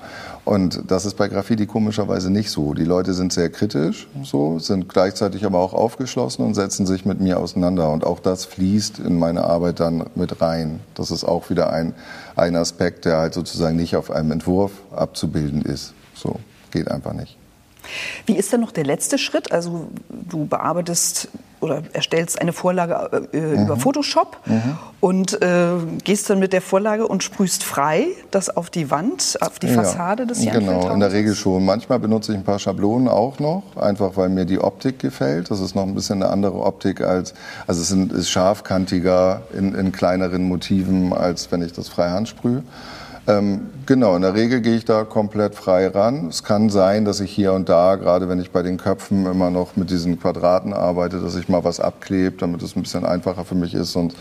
Und 0.49 0.81
das 0.87 1.05
ist 1.05 1.15
bei 1.15 1.27
Graffiti 1.27 1.67
komischerweise 1.67 2.31
nicht 2.31 2.49
so. 2.49 2.73
Die 2.73 2.83
Leute 2.83 3.13
sind 3.13 3.31
sehr 3.31 3.51
kritisch, 3.51 4.07
so, 4.23 4.57
sind 4.57 4.89
gleichzeitig 4.89 5.45
aber 5.45 5.59
auch 5.59 5.75
aufgeschlossen 5.75 6.43
und 6.43 6.55
setzen 6.55 6.87
sich 6.87 7.05
mit 7.05 7.21
mir 7.21 7.39
auseinander. 7.39 7.91
Und 7.91 8.03
auch 8.03 8.19
das 8.19 8.45
fließt 8.45 8.97
in 8.97 9.19
meine 9.19 9.43
Arbeit 9.43 9.79
dann 9.79 10.07
mit 10.15 10.41
rein. 10.41 10.79
Das 10.95 11.11
ist 11.11 11.23
auch 11.23 11.51
wieder 11.51 11.71
ein, 11.71 11.93
ein 12.35 12.55
Aspekt, 12.55 13.05
der 13.05 13.17
halt 13.17 13.35
sozusagen 13.35 13.75
nicht 13.75 13.95
auf 13.95 14.09
einem 14.09 14.31
Entwurf 14.31 14.71
abzubilden 14.89 15.61
ist. 15.61 15.93
So, 16.15 16.39
geht 16.71 16.89
einfach 16.89 17.13
nicht. 17.13 17.38
Wie 18.25 18.35
ist 18.35 18.51
denn 18.53 18.61
noch 18.61 18.71
der 18.71 18.85
letzte 18.85 19.17
Schritt? 19.17 19.51
Also 19.51 19.87
du 20.09 20.45
bearbeitest 20.45 21.29
oder 21.61 21.83
erstellst 21.93 22.39
eine 22.41 22.53
Vorlage 22.53 23.27
äh, 23.33 23.37
mhm. 23.37 23.63
über 23.63 23.77
Photoshop 23.77 24.37
mhm. 24.45 24.77
und 25.01 25.41
äh, 25.41 25.71
gehst 26.03 26.29
dann 26.29 26.39
mit 26.39 26.53
der 26.53 26.61
Vorlage 26.61 27.07
und 27.07 27.23
sprühst 27.23 27.63
frei 27.63 28.07
das 28.31 28.55
auf 28.55 28.69
die 28.69 28.89
Wand, 28.91 29.37
auf 29.41 29.59
die 29.59 29.67
Fassade 29.67 30.23
ja, 30.23 30.27
des 30.27 30.39
Genau, 30.39 30.89
in 30.91 30.99
der 30.99 31.11
Regel 31.11 31.35
schon. 31.35 31.65
Manchmal 31.65 31.99
benutze 31.99 32.31
ich 32.31 32.37
ein 32.37 32.43
paar 32.43 32.59
Schablonen 32.59 33.07
auch 33.07 33.39
noch, 33.39 33.63
einfach 33.75 34.15
weil 34.15 34.29
mir 34.29 34.45
die 34.45 34.59
Optik 34.59 34.99
gefällt. 34.99 35.51
Das 35.51 35.59
ist 35.59 35.75
noch 35.75 35.83
ein 35.83 35.95
bisschen 35.95 36.23
eine 36.23 36.31
andere 36.31 36.63
Optik 36.63 37.01
als, 37.01 37.33
also 37.67 37.81
es 37.81 37.91
ist 37.91 38.29
scharfkantiger 38.29 39.41
in, 39.53 39.75
in 39.75 39.91
kleineren 39.91 40.47
Motiven, 40.47 41.13
als 41.13 41.51
wenn 41.51 41.61
ich 41.61 41.73
das 41.73 41.89
freihand 41.89 42.29
sprühe. 42.29 42.63
Ähm, 43.29 43.69
genau, 43.85 44.15
in 44.15 44.23
der 44.23 44.33
Regel 44.33 44.59
gehe 44.59 44.75
ich 44.75 44.85
da 44.85 45.03
komplett 45.03 45.53
frei 45.53 45.87
ran. 45.87 46.29
Es 46.29 46.43
kann 46.43 46.71
sein, 46.71 47.05
dass 47.05 47.19
ich 47.19 47.31
hier 47.31 47.53
und 47.53 47.69
da, 47.69 47.95
gerade 47.95 48.27
wenn 48.27 48.39
ich 48.39 48.49
bei 48.49 48.63
den 48.63 48.77
Köpfen 48.77 49.27
immer 49.27 49.51
noch 49.51 49.75
mit 49.75 49.91
diesen 49.91 50.19
Quadraten 50.19 50.73
arbeite, 50.73 51.21
dass 51.21 51.35
ich 51.35 51.47
mal 51.47 51.63
was 51.63 51.79
abklebe, 51.79 52.37
damit 52.37 52.63
es 52.63 52.75
ein 52.75 52.81
bisschen 52.81 53.05
einfacher 53.05 53.45
für 53.45 53.53
mich 53.53 53.75
ist. 53.75 53.95
Und 53.95 54.15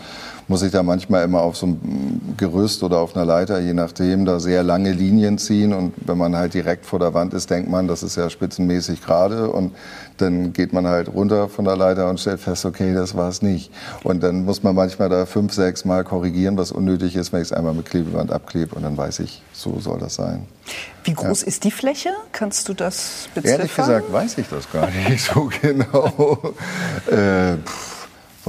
muss 0.49 0.63
ich 0.63 0.71
da 0.71 0.81
manchmal 0.81 1.23
immer 1.23 1.41
auf 1.41 1.55
so 1.55 1.67
einem 1.67 2.33
Gerüst 2.35 2.81
oder 2.81 2.97
auf 2.97 3.15
einer 3.15 3.23
Leiter, 3.23 3.59
je 3.59 3.73
nachdem, 3.73 4.25
da 4.25 4.39
sehr 4.39 4.63
lange 4.63 4.91
Linien 4.91 5.37
ziehen. 5.37 5.73
Und 5.73 5.93
wenn 6.05 6.17
man 6.17 6.35
halt 6.35 6.55
direkt 6.55 6.87
vor 6.87 6.97
der 6.97 7.13
Wand 7.13 7.35
ist, 7.35 7.51
denkt 7.51 7.69
man, 7.69 7.87
das 7.87 8.01
ist 8.01 8.17
ja 8.17 8.29
spitzenmäßig 8.31 9.03
gerade. 9.03 9.51
Und 9.51 9.75
dann 10.17 10.51
geht 10.51 10.73
man 10.73 10.87
halt 10.87 11.13
runter 11.13 11.49
von 11.49 11.65
der 11.65 11.77
Leiter 11.77 12.09
und 12.09 12.19
stellt 12.19 12.39
fest, 12.39 12.65
okay, 12.65 12.95
das 12.95 13.15
war 13.15 13.29
es 13.29 13.43
nicht. 13.43 13.71
Und 14.03 14.23
dann 14.23 14.43
muss 14.43 14.63
man 14.63 14.73
manchmal 14.73 15.07
da 15.07 15.27
fünf, 15.27 15.53
sechs 15.53 15.85
Mal 15.85 16.03
korrigieren, 16.03 16.57
was 16.57 16.71
unnötig 16.71 17.15
ist, 17.15 17.31
wenn 17.31 17.41
ich 17.41 17.49
es 17.49 17.53
einmal 17.53 17.75
mit 17.75 17.85
Klebeband 17.85 18.31
abklebe. 18.31 18.73
Und 18.73 18.81
dann 18.81 18.97
weiß 18.97 19.19
ich, 19.19 19.43
so 19.53 19.79
soll 19.79 19.99
das 19.99 20.15
sein. 20.15 20.47
Wie 21.03 21.13
groß 21.13 21.41
ja. 21.41 21.47
ist 21.47 21.63
die 21.63 21.71
Fläche? 21.71 22.09
Kannst 22.31 22.67
du 22.67 22.73
das 22.73 23.29
beziffern? 23.35 23.59
Ehrlich 23.59 23.75
gesagt 23.75 24.11
weiß 24.11 24.37
ich 24.39 24.47
das 24.49 24.71
gar 24.71 24.89
nicht 24.89 25.23
so 25.33 25.49
genau. 25.61 26.39
äh, 27.11 27.57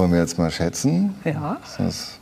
wollen 0.01 0.13
wir 0.13 0.19
jetzt 0.19 0.39
mal 0.39 0.49
schätzen? 0.49 1.13
Ja. 1.23 1.57
Ist 1.63 1.79
das 1.79 2.19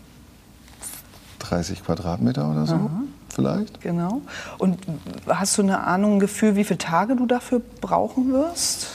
30 1.40 1.86
Quadratmeter 1.86 2.52
oder 2.52 2.66
so? 2.66 2.76
Aha. 2.76 2.90
Vielleicht? 3.30 3.80
Genau. 3.80 4.20
Und 4.58 4.80
hast 5.26 5.58
du 5.58 5.62
eine 5.62 5.88
Ahnung, 5.88 6.16
ein 6.16 6.20
Gefühl, 6.20 6.58
wie 6.58 6.66
viele 6.66 6.78
Tage 6.78 7.16
du 7.16 7.26
dafür 7.26 7.62
brauchen 7.80 8.34
wirst? 8.34 8.88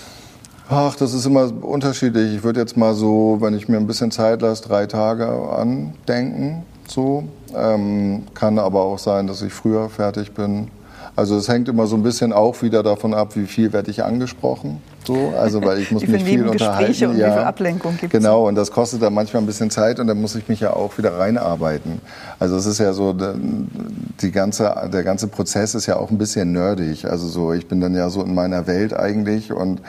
Ach, 0.69 0.95
das 0.97 1.15
ist 1.15 1.25
immer 1.25 1.51
unterschiedlich. 1.65 2.35
Ich 2.35 2.43
würde 2.43 2.61
jetzt 2.61 2.77
mal 2.77 2.93
so, 2.93 3.39
wenn 3.41 3.55
ich 3.55 3.71
mir 3.71 3.79
ein 3.79 3.87
bisschen 3.87 4.11
Zeit 4.11 4.43
lasse, 4.43 4.65
drei 4.65 4.85
Tage 4.85 5.29
andenken. 5.29 6.65
So. 6.87 7.25
Ähm, 7.55 8.25
kann 8.35 8.59
aber 8.59 8.83
auch 8.83 8.99
sein, 8.99 9.27
dass 9.27 9.41
ich 9.41 9.55
früher 9.55 9.89
fertig 9.89 10.33
bin. 10.33 10.69
Also 11.17 11.39
es 11.39 11.49
hängt 11.49 11.71
immer 11.71 11.87
so 11.87 11.97
ein 11.97 12.03
bisschen 12.03 12.35
auch 12.35 12.61
wieder 12.61 12.83
davon 12.83 13.15
ab, 13.15 13.35
wie 13.35 13.47
viel 13.47 13.73
werde 13.73 13.91
ich 13.91 14.05
angesprochen. 14.05 14.83
So, 15.07 15.35
also 15.39 15.63
weil 15.63 15.79
ich 15.79 15.91
muss 15.91 16.03
wie 16.03 16.07
mich 16.07 16.25
viel 16.25 16.47
unterhalten. 16.47 17.07
Und 17.07 17.19
ja, 17.19 17.29
wie 17.29 17.33
viel 17.33 17.43
Ablenkung 17.43 17.97
gibt 17.99 18.13
Genau, 18.13 18.49
und 18.49 18.55
das 18.55 18.71
kostet 18.71 19.03
dann 19.03 19.15
manchmal 19.15 19.43
ein 19.43 19.47
bisschen 19.47 19.71
Zeit 19.71 20.01
und 20.01 20.07
dann 20.07 20.21
muss 20.21 20.35
ich 20.35 20.49
mich 20.49 20.61
ja 20.61 20.73
auch 20.73 20.97
wieder 20.99 21.19
reinarbeiten. 21.19 22.01
Also 22.39 22.57
es 22.57 22.67
ist 22.67 22.79
ja 22.79 22.93
so, 22.93 23.15
die 23.15 24.31
ganze, 24.31 24.75
der 24.93 25.03
ganze 25.03 25.29
Prozess 25.29 25.75
ist 25.75 25.87
ja 25.87 25.97
auch 25.97 26.11
ein 26.11 26.19
bisschen 26.19 26.53
nerdig. 26.53 27.07
Also 27.07 27.29
so, 27.29 27.53
ich 27.53 27.67
bin 27.69 27.81
dann 27.81 27.95
ja 27.95 28.09
so 28.09 28.23
in 28.23 28.35
meiner 28.35 28.67
Welt 28.67 28.95
eigentlich 28.95 29.53
und 29.53 29.81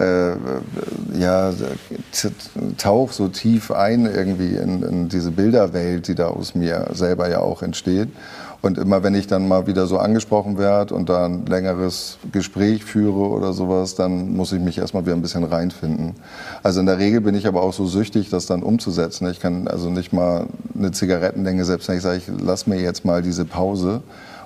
äh, 0.00 0.36
ja, 1.18 1.52
tauch 2.78 3.12
so 3.12 3.28
tief 3.28 3.70
ein 3.70 4.06
irgendwie 4.06 4.56
in, 4.56 4.82
in 4.82 5.08
diese 5.08 5.30
Bilderwelt, 5.30 6.08
die 6.08 6.14
da 6.14 6.28
aus 6.28 6.54
mir 6.54 6.88
selber 6.92 7.28
ja 7.28 7.40
auch 7.40 7.62
entsteht. 7.62 8.08
Und 8.62 8.76
immer 8.76 9.02
wenn 9.02 9.14
ich 9.14 9.26
dann 9.26 9.48
mal 9.48 9.66
wieder 9.66 9.86
so 9.86 9.98
angesprochen 9.98 10.58
werde 10.58 10.94
und 10.94 11.08
da 11.08 11.24
ein 11.24 11.46
längeres 11.46 12.18
Gespräch 12.30 12.84
führe 12.84 13.30
oder 13.30 13.54
sowas, 13.54 13.94
dann 13.94 14.36
muss 14.36 14.52
ich 14.52 14.60
mich 14.60 14.76
erstmal 14.76 15.06
wieder 15.06 15.14
ein 15.14 15.22
bisschen 15.22 15.44
reinfinden. 15.44 16.14
Also 16.62 16.80
in 16.80 16.86
der 16.86 16.98
Regel 16.98 17.22
bin 17.22 17.34
ich 17.34 17.46
aber 17.46 17.62
auch 17.62 17.72
so 17.72 17.86
süchtig, 17.86 18.28
das 18.28 18.44
dann 18.46 18.62
umzusetzen. 18.62 19.30
Ich 19.30 19.40
kann 19.40 19.66
also 19.66 19.88
nicht 19.88 20.12
mal 20.12 20.46
eine 20.76 20.92
Zigarettenlänge, 20.92 21.64
selbst 21.64 21.88
wenn 21.88 21.96
ich 21.96 22.02
sage, 22.02 22.18
ich 22.18 22.30
lass 22.38 22.66
mir 22.66 22.78
jetzt 22.78 23.06
mal 23.06 23.22
diese 23.22 23.46
Pause 23.46 24.02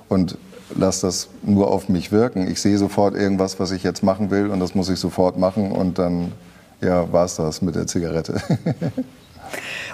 und 0.07 0.37
lass 0.73 1.01
das 1.01 1.29
nur 1.43 1.71
auf 1.71 1.89
mich 1.89 2.11
wirken. 2.11 2.47
Ich 2.47 2.61
sehe 2.61 2.77
sofort 2.77 3.15
irgendwas, 3.15 3.59
was 3.59 3.71
ich 3.71 3.83
jetzt 3.83 4.03
machen 4.03 4.31
will 4.31 4.49
und 4.49 4.59
das 4.59 4.75
muss 4.75 4.89
ich 4.89 4.99
sofort 4.99 5.37
machen 5.37 5.71
und 5.71 5.99
dann 5.99 6.31
ja, 6.81 7.11
war 7.11 7.25
es 7.25 7.35
das 7.35 7.61
mit 7.61 7.75
der 7.75 7.87
Zigarette. 7.87 8.41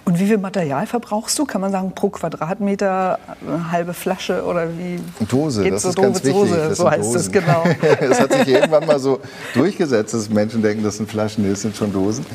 Und 0.06 0.20
wie 0.20 0.26
viel 0.28 0.38
Material 0.38 0.88
verbrauchst 0.88 1.38
du? 1.38 1.46
Kann 1.46 1.62
man 1.62 1.72
sagen, 1.72 1.92
pro 1.94 2.10
Quadratmeter 2.10 3.20
eine 3.48 3.72
halbe 3.72 3.94
Flasche 3.94 4.44
oder 4.44 4.68
wie? 4.70 5.00
Dose, 5.26 5.70
das 5.70 5.84
so 5.84 5.90
ist 5.90 5.96
ganz 5.96 6.18
wichtig. 6.18 6.34
Dose, 6.34 6.56
das 6.70 6.78
so 6.78 6.90
heißt 6.90 7.04
Dosen. 7.04 7.20
es 7.22 7.32
genau. 7.32 7.64
Es 8.02 8.20
hat 8.20 8.34
sich 8.34 8.48
irgendwann 8.48 8.86
mal 8.88 9.00
so 9.00 9.20
durchgesetzt, 9.54 10.14
dass 10.14 10.30
Menschen 10.30 10.62
denken, 10.62 10.84
das 10.84 10.98
sind 10.98 11.10
Flaschen, 11.10 11.44
nee, 11.44 11.52
das 11.52 11.62
sind 11.62 11.76
schon 11.76 11.94
Dosen. 11.94 12.26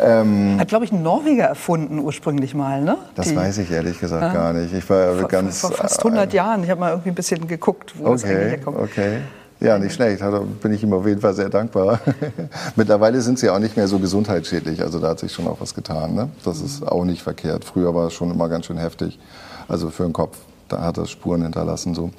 Ähm, 0.00 0.56
Hat, 0.58 0.68
glaube 0.68 0.84
ich, 0.84 0.92
ein 0.92 1.02
Norweger 1.02 1.44
erfunden 1.44 1.98
ursprünglich 1.98 2.54
mal, 2.54 2.80
ne? 2.82 2.96
das 3.14 3.28
Die- 3.28 3.36
weiß 3.36 3.58
ich 3.58 3.70
ehrlich 3.70 3.98
gesagt 3.98 4.32
gar 4.32 4.52
nicht. 4.52 4.72
Ich 4.72 4.88
war 4.88 5.14
vor, 5.16 5.28
ganz 5.28 5.60
vor 5.60 5.72
fast 5.72 5.98
100 5.98 6.32
Jahren. 6.32 6.62
Ich 6.64 6.70
habe 6.70 6.80
mal 6.80 6.90
irgendwie 6.90 7.10
ein 7.10 7.14
bisschen 7.14 7.46
geguckt, 7.48 7.94
wo 7.98 8.12
es 8.14 8.24
eigentlich 8.24 8.36
Okay, 8.36 8.48
herkommt. 8.50 8.76
okay. 8.78 9.18
Ja, 9.58 9.78
nicht 9.78 9.94
schlecht. 9.94 10.20
Da 10.20 10.42
bin 10.62 10.72
ich 10.72 10.82
ihm 10.82 10.92
auf 10.92 11.06
jeden 11.06 11.20
Fall 11.20 11.34
sehr 11.34 11.48
dankbar. 11.48 12.00
Mittlerweile 12.76 13.20
sind 13.22 13.38
sie 13.38 13.48
auch 13.48 13.58
nicht 13.58 13.76
mehr 13.76 13.88
so 13.88 13.98
gesundheitsschädlich. 13.98 14.82
Also 14.82 14.98
da 15.00 15.08
hat 15.08 15.18
sich 15.18 15.32
schon 15.32 15.46
auch 15.46 15.60
was 15.60 15.74
getan. 15.74 16.14
Ne? 16.14 16.28
Das 16.44 16.60
ist 16.60 16.86
auch 16.86 17.04
nicht 17.04 17.22
verkehrt. 17.22 17.64
Früher 17.64 17.94
war 17.94 18.08
es 18.08 18.12
schon 18.12 18.30
immer 18.30 18.48
ganz 18.48 18.66
schön 18.66 18.76
heftig. 18.76 19.18
Also 19.66 19.90
für 19.90 20.02
den 20.02 20.12
Kopf. 20.12 20.36
Da 20.68 20.82
hat 20.82 20.98
das 20.98 21.10
Spuren 21.10 21.42
hinterlassen. 21.42 21.94
So. 21.94 22.10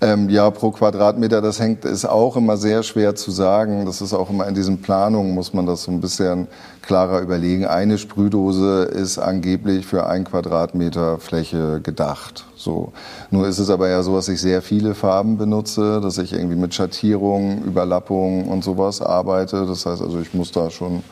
Ähm, 0.00 0.28
ja, 0.28 0.48
pro 0.50 0.70
Quadratmeter, 0.70 1.42
das 1.42 1.58
hängt, 1.58 1.84
ist 1.84 2.04
auch 2.04 2.36
immer 2.36 2.56
sehr 2.56 2.82
schwer 2.84 3.16
zu 3.16 3.30
sagen. 3.30 3.86
Das 3.86 4.00
ist 4.00 4.14
auch 4.14 4.30
immer 4.30 4.46
in 4.46 4.54
diesen 4.54 4.80
Planungen, 4.80 5.34
muss 5.34 5.52
man 5.52 5.66
das 5.66 5.82
so 5.82 5.90
ein 5.90 6.00
bisschen 6.00 6.46
klarer 6.82 7.20
überlegen. 7.20 7.66
Eine 7.66 7.98
Sprühdose 7.98 8.84
ist 8.84 9.18
angeblich 9.18 9.84
für 9.84 10.06
ein 10.06 10.24
Quadratmeter 10.24 11.18
Fläche 11.18 11.80
gedacht. 11.80 12.46
So. 12.56 12.92
Nur 13.30 13.48
ist 13.48 13.58
es 13.58 13.68
aber 13.68 13.88
ja 13.88 14.02
so, 14.02 14.14
dass 14.14 14.28
ich 14.28 14.40
sehr 14.40 14.62
viele 14.62 14.94
Farben 14.94 15.36
benutze, 15.36 16.00
dass 16.00 16.18
ich 16.18 16.32
irgendwie 16.32 16.56
mit 16.56 16.74
Schattierungen, 16.74 17.64
Überlappungen 17.64 18.46
und 18.46 18.62
sowas 18.62 19.02
arbeite. 19.02 19.66
Das 19.66 19.86
heißt 19.86 20.02
also, 20.02 20.20
ich 20.20 20.34
muss 20.34 20.52
da 20.52 20.70
schon 20.70 21.02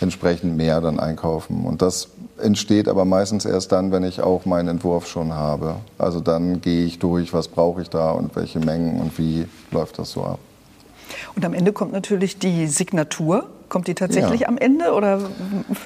entsprechend 0.00 0.56
mehr 0.56 0.80
dann 0.80 1.00
einkaufen. 1.00 1.64
Und 1.64 1.82
das 1.82 2.08
entsteht 2.40 2.88
aber 2.88 3.04
meistens 3.04 3.44
erst 3.44 3.72
dann, 3.72 3.92
wenn 3.92 4.02
ich 4.04 4.20
auch 4.20 4.44
meinen 4.44 4.68
Entwurf 4.68 5.06
schon 5.06 5.32
habe. 5.34 5.76
Also 5.98 6.20
dann 6.20 6.60
gehe 6.60 6.84
ich 6.84 6.98
durch, 6.98 7.32
was 7.32 7.48
brauche 7.48 7.82
ich 7.82 7.90
da 7.90 8.10
und 8.12 8.34
welche 8.36 8.58
Mengen 8.60 9.00
und 9.00 9.18
wie 9.18 9.46
läuft 9.70 9.98
das 9.98 10.10
so 10.12 10.24
ab. 10.24 10.38
Und 11.34 11.44
am 11.44 11.54
Ende 11.54 11.72
kommt 11.72 11.92
natürlich 11.92 12.38
die 12.38 12.66
Signatur. 12.66 13.46
Kommt 13.68 13.86
die 13.86 13.94
tatsächlich 13.94 14.40
Ja. 14.42 14.48
am 14.48 14.56
Ende 14.56 14.92
oder 14.94 15.20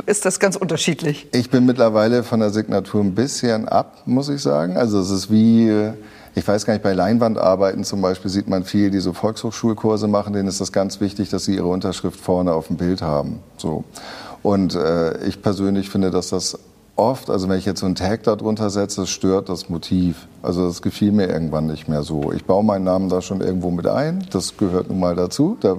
ist 0.07 0.25
das 0.25 0.39
ganz 0.39 0.55
unterschiedlich? 0.55 1.27
Ich 1.33 1.51
bin 1.51 1.67
mittlerweile 1.67 2.23
von 2.23 2.39
der 2.39 2.51
Signatur 2.51 3.01
ein 3.01 3.15
bisschen 3.15 3.69
ab, 3.69 4.03
muss 4.07 4.29
ich 4.29 4.41
sagen. 4.41 4.77
Also 4.77 5.01
es 5.01 5.11
ist 5.11 5.33
wie, 5.33 5.91
ich 6.37 6.47
weiß 6.47 6.65
gar 6.65 6.75
nicht, 6.75 6.85
bei 6.85 6.93
Leinwandarbeiten 6.93 7.83
zum 7.83 8.01
Beispiel 8.01 8.31
sieht 8.31 8.47
man 8.49 8.63
viel, 8.63 8.91
die 8.93 9.01
so 9.01 9.13
Volkshochschulkurse 9.13 10.07
machen, 10.07 10.33
denen 10.33 10.49
ist 10.49 10.61
das 10.61 10.71
ganz 10.71 11.01
wichtig, 11.01 11.31
dass 11.31 11.45
sie 11.45 11.57
ihre 11.57 11.67
Unterschrift 11.67 12.21
vorne 12.21 12.53
auf 12.53 12.69
dem 12.69 12.77
Bild 12.77 13.03
haben. 13.03 13.41
So. 13.57 13.83
Und 14.43 14.74
äh, 14.74 15.24
ich 15.26 15.40
persönlich 15.43 15.88
finde, 15.88 16.11
dass 16.11 16.30
das 16.30 16.59
oft, 16.97 17.30
also 17.30 17.49
wenn 17.49 17.59
ich 17.59 17.64
jetzt 17.64 17.80
so 17.80 17.86
einen 17.86 17.95
Tag 17.95 18.22
da 18.24 18.36
drunter 18.36 18.70
setze, 18.70 19.03
das 19.03 19.11
stört 19.11 19.49
das 19.49 19.68
Motiv. 19.68 20.26
Also 20.43 20.66
das 20.66 20.82
gefiel 20.82 21.12
mir 21.12 21.28
irgendwann 21.28 21.66
nicht 21.66 21.88
mehr 21.88 22.03
so. 22.03 22.32
Ich 22.32 22.45
baue 22.45 22.64
meinen 22.64 22.84
Namen 22.84 23.09
da 23.09 23.22
schon 23.22 23.40
irgendwo 23.40 23.70
mit 23.70 23.86
ein, 23.86 24.26
das 24.30 24.57
gehört 24.57 24.88
nun 24.88 25.01
mal 25.01 25.14
dazu. 25.16 25.57
Da 25.61 25.76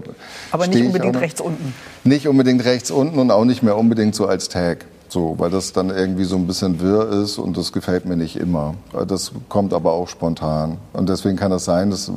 Aber 0.51 0.67
nicht 0.67 0.79
ich 0.79 0.85
unbedingt 0.87 1.19
rechts 1.19 1.41
unten. 1.41 1.73
nicht 2.03 2.27
unbedingt 2.27 2.63
rechts 2.65 2.89
unten 2.89 3.19
und 3.19 3.31
auch 3.31 3.45
nicht 3.45 3.63
mehr 3.63 3.77
unbedingt 3.77 4.15
so 4.15 4.25
als 4.25 4.49
Tag. 4.49 4.85
So, 5.09 5.35
weil 5.37 5.51
das 5.51 5.73
dann 5.73 5.91
irgendwie 5.91 6.23
so 6.23 6.35
ein 6.37 6.47
bisschen 6.47 6.81
wirr 6.81 7.07
ist 7.21 7.37
und 7.37 7.55
das 7.55 7.71
gefällt 7.71 8.05
mir 8.05 8.15
nicht 8.17 8.35
immer. 8.35 8.73
Das 9.07 9.31
kommt 9.47 9.71
aber 9.71 9.91
auch 9.91 10.07
spontan. 10.07 10.77
Und 10.93 11.07
deswegen 11.07 11.35
kann 11.37 11.51
das 11.51 11.65
sein, 11.65 11.91
dass 11.91 12.11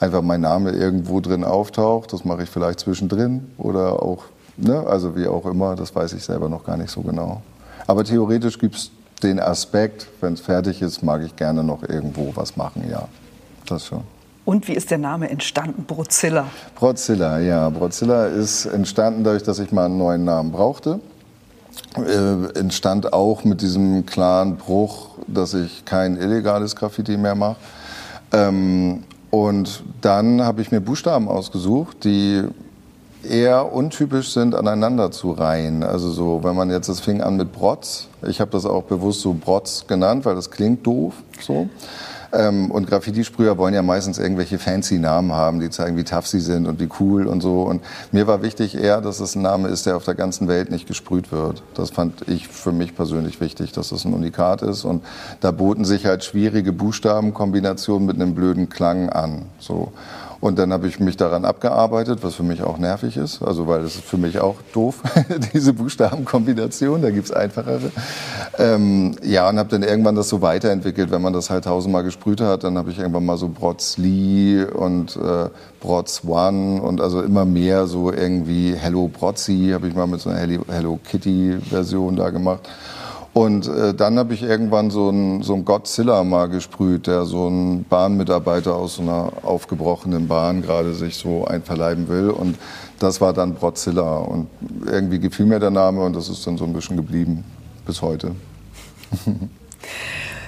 einfach 0.00 0.22
mein 0.22 0.40
Name 0.40 0.70
irgendwo 0.70 1.20
drin 1.20 1.44
auftaucht. 1.44 2.10
Das 2.14 2.24
mache 2.24 2.44
ich 2.44 2.48
vielleicht 2.48 2.80
zwischendrin 2.80 3.50
oder 3.58 4.02
auch, 4.02 4.24
ne, 4.58 4.84
also 4.86 5.16
wie 5.16 5.26
auch 5.26 5.46
immer, 5.46 5.74
das 5.74 5.94
weiß 5.94 6.12
ich 6.12 6.24
selber 6.24 6.48
noch 6.48 6.64
gar 6.64 6.76
nicht 6.76 6.90
so 6.90 7.00
genau. 7.00 7.42
Aber 7.86 8.04
theoretisch 8.04 8.58
gibt 8.58 8.76
es 8.76 8.90
den 9.22 9.40
Aspekt, 9.40 10.06
wenn 10.20 10.34
es 10.34 10.40
fertig 10.40 10.82
ist, 10.82 11.02
mag 11.02 11.22
ich 11.22 11.34
gerne 11.34 11.64
noch 11.64 11.82
irgendwo 11.82 12.32
was 12.34 12.56
machen, 12.56 12.88
ja. 12.90 13.08
Das 13.66 13.86
schon. 13.86 14.02
Und 14.44 14.66
wie 14.66 14.72
ist 14.72 14.90
der 14.90 14.98
Name 14.98 15.28
entstanden? 15.28 15.84
Brozilla. 15.84 16.46
Brotzilla, 16.74 17.38
ja. 17.38 17.68
Brotzilla 17.68 18.26
ist 18.26 18.66
entstanden 18.66 19.24
dadurch, 19.24 19.42
dass 19.42 19.58
ich 19.58 19.72
mal 19.72 19.86
einen 19.86 19.98
neuen 19.98 20.24
Namen 20.24 20.52
brauchte. 20.52 21.00
Äh, 21.96 22.58
entstand 22.58 23.12
auch 23.12 23.44
mit 23.44 23.60
diesem 23.60 24.06
klaren 24.06 24.56
Bruch, 24.56 25.18
dass 25.26 25.54
ich 25.54 25.84
kein 25.84 26.16
illegales 26.16 26.76
Graffiti 26.76 27.16
mehr 27.16 27.34
mache. 27.34 27.56
Ähm, 28.32 29.04
und 29.30 29.82
dann 30.00 30.42
habe 30.42 30.62
ich 30.62 30.70
mir 30.70 30.80
Buchstaben 30.80 31.28
ausgesucht, 31.28 32.04
die 32.04 32.42
eher 33.22 33.72
untypisch 33.72 34.32
sind, 34.32 34.54
aneinander 34.54 35.10
zu 35.10 35.32
reihen. 35.32 35.82
Also 35.82 36.10
so, 36.10 36.44
wenn 36.44 36.56
man 36.56 36.70
jetzt, 36.70 36.88
das 36.88 37.00
fing 37.00 37.20
an 37.20 37.36
mit 37.36 37.52
Brotz. 37.52 38.08
Ich 38.26 38.40
habe 38.40 38.50
das 38.50 38.64
auch 38.66 38.84
bewusst 38.84 39.20
so 39.20 39.34
Brotz 39.34 39.86
genannt, 39.86 40.24
weil 40.24 40.34
das 40.34 40.50
klingt 40.50 40.86
doof 40.86 41.14
so. 41.40 41.68
Ähm, 42.32 42.70
und 42.70 42.86
Graffiti-Sprüher 42.86 43.56
wollen 43.56 43.74
ja 43.74 43.82
meistens 43.82 44.18
irgendwelche 44.18 44.58
fancy 44.58 44.98
Namen 44.98 45.32
haben, 45.32 45.60
die 45.60 45.70
zeigen, 45.70 45.96
wie 45.96 46.04
tough 46.04 46.26
sie 46.26 46.40
sind 46.40 46.66
und 46.66 46.78
wie 46.78 46.88
cool 47.00 47.26
und 47.26 47.40
so. 47.40 47.62
Und 47.62 47.82
mir 48.12 48.26
war 48.26 48.42
wichtig 48.42 48.76
eher, 48.76 49.00
dass 49.00 49.20
es 49.20 49.34
ein 49.34 49.42
Name 49.42 49.68
ist, 49.68 49.86
der 49.86 49.96
auf 49.96 50.04
der 50.04 50.14
ganzen 50.14 50.46
Welt 50.46 50.70
nicht 50.70 50.86
gesprüht 50.86 51.32
wird. 51.32 51.62
Das 51.74 51.90
fand 51.90 52.28
ich 52.28 52.48
für 52.48 52.72
mich 52.72 52.94
persönlich 52.94 53.40
wichtig, 53.40 53.72
dass 53.72 53.92
es 53.92 54.04
ein 54.04 54.12
Unikat 54.12 54.62
ist. 54.62 54.84
Und 54.84 55.04
da 55.40 55.52
boten 55.52 55.84
sich 55.84 56.04
halt 56.04 56.22
schwierige 56.22 56.72
Buchstabenkombinationen 56.72 58.06
mit 58.06 58.16
einem 58.16 58.34
blöden 58.34 58.68
Klang 58.68 59.08
an. 59.08 59.46
So. 59.58 59.92
Und 60.40 60.58
dann 60.58 60.72
habe 60.72 60.86
ich 60.86 61.00
mich 61.00 61.16
daran 61.16 61.44
abgearbeitet, 61.44 62.20
was 62.22 62.36
für 62.36 62.44
mich 62.44 62.62
auch 62.62 62.78
nervig 62.78 63.16
ist, 63.16 63.42
also 63.42 63.66
weil 63.66 63.80
es 63.80 63.96
ist 63.96 64.04
für 64.04 64.18
mich 64.18 64.38
auch 64.38 64.56
doof, 64.72 65.02
diese 65.52 65.72
Buchstabenkombination, 65.72 67.02
da 67.02 67.10
gibt's 67.10 67.32
einfachere. 67.32 67.90
Ähm, 68.56 69.16
ja, 69.24 69.48
und 69.48 69.58
habe 69.58 69.68
dann 69.68 69.82
irgendwann 69.82 70.14
das 70.14 70.28
so 70.28 70.40
weiterentwickelt, 70.40 71.10
wenn 71.10 71.22
man 71.22 71.32
das 71.32 71.50
halt 71.50 71.64
tausendmal 71.64 72.04
gesprüht 72.04 72.40
hat, 72.40 72.62
dann 72.62 72.78
habe 72.78 72.92
ich 72.92 72.98
irgendwann 72.98 73.26
mal 73.26 73.36
so 73.36 73.48
Brotzli 73.48 74.64
und 74.64 75.16
äh, 75.16 75.48
Brotz 75.80 76.22
One 76.24 76.82
und 76.82 77.00
also 77.00 77.20
immer 77.22 77.44
mehr 77.44 77.86
so 77.86 78.12
irgendwie 78.12 78.74
Hello 78.76 79.08
Brotzi 79.08 79.70
habe 79.72 79.88
ich 79.88 79.94
mal 79.94 80.06
mit 80.06 80.20
so 80.20 80.30
einer 80.30 80.60
Hello 80.68 81.00
Kitty 81.02 81.58
Version 81.68 82.14
da 82.14 82.30
gemacht. 82.30 82.68
Und 83.34 83.68
äh, 83.68 83.94
dann 83.94 84.18
habe 84.18 84.34
ich 84.34 84.42
irgendwann 84.42 84.90
so 84.90 85.08
einen 85.10 85.42
so 85.42 85.54
einen 85.54 85.64
Godzilla 85.64 86.24
mal 86.24 86.48
gesprüht, 86.48 87.06
der 87.06 87.24
so 87.24 87.46
ein 87.48 87.84
Bahnmitarbeiter 87.84 88.74
aus 88.74 88.96
so 88.96 89.02
einer 89.02 89.32
aufgebrochenen 89.42 90.26
Bahn 90.26 90.62
gerade 90.62 90.94
sich 90.94 91.16
so 91.16 91.44
einverleiben 91.44 92.08
will. 92.08 92.30
Und 92.30 92.56
das 92.98 93.20
war 93.20 93.32
dann 93.32 93.54
Brotzilla. 93.54 94.16
Und 94.18 94.48
irgendwie 94.86 95.20
gefiel 95.20 95.46
mir 95.46 95.60
der 95.60 95.70
Name 95.70 96.02
und 96.02 96.16
das 96.16 96.28
ist 96.28 96.44
dann 96.46 96.56
so 96.56 96.64
ein 96.64 96.72
bisschen 96.72 96.96
geblieben 96.96 97.44
bis 97.86 98.02
heute. 98.02 98.32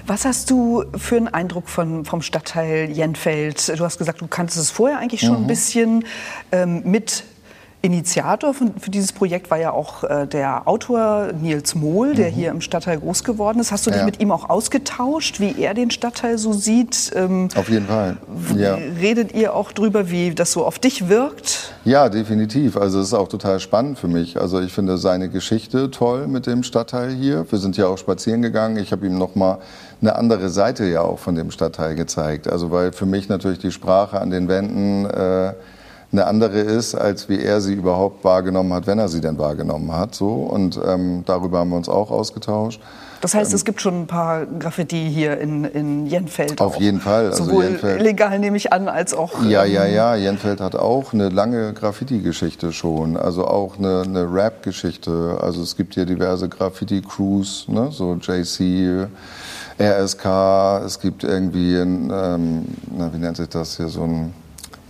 Was 0.06 0.24
hast 0.24 0.50
du 0.50 0.82
für 0.96 1.16
einen 1.16 1.28
Eindruck 1.28 1.68
von, 1.68 2.04
vom 2.04 2.22
Stadtteil 2.22 2.90
Jenfeld? 2.90 3.68
Du 3.78 3.84
hast 3.84 3.98
gesagt, 3.98 4.20
du 4.20 4.26
kanntest 4.26 4.58
es 4.58 4.70
vorher 4.70 4.98
eigentlich 4.98 5.22
Mhm. 5.22 5.26
schon 5.26 5.36
ein 5.36 5.46
bisschen 5.46 6.04
ähm, 6.50 6.82
mit. 6.84 7.24
Initiator 7.82 8.52
von, 8.52 8.74
für 8.78 8.90
dieses 8.90 9.12
Projekt 9.12 9.50
war 9.50 9.58
ja 9.58 9.70
auch 9.72 10.04
äh, 10.04 10.26
der 10.26 10.68
Autor 10.68 11.30
Nils 11.40 11.74
Mohl, 11.74 12.14
der 12.14 12.28
hier 12.28 12.50
im 12.50 12.60
Stadtteil 12.60 12.98
groß 12.98 13.24
geworden 13.24 13.58
ist. 13.58 13.72
Hast 13.72 13.86
du 13.86 13.90
dich 13.90 13.96
Mhm. 14.00 14.00
Ja. 14.00 14.06
mit 14.06 14.20
ihm 14.20 14.30
auch 14.32 14.50
ausgetauscht, 14.50 15.40
wie 15.40 15.54
er 15.60 15.72
den 15.72 15.90
Stadtteil 15.90 16.36
so 16.36 16.52
sieht? 16.52 17.10
Ähm, 17.14 17.48
Auf 17.54 17.68
jeden 17.70 17.86
Fall. 17.86 18.18
Ja. 18.56 18.74
Redet 19.00 19.32
ihr 19.34 19.54
auch 19.54 19.72
drüber, 19.72 20.10
wie 20.10 20.34
das 20.34 20.52
so 20.52 20.64
auf 20.66 20.78
dich 20.78 21.08
wirkt? 21.08 21.72
Ja, 21.86 22.08
definitiv. 22.10 22.76
Also 22.76 23.00
es 23.00 23.08
ist 23.08 23.14
auch 23.14 23.28
total 23.28 23.60
spannend 23.60 23.98
für 23.98 24.08
mich. 24.08 24.38
Also 24.38 24.60
ich 24.60 24.72
finde 24.72 24.98
seine 24.98 25.30
Geschichte 25.30 25.90
toll 25.90 26.26
mit 26.26 26.46
dem 26.46 26.62
Stadtteil 26.62 27.10
hier. 27.10 27.46
Wir 27.50 27.58
sind 27.58 27.78
ja 27.78 27.86
auch 27.86 27.96
spazieren 27.98 28.42
gegangen. 28.42 28.76
Ich 28.76 28.92
habe 28.92 29.06
ihm 29.06 29.16
noch 29.16 29.34
mal 29.34 29.58
eine 30.02 30.16
andere 30.16 30.50
Seite 30.50 30.84
ja 30.84 31.00
auch 31.00 31.18
von 31.18 31.34
dem 31.34 31.50
Stadtteil 31.50 31.94
gezeigt. 31.94 32.46
Also 32.48 32.70
weil 32.70 32.92
für 32.92 33.06
mich 33.06 33.28
natürlich 33.30 33.58
die 33.58 33.72
Sprache 33.72 34.20
an 34.20 34.28
den 34.30 34.48
Wänden 34.48 35.06
äh, 35.06 35.54
eine 36.12 36.26
andere 36.26 36.58
ist, 36.60 36.94
als 36.94 37.28
wie 37.28 37.40
er 37.40 37.60
sie 37.60 37.74
überhaupt 37.74 38.24
wahrgenommen 38.24 38.72
hat, 38.72 38.86
wenn 38.86 38.98
er 38.98 39.08
sie 39.08 39.20
denn 39.20 39.38
wahrgenommen 39.38 39.92
hat. 39.92 40.14
So 40.14 40.28
und 40.28 40.80
ähm, 40.84 41.22
darüber 41.26 41.58
haben 41.58 41.70
wir 41.70 41.76
uns 41.76 41.88
auch 41.88 42.10
ausgetauscht. 42.10 42.80
Das 43.20 43.34
heißt, 43.34 43.52
es 43.52 43.66
gibt 43.66 43.82
schon 43.82 44.02
ein 44.02 44.06
paar 44.06 44.46
Graffiti 44.46 45.10
hier 45.12 45.38
in, 45.38 45.64
in 45.64 46.06
Jenfeld. 46.06 46.58
Auf 46.60 46.76
auch. 46.76 46.80
jeden 46.80 47.00
Fall. 47.00 47.26
Also 47.26 47.44
Sowohl 47.44 47.64
Jenfeld- 47.64 48.00
illegal 48.00 48.38
nehme 48.38 48.56
ich 48.56 48.72
an, 48.72 48.88
als 48.88 49.12
auch. 49.12 49.44
Ja, 49.44 49.64
ähm, 49.64 49.74
ja, 49.74 49.84
ja. 49.84 50.16
Jenfeld 50.16 50.60
hat 50.60 50.74
auch 50.74 51.12
eine 51.12 51.28
lange 51.28 51.74
Graffiti-Geschichte 51.74 52.72
schon. 52.72 53.18
Also 53.18 53.46
auch 53.46 53.78
eine, 53.78 54.04
eine 54.06 54.32
Rap-Geschichte. 54.32 55.38
Also 55.42 55.62
es 55.62 55.76
gibt 55.76 55.94
hier 55.94 56.06
diverse 56.06 56.48
Graffiti-Crews, 56.48 57.66
ne? 57.68 57.88
so 57.92 58.14
JC, 58.14 59.06
RSK, 59.78 60.84
es 60.86 60.98
gibt 61.00 61.22
irgendwie 61.22 61.76
ein, 61.76 62.10
ähm, 62.12 62.64
na, 62.96 63.12
wie 63.12 63.18
nennt 63.18 63.36
sich 63.36 63.48
das 63.50 63.76
hier, 63.76 63.88
so 63.88 64.02
ein 64.02 64.32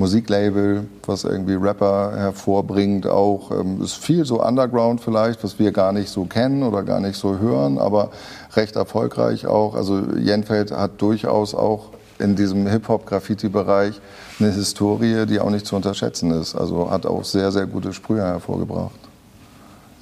Musiklabel, 0.01 0.89
was 1.05 1.25
irgendwie 1.25 1.55
Rapper 1.55 2.13
hervorbringt 2.17 3.07
auch. 3.07 3.51
Ähm, 3.51 3.83
ist 3.83 3.97
viel 3.97 4.25
so 4.25 4.43
Underground 4.43 5.03
vielleicht, 5.03 5.45
was 5.45 5.59
wir 5.59 5.73
gar 5.73 5.93
nicht 5.93 6.09
so 6.09 6.25
kennen 6.25 6.63
oder 6.63 6.83
gar 6.85 7.01
nicht 7.01 7.17
so 7.17 7.39
hören, 7.39 7.79
aber 7.79 8.11
recht 8.55 8.77
erfolgreich 8.77 9.47
auch. 9.47 9.75
Also 9.75 10.01
Jenfeld 10.17 10.73
hat 10.73 11.03
durchaus 11.03 11.55
auch 11.55 11.91
in 12.19 12.35
diesem 12.35 12.67
Hip-Hop-Graffiti-Bereich 12.67 14.01
eine 14.39 14.51
Historie, 14.51 15.27
die 15.27 15.39
auch 15.39 15.51
nicht 15.51 15.67
zu 15.67 15.77
unterschätzen 15.77 16.31
ist. 16.31 16.55
Also 16.55 16.91
hat 16.91 17.05
auch 17.05 17.25
sehr, 17.25 17.53
sehr 17.53 17.67
gute 17.67 17.93
Sprüher 17.93 18.25
hervorgebracht. 18.25 18.99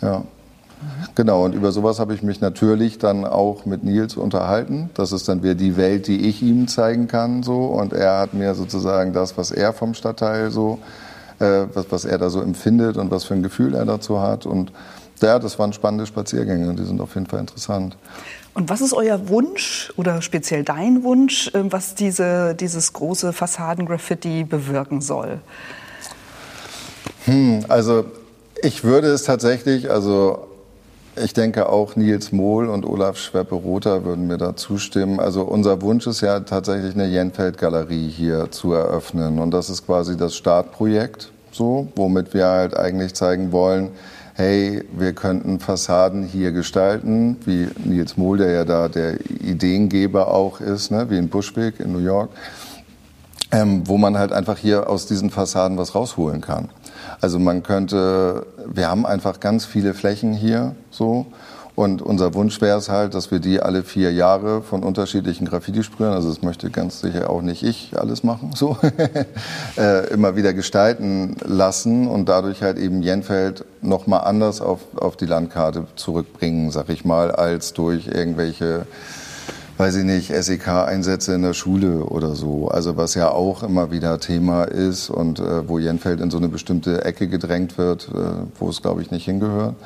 Ja. 0.00 0.22
Genau, 1.14 1.44
und 1.44 1.54
über 1.54 1.72
sowas 1.72 1.98
habe 1.98 2.14
ich 2.14 2.22
mich 2.22 2.40
natürlich 2.40 2.98
dann 2.98 3.24
auch 3.24 3.66
mit 3.66 3.82
Nils 3.82 4.16
unterhalten. 4.16 4.90
Das 4.94 5.12
ist 5.12 5.28
dann 5.28 5.42
wieder 5.42 5.54
die 5.54 5.76
Welt, 5.76 6.06
die 6.06 6.28
ich 6.28 6.42
ihm 6.42 6.68
zeigen 6.68 7.08
kann. 7.08 7.42
So. 7.42 7.64
Und 7.64 7.92
er 7.92 8.18
hat 8.20 8.34
mir 8.34 8.54
sozusagen 8.54 9.12
das, 9.12 9.36
was 9.36 9.50
er 9.50 9.72
vom 9.72 9.94
Stadtteil 9.94 10.50
so, 10.50 10.78
äh, 11.40 11.66
was, 11.74 11.86
was 11.90 12.04
er 12.04 12.18
da 12.18 12.30
so 12.30 12.40
empfindet 12.40 12.96
und 12.96 13.10
was 13.10 13.24
für 13.24 13.34
ein 13.34 13.42
Gefühl 13.42 13.74
er 13.74 13.84
dazu 13.84 14.20
hat. 14.20 14.46
Und 14.46 14.72
ja, 15.20 15.38
das 15.38 15.58
waren 15.58 15.72
spannende 15.72 16.06
Spaziergänge 16.06 16.68
und 16.68 16.78
die 16.78 16.84
sind 16.84 17.00
auf 17.00 17.14
jeden 17.14 17.26
Fall 17.26 17.40
interessant. 17.40 17.96
Und 18.54 18.68
was 18.70 18.80
ist 18.80 18.92
euer 18.92 19.28
Wunsch 19.28 19.92
oder 19.96 20.22
speziell 20.22 20.64
dein 20.64 21.02
Wunsch, 21.02 21.48
äh, 21.54 21.62
was 21.70 21.94
diese, 21.94 22.54
dieses 22.54 22.92
große 22.92 23.32
Fassadengraffiti 23.32 24.44
bewirken 24.44 25.00
soll? 25.00 25.40
Hm, 27.24 27.64
also 27.68 28.04
ich 28.62 28.84
würde 28.84 29.08
es 29.08 29.22
tatsächlich, 29.22 29.90
also 29.90 30.47
ich 31.22 31.32
denke 31.32 31.68
auch 31.68 31.96
Nils 31.96 32.32
Mohl 32.32 32.68
und 32.68 32.84
Olaf 32.86 33.18
Schweppe-Rother 33.18 34.04
würden 34.04 34.26
mir 34.26 34.38
da 34.38 34.56
zustimmen. 34.56 35.20
Also 35.20 35.42
unser 35.42 35.82
Wunsch 35.82 36.06
ist 36.06 36.20
ja 36.20 36.40
tatsächlich 36.40 36.94
eine 36.94 37.06
Jenfeld-Galerie 37.06 38.08
hier 38.08 38.50
zu 38.50 38.72
eröffnen. 38.72 39.38
Und 39.38 39.50
das 39.52 39.70
ist 39.70 39.86
quasi 39.86 40.16
das 40.16 40.36
Startprojekt, 40.36 41.30
so, 41.52 41.88
womit 41.96 42.34
wir 42.34 42.46
halt 42.46 42.76
eigentlich 42.76 43.14
zeigen 43.14 43.52
wollen, 43.52 43.90
hey, 44.34 44.84
wir 44.92 45.14
könnten 45.14 45.58
Fassaden 45.58 46.22
hier 46.22 46.52
gestalten, 46.52 47.36
wie 47.44 47.68
Nils 47.84 48.16
Mohl, 48.16 48.38
der 48.38 48.52
ja 48.52 48.64
da 48.64 48.88
der 48.88 49.18
Ideengeber 49.28 50.32
auch 50.32 50.60
ist, 50.60 50.92
ne, 50.92 51.10
wie 51.10 51.18
in 51.18 51.28
Bushwick 51.28 51.80
in 51.80 51.92
New 51.92 51.98
York, 51.98 52.30
ähm, 53.50 53.82
wo 53.86 53.98
man 53.98 54.16
halt 54.16 54.32
einfach 54.32 54.56
hier 54.56 54.88
aus 54.88 55.06
diesen 55.06 55.30
Fassaden 55.30 55.76
was 55.76 55.96
rausholen 55.96 56.40
kann. 56.40 56.68
Also 57.20 57.38
man 57.38 57.62
könnte, 57.62 58.46
wir 58.66 58.88
haben 58.88 59.06
einfach 59.06 59.40
ganz 59.40 59.64
viele 59.64 59.94
Flächen 59.94 60.32
hier 60.32 60.74
so. 60.90 61.26
Und 61.78 62.02
unser 62.02 62.34
Wunsch 62.34 62.60
wäre 62.60 62.76
es 62.76 62.88
halt, 62.88 63.14
dass 63.14 63.30
wir 63.30 63.38
die 63.38 63.60
alle 63.60 63.84
vier 63.84 64.12
Jahre 64.12 64.62
von 64.62 64.82
unterschiedlichen 64.82 65.46
Graffiti-Sprühern, 65.46 66.12
also 66.12 66.28
das 66.28 66.42
möchte 66.42 66.70
ganz 66.70 67.00
sicher 67.00 67.30
auch 67.30 67.40
nicht 67.40 67.62
ich 67.62 67.92
alles 67.96 68.24
machen, 68.24 68.50
so, 68.52 68.76
äh, 69.78 70.08
immer 70.08 70.34
wieder 70.34 70.54
gestalten 70.54 71.36
lassen 71.44 72.08
und 72.08 72.28
dadurch 72.28 72.62
halt 72.62 72.78
eben 72.78 73.00
Jenfeld 73.00 73.64
nochmal 73.80 74.22
anders 74.22 74.60
auf, 74.60 74.80
auf 74.96 75.16
die 75.16 75.26
Landkarte 75.26 75.84
zurückbringen, 75.94 76.72
sag 76.72 76.88
ich 76.88 77.04
mal, 77.04 77.30
als 77.30 77.74
durch 77.74 78.08
irgendwelche 78.08 78.84
weiß 79.78 79.94
ich 79.94 80.04
nicht, 80.04 80.32
SEK-Einsätze 80.34 81.34
in 81.34 81.42
der 81.42 81.54
Schule 81.54 82.04
oder 82.04 82.34
so. 82.34 82.68
Also 82.68 82.96
was 82.96 83.14
ja 83.14 83.30
auch 83.30 83.62
immer 83.62 83.92
wieder 83.92 84.18
Thema 84.18 84.64
ist 84.64 85.08
und 85.08 85.38
äh, 85.38 85.68
wo 85.68 85.78
Jenfeld 85.78 86.20
in 86.20 86.30
so 86.30 86.36
eine 86.36 86.48
bestimmte 86.48 87.04
Ecke 87.04 87.28
gedrängt 87.28 87.78
wird, 87.78 88.08
äh, 88.08 88.18
wo 88.58 88.68
es, 88.68 88.82
glaube 88.82 89.02
ich, 89.02 89.12
nicht 89.12 89.24
hingehört. 89.24 89.76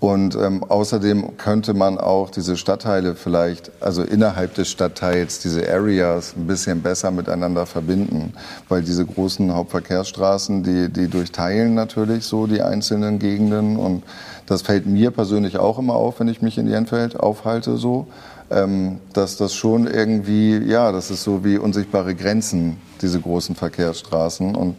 Und 0.00 0.34
ähm, 0.34 0.64
außerdem 0.64 1.38
könnte 1.38 1.74
man 1.74 1.96
auch 1.96 2.28
diese 2.28 2.56
Stadtteile 2.56 3.14
vielleicht, 3.14 3.70
also 3.80 4.02
innerhalb 4.02 4.52
des 4.54 4.68
Stadtteils, 4.68 5.38
diese 5.38 5.66
Areas 5.72 6.34
ein 6.36 6.48
bisschen 6.48 6.82
besser 6.82 7.10
miteinander 7.12 7.66
verbinden. 7.66 8.34
Weil 8.68 8.82
diese 8.82 9.06
großen 9.06 9.54
Hauptverkehrsstraßen, 9.54 10.62
die, 10.64 10.88
die 10.92 11.08
durchteilen 11.08 11.74
natürlich 11.74 12.24
so 12.24 12.46
die 12.48 12.62
einzelnen 12.62 13.18
Gegenden. 13.18 13.76
Und 13.76 14.02
das 14.46 14.62
fällt 14.62 14.86
mir 14.86 15.10
persönlich 15.10 15.56
auch 15.56 15.78
immer 15.78 15.94
auf, 15.94 16.20
wenn 16.20 16.28
ich 16.28 16.42
mich 16.42 16.58
in 16.58 16.68
Jenfeld 16.68 17.18
aufhalte 17.18 17.76
so 17.76 18.08
ähm, 18.52 18.98
dass 19.12 19.36
das 19.36 19.54
schon 19.54 19.86
irgendwie, 19.86 20.58
ja, 20.58 20.92
das 20.92 21.10
ist 21.10 21.22
so 21.22 21.44
wie 21.44 21.58
unsichtbare 21.58 22.14
Grenzen, 22.14 22.78
diese 23.00 23.20
großen 23.20 23.54
Verkehrsstraßen. 23.54 24.54
Und 24.54 24.76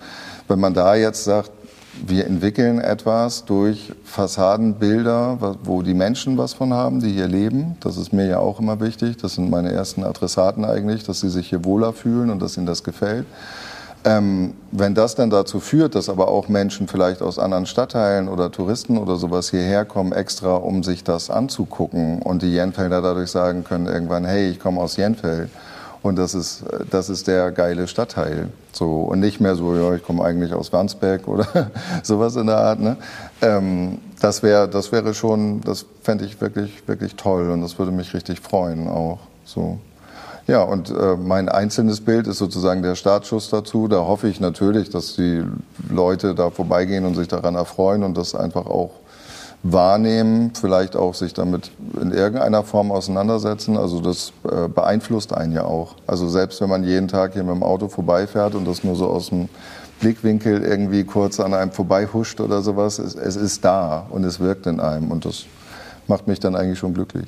wenn 0.48 0.60
man 0.60 0.74
da 0.74 0.96
jetzt 0.96 1.24
sagt, 1.24 1.52
wir 2.06 2.26
entwickeln 2.26 2.80
etwas 2.80 3.46
durch 3.46 3.94
Fassadenbilder, 4.04 5.58
wo 5.64 5.84
die 5.84 5.94
Menschen 5.94 6.38
was 6.38 6.54
von 6.54 6.74
haben, 6.74 7.00
die 7.00 7.12
hier 7.12 7.28
leben. 7.28 7.78
Das 7.82 7.98
ist 7.98 8.12
mir 8.12 8.26
ja 8.26 8.40
auch 8.40 8.60
immer 8.60 8.80
wichtig. 8.80 9.18
Das 9.18 9.36
sind 9.36 9.50
meine 9.50 9.72
ersten 9.72 10.04
Adressaten 10.04 10.66
eigentlich, 10.66 11.04
dass 11.04 11.20
sie 11.20 11.30
sich 11.30 11.50
hier 11.50 11.64
wohler 11.64 11.94
fühlen 11.94 12.32
und 12.32 12.42
dass 12.42 12.58
ihnen 12.58 12.66
das 12.66 12.84
gefällt. 12.84 13.28
Ähm, 14.06 14.54
wenn 14.72 14.96
das 14.96 15.16
dann 15.16 15.30
dazu 15.30 15.62
führt, 15.62 15.96
dass 15.96 16.10
aber 16.10 16.28
auch 16.28 16.50
Menschen 16.50 16.88
vielleicht 16.88 17.22
aus 17.22 17.40
anderen 17.40 17.66
Stadtteilen 17.66 18.28
oder 18.28 18.52
Touristen 18.52 18.98
oder 18.98 19.16
sowas 19.16 19.50
hierher 19.50 19.86
kommen, 19.86 20.12
extra 20.12 20.56
um 20.56 20.84
sich 20.84 21.06
das 21.06 21.30
anzugucken 21.30 22.22
und 22.22 22.42
die 22.42 22.52
Jenfelder 22.52 23.02
dadurch 23.02 23.32
sagen 23.32 23.64
können 23.64 23.88
irgendwann, 23.88 24.26
hey, 24.26 24.50
ich 24.50 24.60
komme 24.60 24.82
aus 24.82 24.98
Jenfeld 24.98 25.50
und 26.02 26.18
das 26.18 26.34
ist, 26.34 26.66
das 26.92 27.10
ist 27.10 27.28
der 27.28 27.52
geile 27.52 27.88
Stadtteil. 27.88 28.50
So, 28.74 29.04
und 29.04 29.22
nicht 29.22 29.40
mehr 29.40 29.56
so, 29.56 29.74
ja, 29.74 29.96
ich 29.96 30.04
komme 30.04 30.24
eigentlich 30.26 30.54
aus 30.54 30.74
Wandsbek 30.74 31.28
oder 31.30 31.48
sowas 32.04 32.36
in 32.36 32.48
der 32.48 32.58
Art. 32.58 32.82
Ne? 32.82 32.98
Ähm, 33.42 34.00
das, 34.20 34.44
wär, 34.44 34.68
das 34.68 34.92
wäre 34.92 35.14
schon, 35.14 35.62
das 35.62 35.86
fände 36.02 36.26
ich 36.26 36.42
wirklich, 36.42 36.86
wirklich 36.88 37.16
toll 37.16 37.50
und 37.52 37.62
das 37.62 37.80
würde 37.80 37.94
mich 37.94 38.14
richtig 38.14 38.42
freuen 38.42 38.90
auch. 38.90 39.20
So. 39.46 39.80
Ja, 40.46 40.62
und 40.64 40.90
äh, 40.90 41.16
mein 41.16 41.48
einzelnes 41.48 42.02
Bild 42.02 42.28
ist 42.28 42.38
sozusagen 42.38 42.84
der 42.84 42.96
Startschuss 42.96 43.50
dazu. 43.50 43.88
Da 43.88 44.06
hoffe 44.06 44.28
ich 44.28 44.42
natürlich, 44.42 44.90
dass 44.90 45.16
die 45.16 45.44
Leute 45.90 46.36
da 46.36 46.50
vorbeigehen 46.50 47.06
und 47.06 47.16
sich 47.16 47.30
daran 47.30 47.56
erfreuen 47.56 48.04
und 48.04 48.18
das 48.18 48.36
einfach 48.36 48.66
auch 48.66 48.92
wahrnehmen, 49.64 50.52
vielleicht 50.54 50.98
auch 50.98 51.14
sich 51.14 51.34
damit 51.34 51.72
in 52.00 52.12
irgendeiner 52.12 52.64
Form 52.64 52.92
auseinandersetzen. 52.92 53.78
Also 53.78 54.02
das 54.02 54.34
äh, 54.44 54.68
beeinflusst 54.68 55.34
einen 55.34 55.54
ja 55.54 55.64
auch. 55.64 55.96
Also 56.06 56.28
selbst 56.28 56.60
wenn 56.60 56.70
man 56.70 56.84
jeden 56.84 57.08
Tag 57.08 57.34
hier 57.34 57.44
mit 57.44 57.56
dem 57.56 57.64
Auto 57.64 57.88
vorbeifährt 57.88 58.56
und 58.56 58.68
das 58.68 58.84
nur 58.84 58.98
so 58.98 59.08
aus 59.08 59.30
dem 59.30 59.48
Blickwinkel 60.02 60.62
irgendwie 60.62 61.06
kurz 61.06 61.40
an 61.40 61.54
einem 61.54 61.72
vorbeihuscht 61.72 62.42
oder 62.42 62.62
sowas, 62.62 63.00
es, 63.00 63.16
es 63.16 63.38
ist 63.38 63.64
da 63.64 64.06
und 64.10 64.26
es 64.26 64.42
wirkt 64.42 64.68
in 64.68 64.82
einem 64.82 65.10
und 65.12 65.24
das 65.24 65.46
macht 66.08 66.28
mich 66.28 66.42
dann 66.42 66.58
eigentlich 66.58 66.80
schon 66.80 66.94
glücklich. 66.94 67.28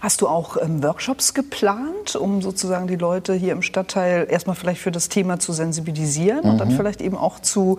Hast 0.00 0.20
du 0.20 0.28
auch 0.28 0.56
ähm, 0.60 0.82
Workshops 0.82 1.34
geplant, 1.34 2.16
um 2.16 2.42
sozusagen 2.42 2.86
die 2.86 2.96
Leute 2.96 3.34
hier 3.34 3.52
im 3.52 3.62
Stadtteil 3.62 4.26
erstmal 4.28 4.56
vielleicht 4.56 4.80
für 4.80 4.90
das 4.90 5.08
Thema 5.08 5.38
zu 5.38 5.52
sensibilisieren 5.52 6.40
mhm. 6.42 6.50
und 6.50 6.58
dann 6.58 6.68
mhm. 6.68 6.76
vielleicht 6.76 7.00
eben 7.00 7.16
auch 7.16 7.40
zu 7.40 7.78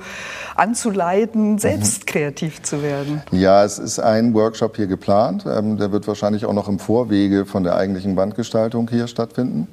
anzuleiten, 0.55 1.57
selbst 1.57 2.01
mhm. 2.01 2.05
kreativ 2.05 2.61
zu 2.61 2.81
werden? 2.81 3.21
Ja, 3.31 3.63
es 3.63 3.79
ist 3.79 3.99
ein 3.99 4.33
Workshop 4.33 4.75
hier 4.75 4.87
geplant. 4.87 5.45
Ähm, 5.45 5.77
der 5.77 5.91
wird 5.91 6.07
wahrscheinlich 6.07 6.45
auch 6.45 6.53
noch 6.53 6.67
im 6.67 6.79
Vorwege 6.79 7.45
von 7.45 7.63
der 7.63 7.75
eigentlichen 7.75 8.15
Wandgestaltung 8.15 8.89
hier 8.89 9.07
stattfinden. 9.07 9.67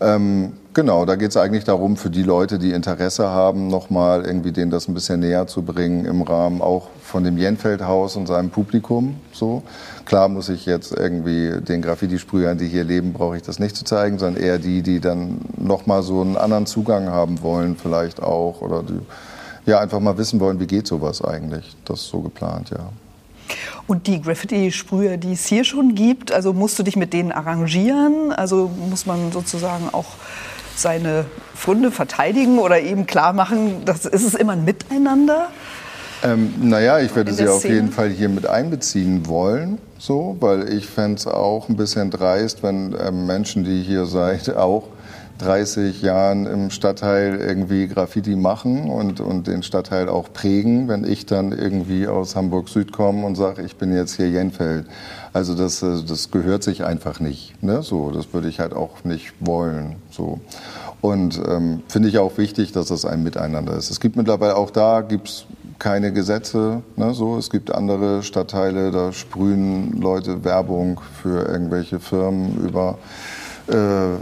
Ähm, 0.00 0.54
genau, 0.72 1.04
da 1.04 1.14
geht 1.16 1.30
es 1.30 1.36
eigentlich 1.36 1.64
darum, 1.64 1.96
für 1.96 2.08
die 2.08 2.22
Leute, 2.22 2.58
die 2.58 2.72
Interesse 2.72 3.28
haben, 3.28 3.68
nochmal 3.68 4.24
irgendwie 4.24 4.50
denen 4.50 4.70
das 4.70 4.88
ein 4.88 4.94
bisschen 4.94 5.20
näher 5.20 5.46
zu 5.46 5.62
bringen 5.62 6.06
im 6.06 6.22
Rahmen 6.22 6.62
auch 6.62 6.88
von 7.02 7.22
dem 7.22 7.36
Jenfeldhaus 7.36 8.16
und 8.16 8.26
seinem 8.26 8.50
Publikum. 8.50 9.16
So 9.32 9.62
klar 10.10 10.28
muss 10.28 10.48
ich 10.48 10.66
jetzt 10.66 10.90
irgendwie 10.90 11.60
den 11.60 11.82
Graffiti-Sprühern, 11.82 12.58
die 12.58 12.66
hier 12.66 12.82
leben, 12.82 13.12
brauche 13.12 13.36
ich 13.36 13.44
das 13.44 13.60
nicht 13.60 13.76
zu 13.76 13.84
zeigen, 13.84 14.18
sondern 14.18 14.42
eher 14.42 14.58
die, 14.58 14.82
die 14.82 14.98
dann 14.98 15.38
nochmal 15.56 16.02
so 16.02 16.20
einen 16.20 16.36
anderen 16.36 16.66
Zugang 16.66 17.10
haben 17.10 17.42
wollen, 17.42 17.76
vielleicht 17.76 18.20
auch 18.20 18.60
oder 18.60 18.82
die 18.82 18.98
ja 19.66 19.78
einfach 19.78 20.00
mal 20.00 20.18
wissen 20.18 20.40
wollen, 20.40 20.58
wie 20.58 20.66
geht 20.66 20.88
sowas 20.88 21.22
eigentlich. 21.22 21.76
Das 21.84 22.00
ist 22.00 22.08
so 22.08 22.22
geplant, 22.22 22.70
ja. 22.70 22.88
Und 23.86 24.08
die 24.08 24.20
Graffiti-Sprüher, 24.20 25.16
die 25.16 25.34
es 25.34 25.46
hier 25.46 25.62
schon 25.62 25.94
gibt, 25.94 26.32
also 26.32 26.52
musst 26.52 26.76
du 26.80 26.82
dich 26.82 26.96
mit 26.96 27.12
denen 27.12 27.30
arrangieren? 27.30 28.32
Also 28.32 28.68
muss 28.90 29.06
man 29.06 29.30
sozusagen 29.30 29.90
auch 29.92 30.14
seine 30.74 31.24
Funde 31.54 31.92
verteidigen 31.92 32.58
oder 32.58 32.80
eben 32.80 33.06
klar 33.06 33.32
machen, 33.32 33.84
das 33.84 34.06
ist 34.06 34.26
es 34.26 34.34
immer 34.34 34.54
ein 34.54 34.64
Miteinander? 34.64 35.50
Ähm, 36.22 36.52
naja, 36.62 36.98
ich 36.98 37.14
werde 37.16 37.32
sie 37.32 37.48
auf 37.48 37.64
jeden 37.64 37.90
Fall 37.90 38.10
hier 38.10 38.28
mit 38.28 38.46
einbeziehen 38.46 39.26
wollen, 39.26 39.78
so, 39.98 40.36
weil 40.40 40.72
ich 40.72 40.86
fände 40.86 41.16
es 41.16 41.26
auch 41.26 41.68
ein 41.68 41.76
bisschen 41.76 42.10
dreist, 42.10 42.62
wenn 42.62 42.94
ähm, 43.00 43.26
Menschen, 43.26 43.64
die 43.64 43.82
hier 43.82 44.06
seid, 44.06 44.54
auch 44.56 44.84
30 45.38 46.02
Jahren 46.02 46.44
im 46.44 46.70
Stadtteil 46.70 47.36
irgendwie 47.36 47.88
Graffiti 47.88 48.36
machen 48.36 48.90
und, 48.90 49.20
und 49.20 49.46
den 49.46 49.62
Stadtteil 49.62 50.10
auch 50.10 50.30
prägen, 50.34 50.88
wenn 50.88 51.04
ich 51.04 51.24
dann 51.24 51.52
irgendwie 51.52 52.06
aus 52.06 52.36
Hamburg 52.36 52.68
Süd 52.68 52.92
komme 52.92 53.24
und 53.24 53.36
sage, 53.36 53.62
ich 53.62 53.76
bin 53.76 53.94
jetzt 53.94 54.16
hier 54.16 54.28
Jenfeld. 54.28 54.84
Also 55.32 55.54
das, 55.54 55.82
äh, 55.82 56.02
das 56.06 56.30
gehört 56.30 56.62
sich 56.62 56.84
einfach 56.84 57.20
nicht. 57.20 57.62
Ne? 57.62 57.82
So, 57.82 58.10
das 58.10 58.34
würde 58.34 58.48
ich 58.48 58.60
halt 58.60 58.74
auch 58.74 59.04
nicht 59.04 59.32
wollen. 59.40 59.96
So. 60.10 60.40
Und 61.00 61.40
ähm, 61.48 61.82
finde 61.88 62.10
ich 62.10 62.18
auch 62.18 62.36
wichtig, 62.36 62.72
dass 62.72 62.88
das 62.88 63.06
ein 63.06 63.22
Miteinander 63.22 63.74
ist. 63.74 63.90
Es 63.90 64.00
gibt 64.00 64.16
mittlerweile 64.16 64.56
auch 64.56 64.70
da 64.70 65.00
gibt's 65.00 65.46
keine 65.80 66.12
Gesetze. 66.12 66.82
Ne, 66.94 67.12
so. 67.12 67.36
Es 67.36 67.50
gibt 67.50 67.74
andere 67.74 68.22
Stadtteile, 68.22 68.92
da 68.92 69.12
sprühen 69.12 70.00
Leute 70.00 70.44
Werbung 70.44 71.00
für 71.20 71.48
irgendwelche 71.48 71.98
Firmen 71.98 72.56
über 72.64 72.98
äh, 73.66 74.20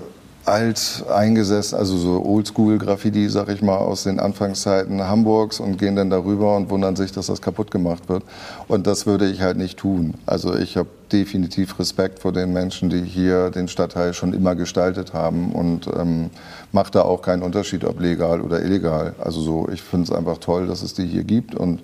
alt 0.49 1.05
eingesessen, 1.15 1.79
also 1.79 1.97
so 1.99 2.25
Oldschool-Graffiti, 2.25 3.29
sag 3.29 3.51
ich 3.51 3.61
mal, 3.61 3.77
aus 3.77 4.05
den 4.05 4.19
Anfangszeiten 4.19 5.03
Hamburgs 5.03 5.61
und 5.61 5.79
gehen 5.79 5.95
dann 5.95 6.09
darüber 6.09 6.57
und 6.57 6.71
wundern 6.71 6.97
sich, 6.97 7.13
dass 7.13 7.27
das 7.27 7.43
kaputt 7.43 7.71
gemacht 7.71 8.09
wird. 8.09 8.23
Und 8.67 8.87
das 8.87 9.05
würde 9.05 9.29
ich 9.29 9.43
halt 9.43 9.59
nicht 9.59 9.79
tun. 9.79 10.15
Also 10.25 10.57
ich 10.57 10.77
habe 10.77 10.89
definitiv 11.13 11.79
Respekt 11.79 12.21
vor 12.21 12.33
den 12.33 12.53
Menschen, 12.53 12.89
die 12.89 13.03
hier 13.03 13.51
den 13.51 13.69
Stadtteil 13.69 14.15
schon 14.15 14.33
immer 14.33 14.55
gestaltet 14.55 15.13
haben 15.13 15.53
und 15.53 15.87
ähm, 15.87 16.31
mache 16.73 16.91
da 16.91 17.03
auch 17.03 17.23
keinen 17.23 17.43
Unterschied, 17.43 17.85
ob 17.85 18.01
legal 18.01 18.41
oder 18.41 18.63
illegal. 18.63 19.15
Also 19.19 19.41
so, 19.41 19.69
ich 19.73 19.83
finde 19.83 20.05
es 20.05 20.13
einfach 20.13 20.39
toll, 20.39 20.67
dass 20.67 20.83
es 20.83 20.95
die 20.95 21.07
hier 21.07 21.25
gibt 21.25 21.55
und 21.55 21.81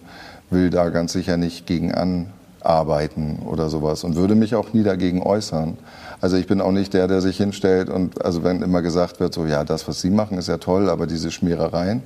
will 0.51 0.71
da 0.71 0.91
ganz 0.91 1.13
sicher 1.13 1.37
nicht 1.37 1.67
gegen 1.67 1.93
anarbeiten 1.95 3.41
oder 3.47 3.69
sowas 3.69 4.05
und 4.05 4.17
würde 4.17 4.35
mich 4.35 4.55
auch 4.55 4.73
nie 4.73 4.83
dagegen 4.83 5.23
äußern. 5.23 5.79
Also 6.21 6.37
ich 6.37 6.47
bin 6.47 6.61
auch 6.61 6.73
nicht 6.73 6.95
der, 6.95 7.09
der 7.09 7.21
sich 7.21 7.37
hinstellt 7.37 7.91
und 7.91 8.25
also 8.25 8.45
wenn 8.45 8.63
immer 8.63 8.83
gesagt 8.83 9.21
wird, 9.21 9.35
so 9.35 9.47
ja, 9.47 9.65
das, 9.65 9.87
was 9.89 10.01
Sie 10.01 10.11
machen, 10.11 10.39
ist 10.39 10.49
ja 10.49 10.59
toll, 10.59 10.89
aber 10.89 11.07
diese 11.07 11.31
Schmierereien, 11.31 12.03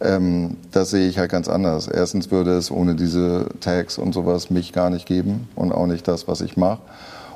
ähm, 0.00 0.56
das 0.72 0.90
sehe 0.90 1.08
ich 1.08 1.18
halt 1.18 1.30
ganz 1.30 1.48
anders. 1.48 1.88
Erstens 1.88 2.30
würde 2.30 2.56
es 2.56 2.70
ohne 2.70 2.96
diese 2.96 3.46
Tags 3.60 3.98
und 3.98 4.12
sowas 4.12 4.50
mich 4.50 4.72
gar 4.72 4.90
nicht 4.90 5.06
geben 5.06 5.48
und 5.54 5.72
auch 5.72 5.86
nicht 5.86 6.06
das, 6.08 6.28
was 6.28 6.40
ich 6.40 6.56
mache. 6.56 6.80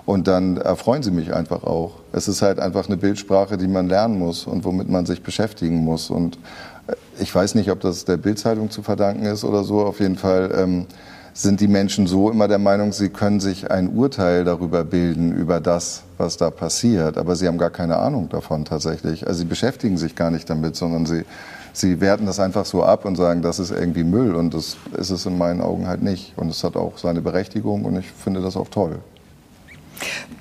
Und 0.07 0.29
dann 0.29 0.57
erfreuen 0.57 1.03
sie 1.03 1.11
mich 1.11 1.35
einfach 1.35 1.65
auch. 1.65 1.95
Es 2.13 2.29
ist 2.29 2.41
halt 2.41 2.61
einfach 2.61 2.87
eine 2.87 2.97
Bildsprache, 2.97 3.57
die 3.57 3.67
man 3.67 3.89
lernen 3.89 4.21
muss 4.21 4.47
und 4.47 4.65
womit 4.65 4.89
man 4.89 5.05
sich 5.05 5.23
beschäftigen 5.23 5.85
muss. 5.85 6.11
Und 6.11 6.39
äh, 6.87 6.95
ich 7.19 7.35
weiß 7.35 7.57
nicht, 7.57 7.73
ob 7.73 7.81
das 7.81 8.05
der 8.05 8.17
Bildzeitung 8.17 8.71
zu 8.71 8.83
verdanken 8.83 9.27
ist 9.27 9.43
oder 9.43 9.65
so. 9.65 9.85
Auf 9.85 9.99
jeden 9.99 10.17
Fall 10.17 10.55
ähm, 10.57 10.87
sind 11.35 11.61
die 11.61 11.67
Menschen 11.67 12.07
so 12.07 12.31
immer 12.31 12.47
der 12.47 12.59
Meinung, 12.59 12.93
sie 12.93 13.09
können 13.09 13.41
sich 13.41 13.69
ein 13.69 13.89
Urteil 13.89 14.45
darüber 14.45 14.85
bilden, 14.85 15.33
über 15.33 15.61
das, 15.61 16.03
was 16.19 16.37
da 16.37 16.51
passiert. 16.51 17.19
Aber 17.19 17.35
sie 17.35 17.49
haben 17.49 17.59
gar 17.59 17.71
keine 17.71 17.97
Ahnung 17.97 18.29
davon 18.29 18.65
tatsächlich. 18.65 19.27
Also 19.27 19.41
sie 19.41 19.45
beschäftigen 19.45 19.99
sich 19.99 20.15
gar 20.15 20.31
nicht 20.31 20.49
damit, 20.49 20.77
sondern 20.77 21.07
sie, 21.07 21.25
sie 21.73 22.01
werten 22.01 22.27
das 22.27 22.39
einfach 22.39 22.65
so 22.65 22.85
ab 22.85 23.07
und 23.07 23.17
sagen, 23.17 23.43
das 23.43 23.59
ist 23.59 23.73
irgendwie 23.73 24.05
Müll. 24.05 24.37
Und 24.37 24.55
das 24.55 24.77
ist 24.97 25.11
es 25.11 25.27
in 25.27 25.37
meinen 25.37 25.61
Augen 25.61 25.89
halt 25.89 26.05
nicht. 26.05 26.33
Und 26.37 26.49
es 26.49 26.63
hat 26.63 26.77
auch 26.77 26.97
seine 26.97 27.23
Berechtigung 27.23 27.85
und 27.85 27.99
ich 27.99 28.09
finde 28.13 28.41
das 28.41 28.57
auch 28.57 28.69
toll. 28.69 29.01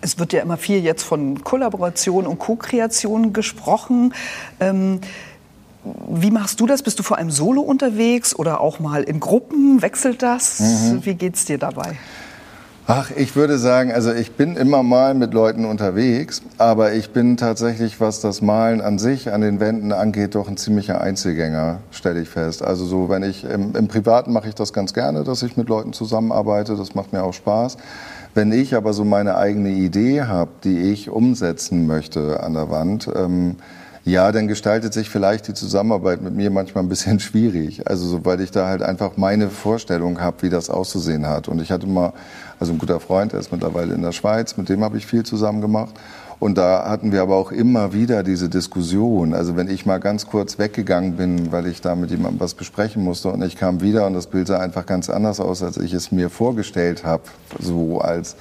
Es 0.02 0.20
wird 0.20 0.34
ja 0.34 0.42
immer 0.42 0.58
viel 0.58 0.84
jetzt 0.84 1.04
von 1.04 1.44
Kollaboration 1.44 2.28
und 2.28 2.40
Co-Kreation 2.40 3.34
gesprochen. 3.34 4.14
Ähm 4.60 5.02
wie 6.10 6.32
machst 6.32 6.60
du 6.60 6.66
das? 6.66 6.82
Bist 6.82 6.98
du 6.98 7.04
vor 7.04 7.18
allem 7.18 7.30
solo 7.30 7.62
unterwegs 7.62 8.36
oder 8.36 8.60
auch 8.60 8.80
mal 8.80 9.04
in 9.04 9.20
Gruppen? 9.20 9.82
Wechselt 9.82 10.24
das? 10.24 10.60
Mhm. 10.60 11.06
Wie 11.06 11.14
geht's 11.14 11.46
dir 11.46 11.60
dabei? 11.60 11.96
Ach, 12.88 13.10
ich 13.10 13.36
würde 13.36 13.58
sagen, 13.58 13.92
also 13.92 14.14
ich 14.14 14.34
bin 14.34 14.56
immer 14.56 14.84
mal 14.84 15.16
mit 15.16 15.34
Leuten 15.34 15.66
unterwegs, 15.66 16.44
aber 16.60 16.94
ich 16.94 17.10
bin 17.10 17.36
tatsächlich, 17.36 18.00
was 18.00 18.22
das 18.22 18.44
Malen 18.44 18.80
an 18.80 19.00
sich, 19.00 19.34
an 19.34 19.42
den 19.42 19.60
Wänden 19.60 19.92
angeht, 19.92 20.36
doch 20.36 20.48
ein 20.48 20.56
ziemlicher 20.56 21.02
Einzelgänger, 21.02 21.80
stelle 21.90 22.22
ich 22.22 22.30
fest. 22.30 22.62
Also 22.62 22.86
so, 22.86 23.10
wenn 23.10 23.24
ich 23.24 23.44
im, 23.44 23.76
im 23.76 23.88
Privaten 23.88 24.32
mache 24.32 24.50
ich 24.50 24.56
das 24.56 24.72
ganz 24.72 24.94
gerne, 24.94 25.24
dass 25.24 25.42
ich 25.42 25.58
mit 25.58 25.68
Leuten 25.68 25.94
zusammenarbeite, 25.94 26.76
das 26.76 26.94
macht 26.94 27.12
mir 27.12 27.24
auch 27.24 27.34
Spaß. 27.34 27.78
Wenn 28.36 28.52
ich 28.52 28.76
aber 28.76 28.92
so 28.92 29.06
meine 29.06 29.38
eigene 29.38 29.70
Idee 29.70 30.24
habe, 30.24 30.52
die 30.66 30.92
ich 30.92 31.10
umsetzen 31.10 31.88
möchte 31.88 32.44
an 32.44 32.54
der 32.54 32.70
Wand, 32.70 33.10
ähm, 33.16 33.56
ja, 34.04 34.32
dann 34.34 34.50
gestaltet 34.50 34.94
sich 34.94 35.10
vielleicht 35.10 35.48
die 35.48 35.54
Zusammenarbeit 35.54 36.22
mit 36.22 36.36
mir 36.36 36.52
manchmal 36.52 36.84
ein 36.84 36.90
bisschen 36.90 37.20
schwierig. 37.22 37.88
Also, 37.88 38.06
so, 38.06 38.26
weil 38.26 38.42
ich 38.42 38.52
da 38.52 38.68
halt 38.68 38.84
einfach 38.84 39.16
meine 39.16 39.50
Vorstellung 39.50 40.20
habe, 40.20 40.42
wie 40.42 40.50
das 40.50 40.70
auszusehen 40.70 41.26
hat. 41.28 41.48
Und 41.48 41.62
ich 41.62 41.72
hatte 41.72 41.88
mal, 41.88 42.12
also 42.60 42.74
ein 42.74 42.78
guter 42.78 43.00
Freund, 43.00 43.32
der 43.32 43.40
ist 43.40 43.54
mittlerweile 43.54 43.94
in 43.96 44.02
der 44.02 44.12
Schweiz, 44.12 44.58
mit 44.58 44.68
dem 44.68 44.84
habe 44.84 44.98
ich 44.98 45.06
viel 45.06 45.24
zusammen 45.24 45.62
gemacht. 45.62 45.96
Und 46.40 46.58
da 46.58 46.90
hatten 46.90 47.12
wir 47.12 47.22
aber 47.22 47.36
auch 47.36 47.52
immer 47.52 47.94
wieder 47.94 48.24
diese 48.24 48.50
Diskussion. 48.50 49.34
Also 49.34 49.56
wenn 49.56 49.70
ich 49.70 49.86
mal 49.86 50.00
ganz 50.00 50.28
kurz 50.28 50.60
weggegangen 50.60 51.16
bin, 51.16 51.52
weil 51.52 51.68
ich 51.68 51.82
da 51.82 51.96
mit 51.96 52.12
jemandem 52.12 52.40
was 52.40 52.54
besprechen 52.54 53.04
musste 53.04 53.30
und 53.30 53.42
ich 53.42 53.56
kam 53.56 53.82
wieder 53.82 54.06
und 54.06 54.14
das 54.14 54.28
Bild 54.28 54.48
sah 54.48 54.60
einfach 54.60 54.86
ganz 54.86 55.10
anders 55.10 55.40
aus, 55.40 55.64
als 55.64 55.78
ich 55.78 55.94
es 55.94 56.12
mir 56.12 56.30
vorgestellt 56.30 57.06
habe, 57.06 57.24
so 57.60 58.00
als 58.00 58.36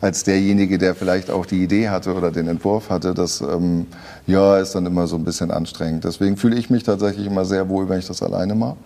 als 0.00 0.22
derjenige, 0.22 0.78
der 0.78 0.94
vielleicht 0.94 1.30
auch 1.30 1.44
die 1.44 1.62
Idee 1.62 1.88
hatte 1.88 2.14
oder 2.14 2.30
den 2.30 2.46
Entwurf 2.48 2.90
hatte. 2.90 3.14
Das 3.14 3.40
ähm, 3.40 3.86
ja, 4.26 4.58
ist 4.58 4.74
dann 4.74 4.86
immer 4.86 5.06
so 5.06 5.16
ein 5.16 5.24
bisschen 5.24 5.50
anstrengend. 5.50 6.04
Deswegen 6.04 6.36
fühle 6.36 6.56
ich 6.56 6.70
mich 6.70 6.84
tatsächlich 6.84 7.26
immer 7.26 7.44
sehr 7.44 7.68
wohl, 7.68 7.88
wenn 7.88 7.98
ich 7.98 8.06
das 8.06 8.22
alleine 8.22 8.54
mache. 8.54 8.76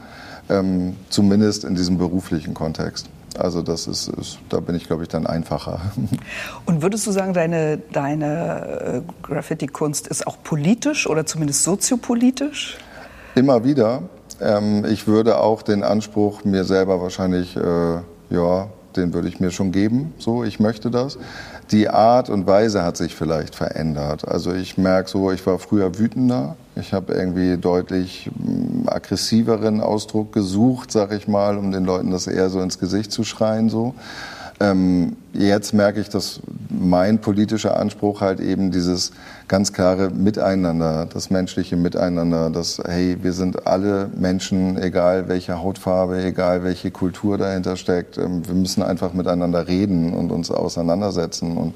Ähm, 0.49 0.97
zumindest 1.11 1.65
in 1.65 1.75
diesem 1.75 1.99
beruflichen 1.99 2.55
Kontext. 2.55 3.09
Also 3.39 3.62
das 3.62 3.87
ist, 3.87 4.09
ist 4.09 4.39
da 4.49 4.61
bin 4.61 4.74
ich, 4.74 4.87
glaube 4.87 5.03
ich, 5.03 5.09
dann 5.09 5.26
einfacher. 5.26 5.80
Und 6.66 6.83
würdest 6.83 7.07
du 7.07 7.12
sagen, 7.12 7.33
deine, 7.33 7.78
deine 7.93 9.03
äh, 9.03 9.12
Graffiti-Kunst 9.22 10.07
ist 10.09 10.26
auch 10.26 10.37
politisch 10.43 11.09
oder 11.09 11.26
zumindest 11.26 11.64
soziopolitisch? 11.64 12.78
Immer 13.35 13.64
wieder. 13.64 14.03
Ähm, 14.41 14.85
ich 14.85 15.07
würde 15.07 15.39
auch 15.39 15.62
den 15.62 15.83
Anspruch 15.83 16.45
mir 16.45 16.64
selber 16.64 17.01
wahrscheinlich, 17.01 17.57
äh, 17.57 18.01
ja, 18.30 18.68
den 18.97 19.14
würde 19.14 19.28
ich 19.28 19.41
mir 19.41 19.51
schon 19.51 19.72
geben. 19.72 20.14
So, 20.18 20.45
ich 20.45 20.61
möchte 20.61 20.91
das. 20.91 21.18
Die 21.73 21.89
Art 21.89 22.29
und 22.29 22.47
Weise 22.47 22.83
hat 22.83 22.99
sich 22.99 23.14
vielleicht 23.14 23.55
verändert. 23.55 24.29
Also 24.29 24.53
ich 24.53 24.77
merke 24.77 25.09
so, 25.09 25.33
ich 25.33 25.47
war 25.47 25.59
früher 25.59 25.99
wütender. 25.99 26.55
Ich 26.77 26.93
habe 26.93 27.14
irgendwie 27.14 27.57
deutlich 27.57 28.31
mm, 28.35 28.89
aggressiveren 28.89 29.81
Ausdruck 29.81 30.33
gesucht, 30.33 30.93
sag 30.93 31.12
ich 31.12 31.29
mal, 31.29 31.57
um 31.57 31.73
den 31.73 31.87
Leuten 31.87 32.11
das 32.11 32.27
eher 32.27 32.51
so 32.51 32.61
ins 32.61 32.79
Gesicht 32.79 33.11
zu 33.11 33.25
schreien 33.25 33.70
so. 33.70 33.95
Ähm, 34.63 35.17
jetzt 35.33 35.75
merke 35.75 36.01
ich, 36.01 36.09
dass 36.09 36.41
mein 36.69 37.21
politischer 37.21 37.77
Anspruch 37.81 38.21
halt 38.21 38.39
eben 38.39 38.71
dieses 38.71 39.11
ganz 39.49 39.73
klare 39.73 40.11
Miteinander, 40.11 41.07
das 41.13 41.31
menschliche 41.31 41.77
Miteinander, 41.77 42.49
das, 42.49 42.81
hey, 42.87 43.17
wir 43.23 43.33
sind 43.33 43.67
alle 43.67 44.09
Menschen, 44.17 44.81
egal 44.81 45.29
welche 45.29 45.59
Hautfarbe, 45.59 46.23
egal 46.23 46.63
welche 46.63 46.93
Kultur 46.93 47.39
dahinter 47.39 47.75
steckt. 47.75 48.19
Ähm, 48.19 48.47
wir 48.47 48.55
müssen 48.55 48.85
einfach 48.85 49.15
miteinander 49.15 49.67
reden 49.67 50.15
und 50.15 50.31
uns 50.31 50.53
auseinandersetzen. 50.53 51.57
Und 51.57 51.75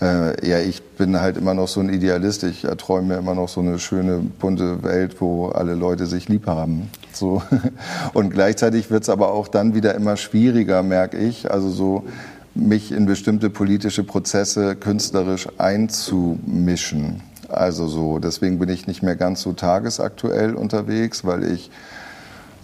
äh, 0.00 0.46
ja, 0.46 0.58
ich 0.58 0.82
bin 0.82 1.20
halt 1.20 1.36
immer 1.36 1.54
noch 1.54 1.68
so 1.68 1.80
ein 1.80 1.88
Idealist. 1.88 2.44
Ich 2.44 2.64
erträume 2.64 3.08
mir 3.08 3.16
immer 3.16 3.34
noch 3.34 3.48
so 3.48 3.60
eine 3.60 3.78
schöne, 3.78 4.18
bunte 4.18 4.82
Welt, 4.82 5.20
wo 5.20 5.48
alle 5.48 5.74
Leute 5.74 6.06
sich 6.06 6.28
lieb 6.28 6.46
haben. 6.46 6.90
So. 7.12 7.42
Und 8.12 8.30
gleichzeitig 8.30 8.90
wird 8.90 9.04
es 9.04 9.08
aber 9.08 9.32
auch 9.32 9.48
dann 9.48 9.74
wieder 9.74 9.94
immer 9.94 10.16
schwieriger, 10.16 10.82
merke 10.82 11.16
ich. 11.16 11.50
Also 11.50 11.70
so 11.70 12.04
mich 12.54 12.92
in 12.92 13.06
bestimmte 13.06 13.50
politische 13.50 14.04
Prozesse 14.04 14.76
künstlerisch 14.76 15.48
einzumischen. 15.58 17.22
Also 17.48 17.86
so, 17.86 18.18
deswegen 18.18 18.58
bin 18.58 18.68
ich 18.68 18.86
nicht 18.86 19.02
mehr 19.02 19.16
ganz 19.16 19.42
so 19.42 19.52
tagesaktuell 19.52 20.54
unterwegs, 20.54 21.24
weil 21.24 21.44
ich 21.44 21.70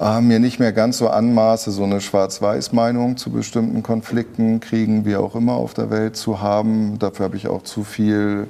äh, 0.00 0.20
mir 0.20 0.38
nicht 0.38 0.58
mehr 0.58 0.72
ganz 0.72 0.98
so 0.98 1.08
anmaße, 1.08 1.70
so 1.70 1.84
eine 1.84 2.00
Schwarz-Weiß-Meinung 2.00 3.16
zu 3.16 3.30
bestimmten 3.30 3.82
Konflikten, 3.82 4.60
Kriegen, 4.60 5.04
wie 5.04 5.16
auch 5.16 5.34
immer 5.34 5.54
auf 5.54 5.74
der 5.74 5.90
Welt 5.90 6.16
zu 6.16 6.40
haben. 6.40 6.98
Dafür 6.98 7.24
habe 7.24 7.36
ich 7.36 7.48
auch 7.48 7.62
zu 7.62 7.84
viel, 7.84 8.48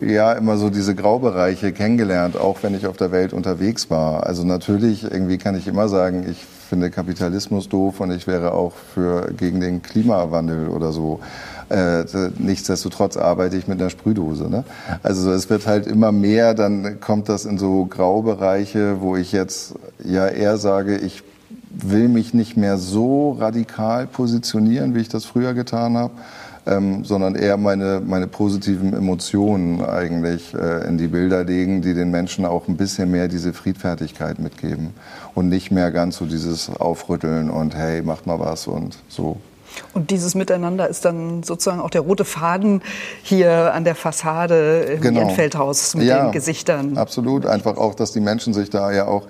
ja, 0.00 0.32
immer 0.32 0.56
so 0.56 0.70
diese 0.70 0.94
Graubereiche 0.94 1.72
kennengelernt, 1.72 2.36
auch 2.36 2.62
wenn 2.62 2.74
ich 2.74 2.86
auf 2.86 2.96
der 2.96 3.12
Welt 3.12 3.32
unterwegs 3.32 3.90
war. 3.90 4.26
Also 4.26 4.44
natürlich, 4.44 5.04
irgendwie 5.04 5.38
kann 5.38 5.56
ich 5.56 5.66
immer 5.66 5.88
sagen, 5.88 6.26
ich 6.28 6.44
finde 6.68 6.90
Kapitalismus 6.90 7.68
doof 7.68 8.00
und 8.00 8.10
ich 8.10 8.26
wäre 8.26 8.52
auch 8.52 8.72
für, 8.94 9.32
gegen 9.36 9.60
den 9.60 9.82
Klimawandel 9.82 10.68
oder 10.68 10.92
so. 10.92 11.20
Äh, 11.68 12.04
nichtsdestotrotz 12.38 13.16
arbeite 13.16 13.56
ich 13.56 13.68
mit 13.68 13.80
einer 13.80 13.90
Sprühdose. 13.90 14.50
Ne? 14.50 14.64
Also 15.02 15.30
es 15.32 15.48
wird 15.48 15.66
halt 15.66 15.86
immer 15.86 16.12
mehr, 16.12 16.54
dann 16.54 17.00
kommt 17.00 17.28
das 17.28 17.44
in 17.44 17.58
so 17.58 17.86
Graubereiche, 17.86 19.00
wo 19.00 19.16
ich 19.16 19.32
jetzt 19.32 19.74
ja 20.04 20.26
eher 20.28 20.56
sage, 20.56 20.96
ich 20.98 21.22
will 21.70 22.08
mich 22.08 22.34
nicht 22.34 22.56
mehr 22.56 22.78
so 22.78 23.32
radikal 23.32 24.06
positionieren, 24.06 24.94
wie 24.94 25.00
ich 25.00 25.08
das 25.08 25.24
früher 25.24 25.54
getan 25.54 25.96
habe. 25.96 26.12
Ähm, 26.66 27.04
sondern 27.04 27.34
eher 27.34 27.58
meine, 27.58 28.00
meine 28.00 28.26
positiven 28.26 28.94
Emotionen 28.94 29.84
eigentlich 29.84 30.54
äh, 30.54 30.88
in 30.88 30.96
die 30.96 31.08
Bilder 31.08 31.44
legen, 31.44 31.82
die 31.82 31.92
den 31.92 32.10
Menschen 32.10 32.46
auch 32.46 32.68
ein 32.68 32.78
bisschen 32.78 33.10
mehr 33.10 33.28
diese 33.28 33.52
Friedfertigkeit 33.52 34.38
mitgeben 34.38 34.94
und 35.34 35.50
nicht 35.50 35.70
mehr 35.70 35.90
ganz 35.90 36.16
so 36.16 36.24
dieses 36.24 36.74
Aufrütteln 36.74 37.50
und 37.50 37.76
hey, 37.76 38.00
macht 38.00 38.26
mal 38.26 38.40
was 38.40 38.66
und 38.66 38.96
so. 39.10 39.36
Und 39.92 40.10
dieses 40.10 40.34
Miteinander 40.34 40.88
ist 40.88 41.04
dann 41.04 41.42
sozusagen 41.42 41.80
auch 41.80 41.90
der 41.90 42.00
rote 42.00 42.24
Faden 42.24 42.82
hier 43.22 43.74
an 43.74 43.84
der 43.84 43.94
Fassade 43.94 44.80
im 44.94 45.00
genau. 45.00 45.28
Feldhaus 45.30 45.94
mit 45.94 46.06
ja, 46.06 46.24
den 46.24 46.32
Gesichtern. 46.32 46.96
Absolut, 46.96 47.44
einfach 47.44 47.76
auch, 47.76 47.94
dass 47.94 48.12
die 48.12 48.20
Menschen 48.20 48.54
sich 48.54 48.70
da 48.70 48.92
ja 48.92 49.06
auch 49.06 49.24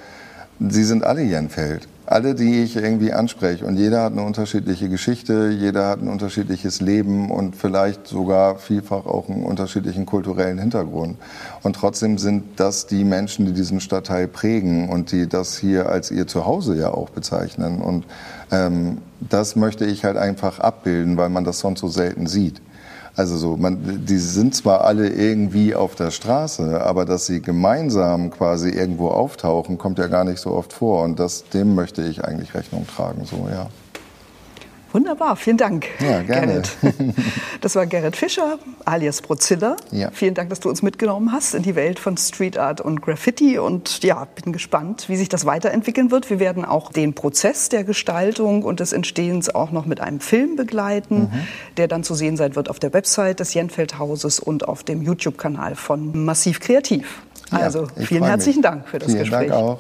sie 0.61 0.85
sind 0.85 1.05
alle 1.05 1.23
Jenfeld 1.23 1.89
alle, 2.07 2.35
die 2.35 2.63
ich 2.63 2.77
irgendwie 2.77 3.13
anspreche. 3.13 3.65
Und 3.65 3.77
jeder 3.77 4.03
hat 4.03 4.13
eine 4.13 4.23
unterschiedliche 4.23 4.89
Geschichte, 4.89 5.49
jeder 5.49 5.89
hat 5.89 6.03
ein 6.03 6.09
unterschiedliches 6.09 6.81
Leben 6.81 7.31
und 7.31 7.57
vielleicht 7.57 8.07
sogar 8.07 8.59
vielfach 8.59 9.07
auch 9.07 9.29
einen 9.29 9.45
unterschiedlichen 9.45 10.05
kulturellen 10.05 10.59
Hintergrund. 10.59 11.17
Und 11.63 11.77
trotzdem 11.77 12.19
sind 12.19 12.61
das 12.61 12.87
die 12.87 13.05
Menschen, 13.05 13.47
die 13.47 13.53
diesen 13.53 13.81
Stadtteil 13.81 14.29
prägen 14.29 14.89
und 14.89 15.13
die 15.13 15.29
das 15.29 15.57
hier 15.57 15.89
als 15.89 16.11
ihr 16.11 16.27
Zuhause 16.27 16.77
ja 16.77 16.91
auch 16.91 17.11
bezeichnen. 17.11 17.81
Und 17.81 18.05
ähm, 18.51 18.99
das 19.21 19.57
möchte 19.57 19.87
ich 19.87 20.05
halt 20.05 20.17
einfach 20.17 20.61
abbilden, 20.61 21.17
weil 21.17 21.31
man 21.31 21.45
das 21.45 21.61
sonst 21.61 21.81
so 21.81 21.89
selten 21.89 22.27
sieht. 22.27 22.61
Also 23.17 23.37
so, 23.37 23.57
man, 23.57 24.05
die 24.05 24.19
sind 24.19 24.57
zwar 24.57 24.83
alle 24.83 25.09
irgendwie 25.09 25.75
auf 25.75 25.95
der 25.95 26.11
Straße, 26.11 26.81
aber 26.81 27.05
dass 27.05 27.27
sie 27.27 27.41
gemeinsam 27.41 28.31
quasi 28.31 28.71
irgendwo 28.71 29.09
auftauchen, 29.09 29.79
kommt 29.79 29.99
ja 29.99 30.09
gar 30.09 30.25
nicht 30.25 30.41
so 30.41 30.51
oft 30.51 30.73
vor. 30.73 31.05
Und 31.05 31.21
das, 31.21 31.45
dem 31.45 31.77
möchte 31.77 32.03
ich 32.03 32.25
eigentlich 32.25 32.55
Rechnung 32.55 32.87
tragen, 32.87 33.25
so, 33.25 33.49
ja. 33.51 33.69
Wunderbar, 34.95 35.35
vielen 35.35 35.57
Dank, 35.57 35.89
ja, 35.99 36.23
gerne. 36.23 36.63
Gerrit. 36.63 36.77
Das 37.61 37.75
war 37.75 37.85
Gerrit 37.85 38.15
Fischer, 38.15 38.59
alias 38.85 39.23
Brozilla. 39.23 39.77
Ja. 39.91 40.11
Vielen 40.13 40.35
Dank, 40.35 40.51
dass 40.51 40.61
du 40.61 40.69
uns 40.69 40.83
mitgenommen 40.83 41.33
hast 41.33 41.55
in 41.55 41.65
die 41.65 41.75
Welt 41.75 41.99
von 41.99 42.17
Street 42.17 42.59
Art 42.59 42.81
und 42.81 43.03
Graffiti. 43.03 43.59
Und 43.59 44.05
ja, 44.05 44.29
bin 44.41 44.53
gespannt, 44.53 45.09
wie 45.09 45.17
sich 45.17 45.29
das 45.29 45.47
weiterentwickeln 45.47 46.13
wird. 46.13 46.31
Wir 46.31 46.39
werden 46.39 46.65
auch 46.65 46.93
den 46.93 47.15
Prozess 47.15 47.71
der 47.71 47.83
Gestaltung 47.83 48.63
und 48.63 48.79
des 48.79 48.93
Entstehens 48.93 49.53
auch 49.53 49.73
noch 49.73 49.85
mit 49.85 50.01
einem 50.01 50.21
Film 50.21 50.55
begleiten, 50.55 51.23
mhm. 51.23 51.49
der 51.77 51.89
dann 51.89 52.05
zu 52.05 52.15
sehen 52.15 52.37
sein 52.37 52.55
wird 52.55 52.71
auf 52.71 52.79
der 52.79 52.93
Website 52.93 53.41
des 53.41 53.53
Jenfeld-Hauses 53.55 54.39
und 54.39 54.69
auf 54.69 54.85
dem 54.85 55.03
YouTube-Kanal 55.03 55.75
von 55.75 56.25
Massiv 56.25 56.61
Kreativ. 56.61 57.23
Also 57.51 57.89
ja, 57.97 58.07
vielen 58.07 58.25
herzlichen 58.25 58.61
mich. 58.61 58.71
Dank 58.71 58.89
für 58.89 59.01
das 59.01 59.09
vielen 59.11 59.25
Gespräch. 59.25 59.49
Dank 59.49 59.61
auch. 59.61 59.79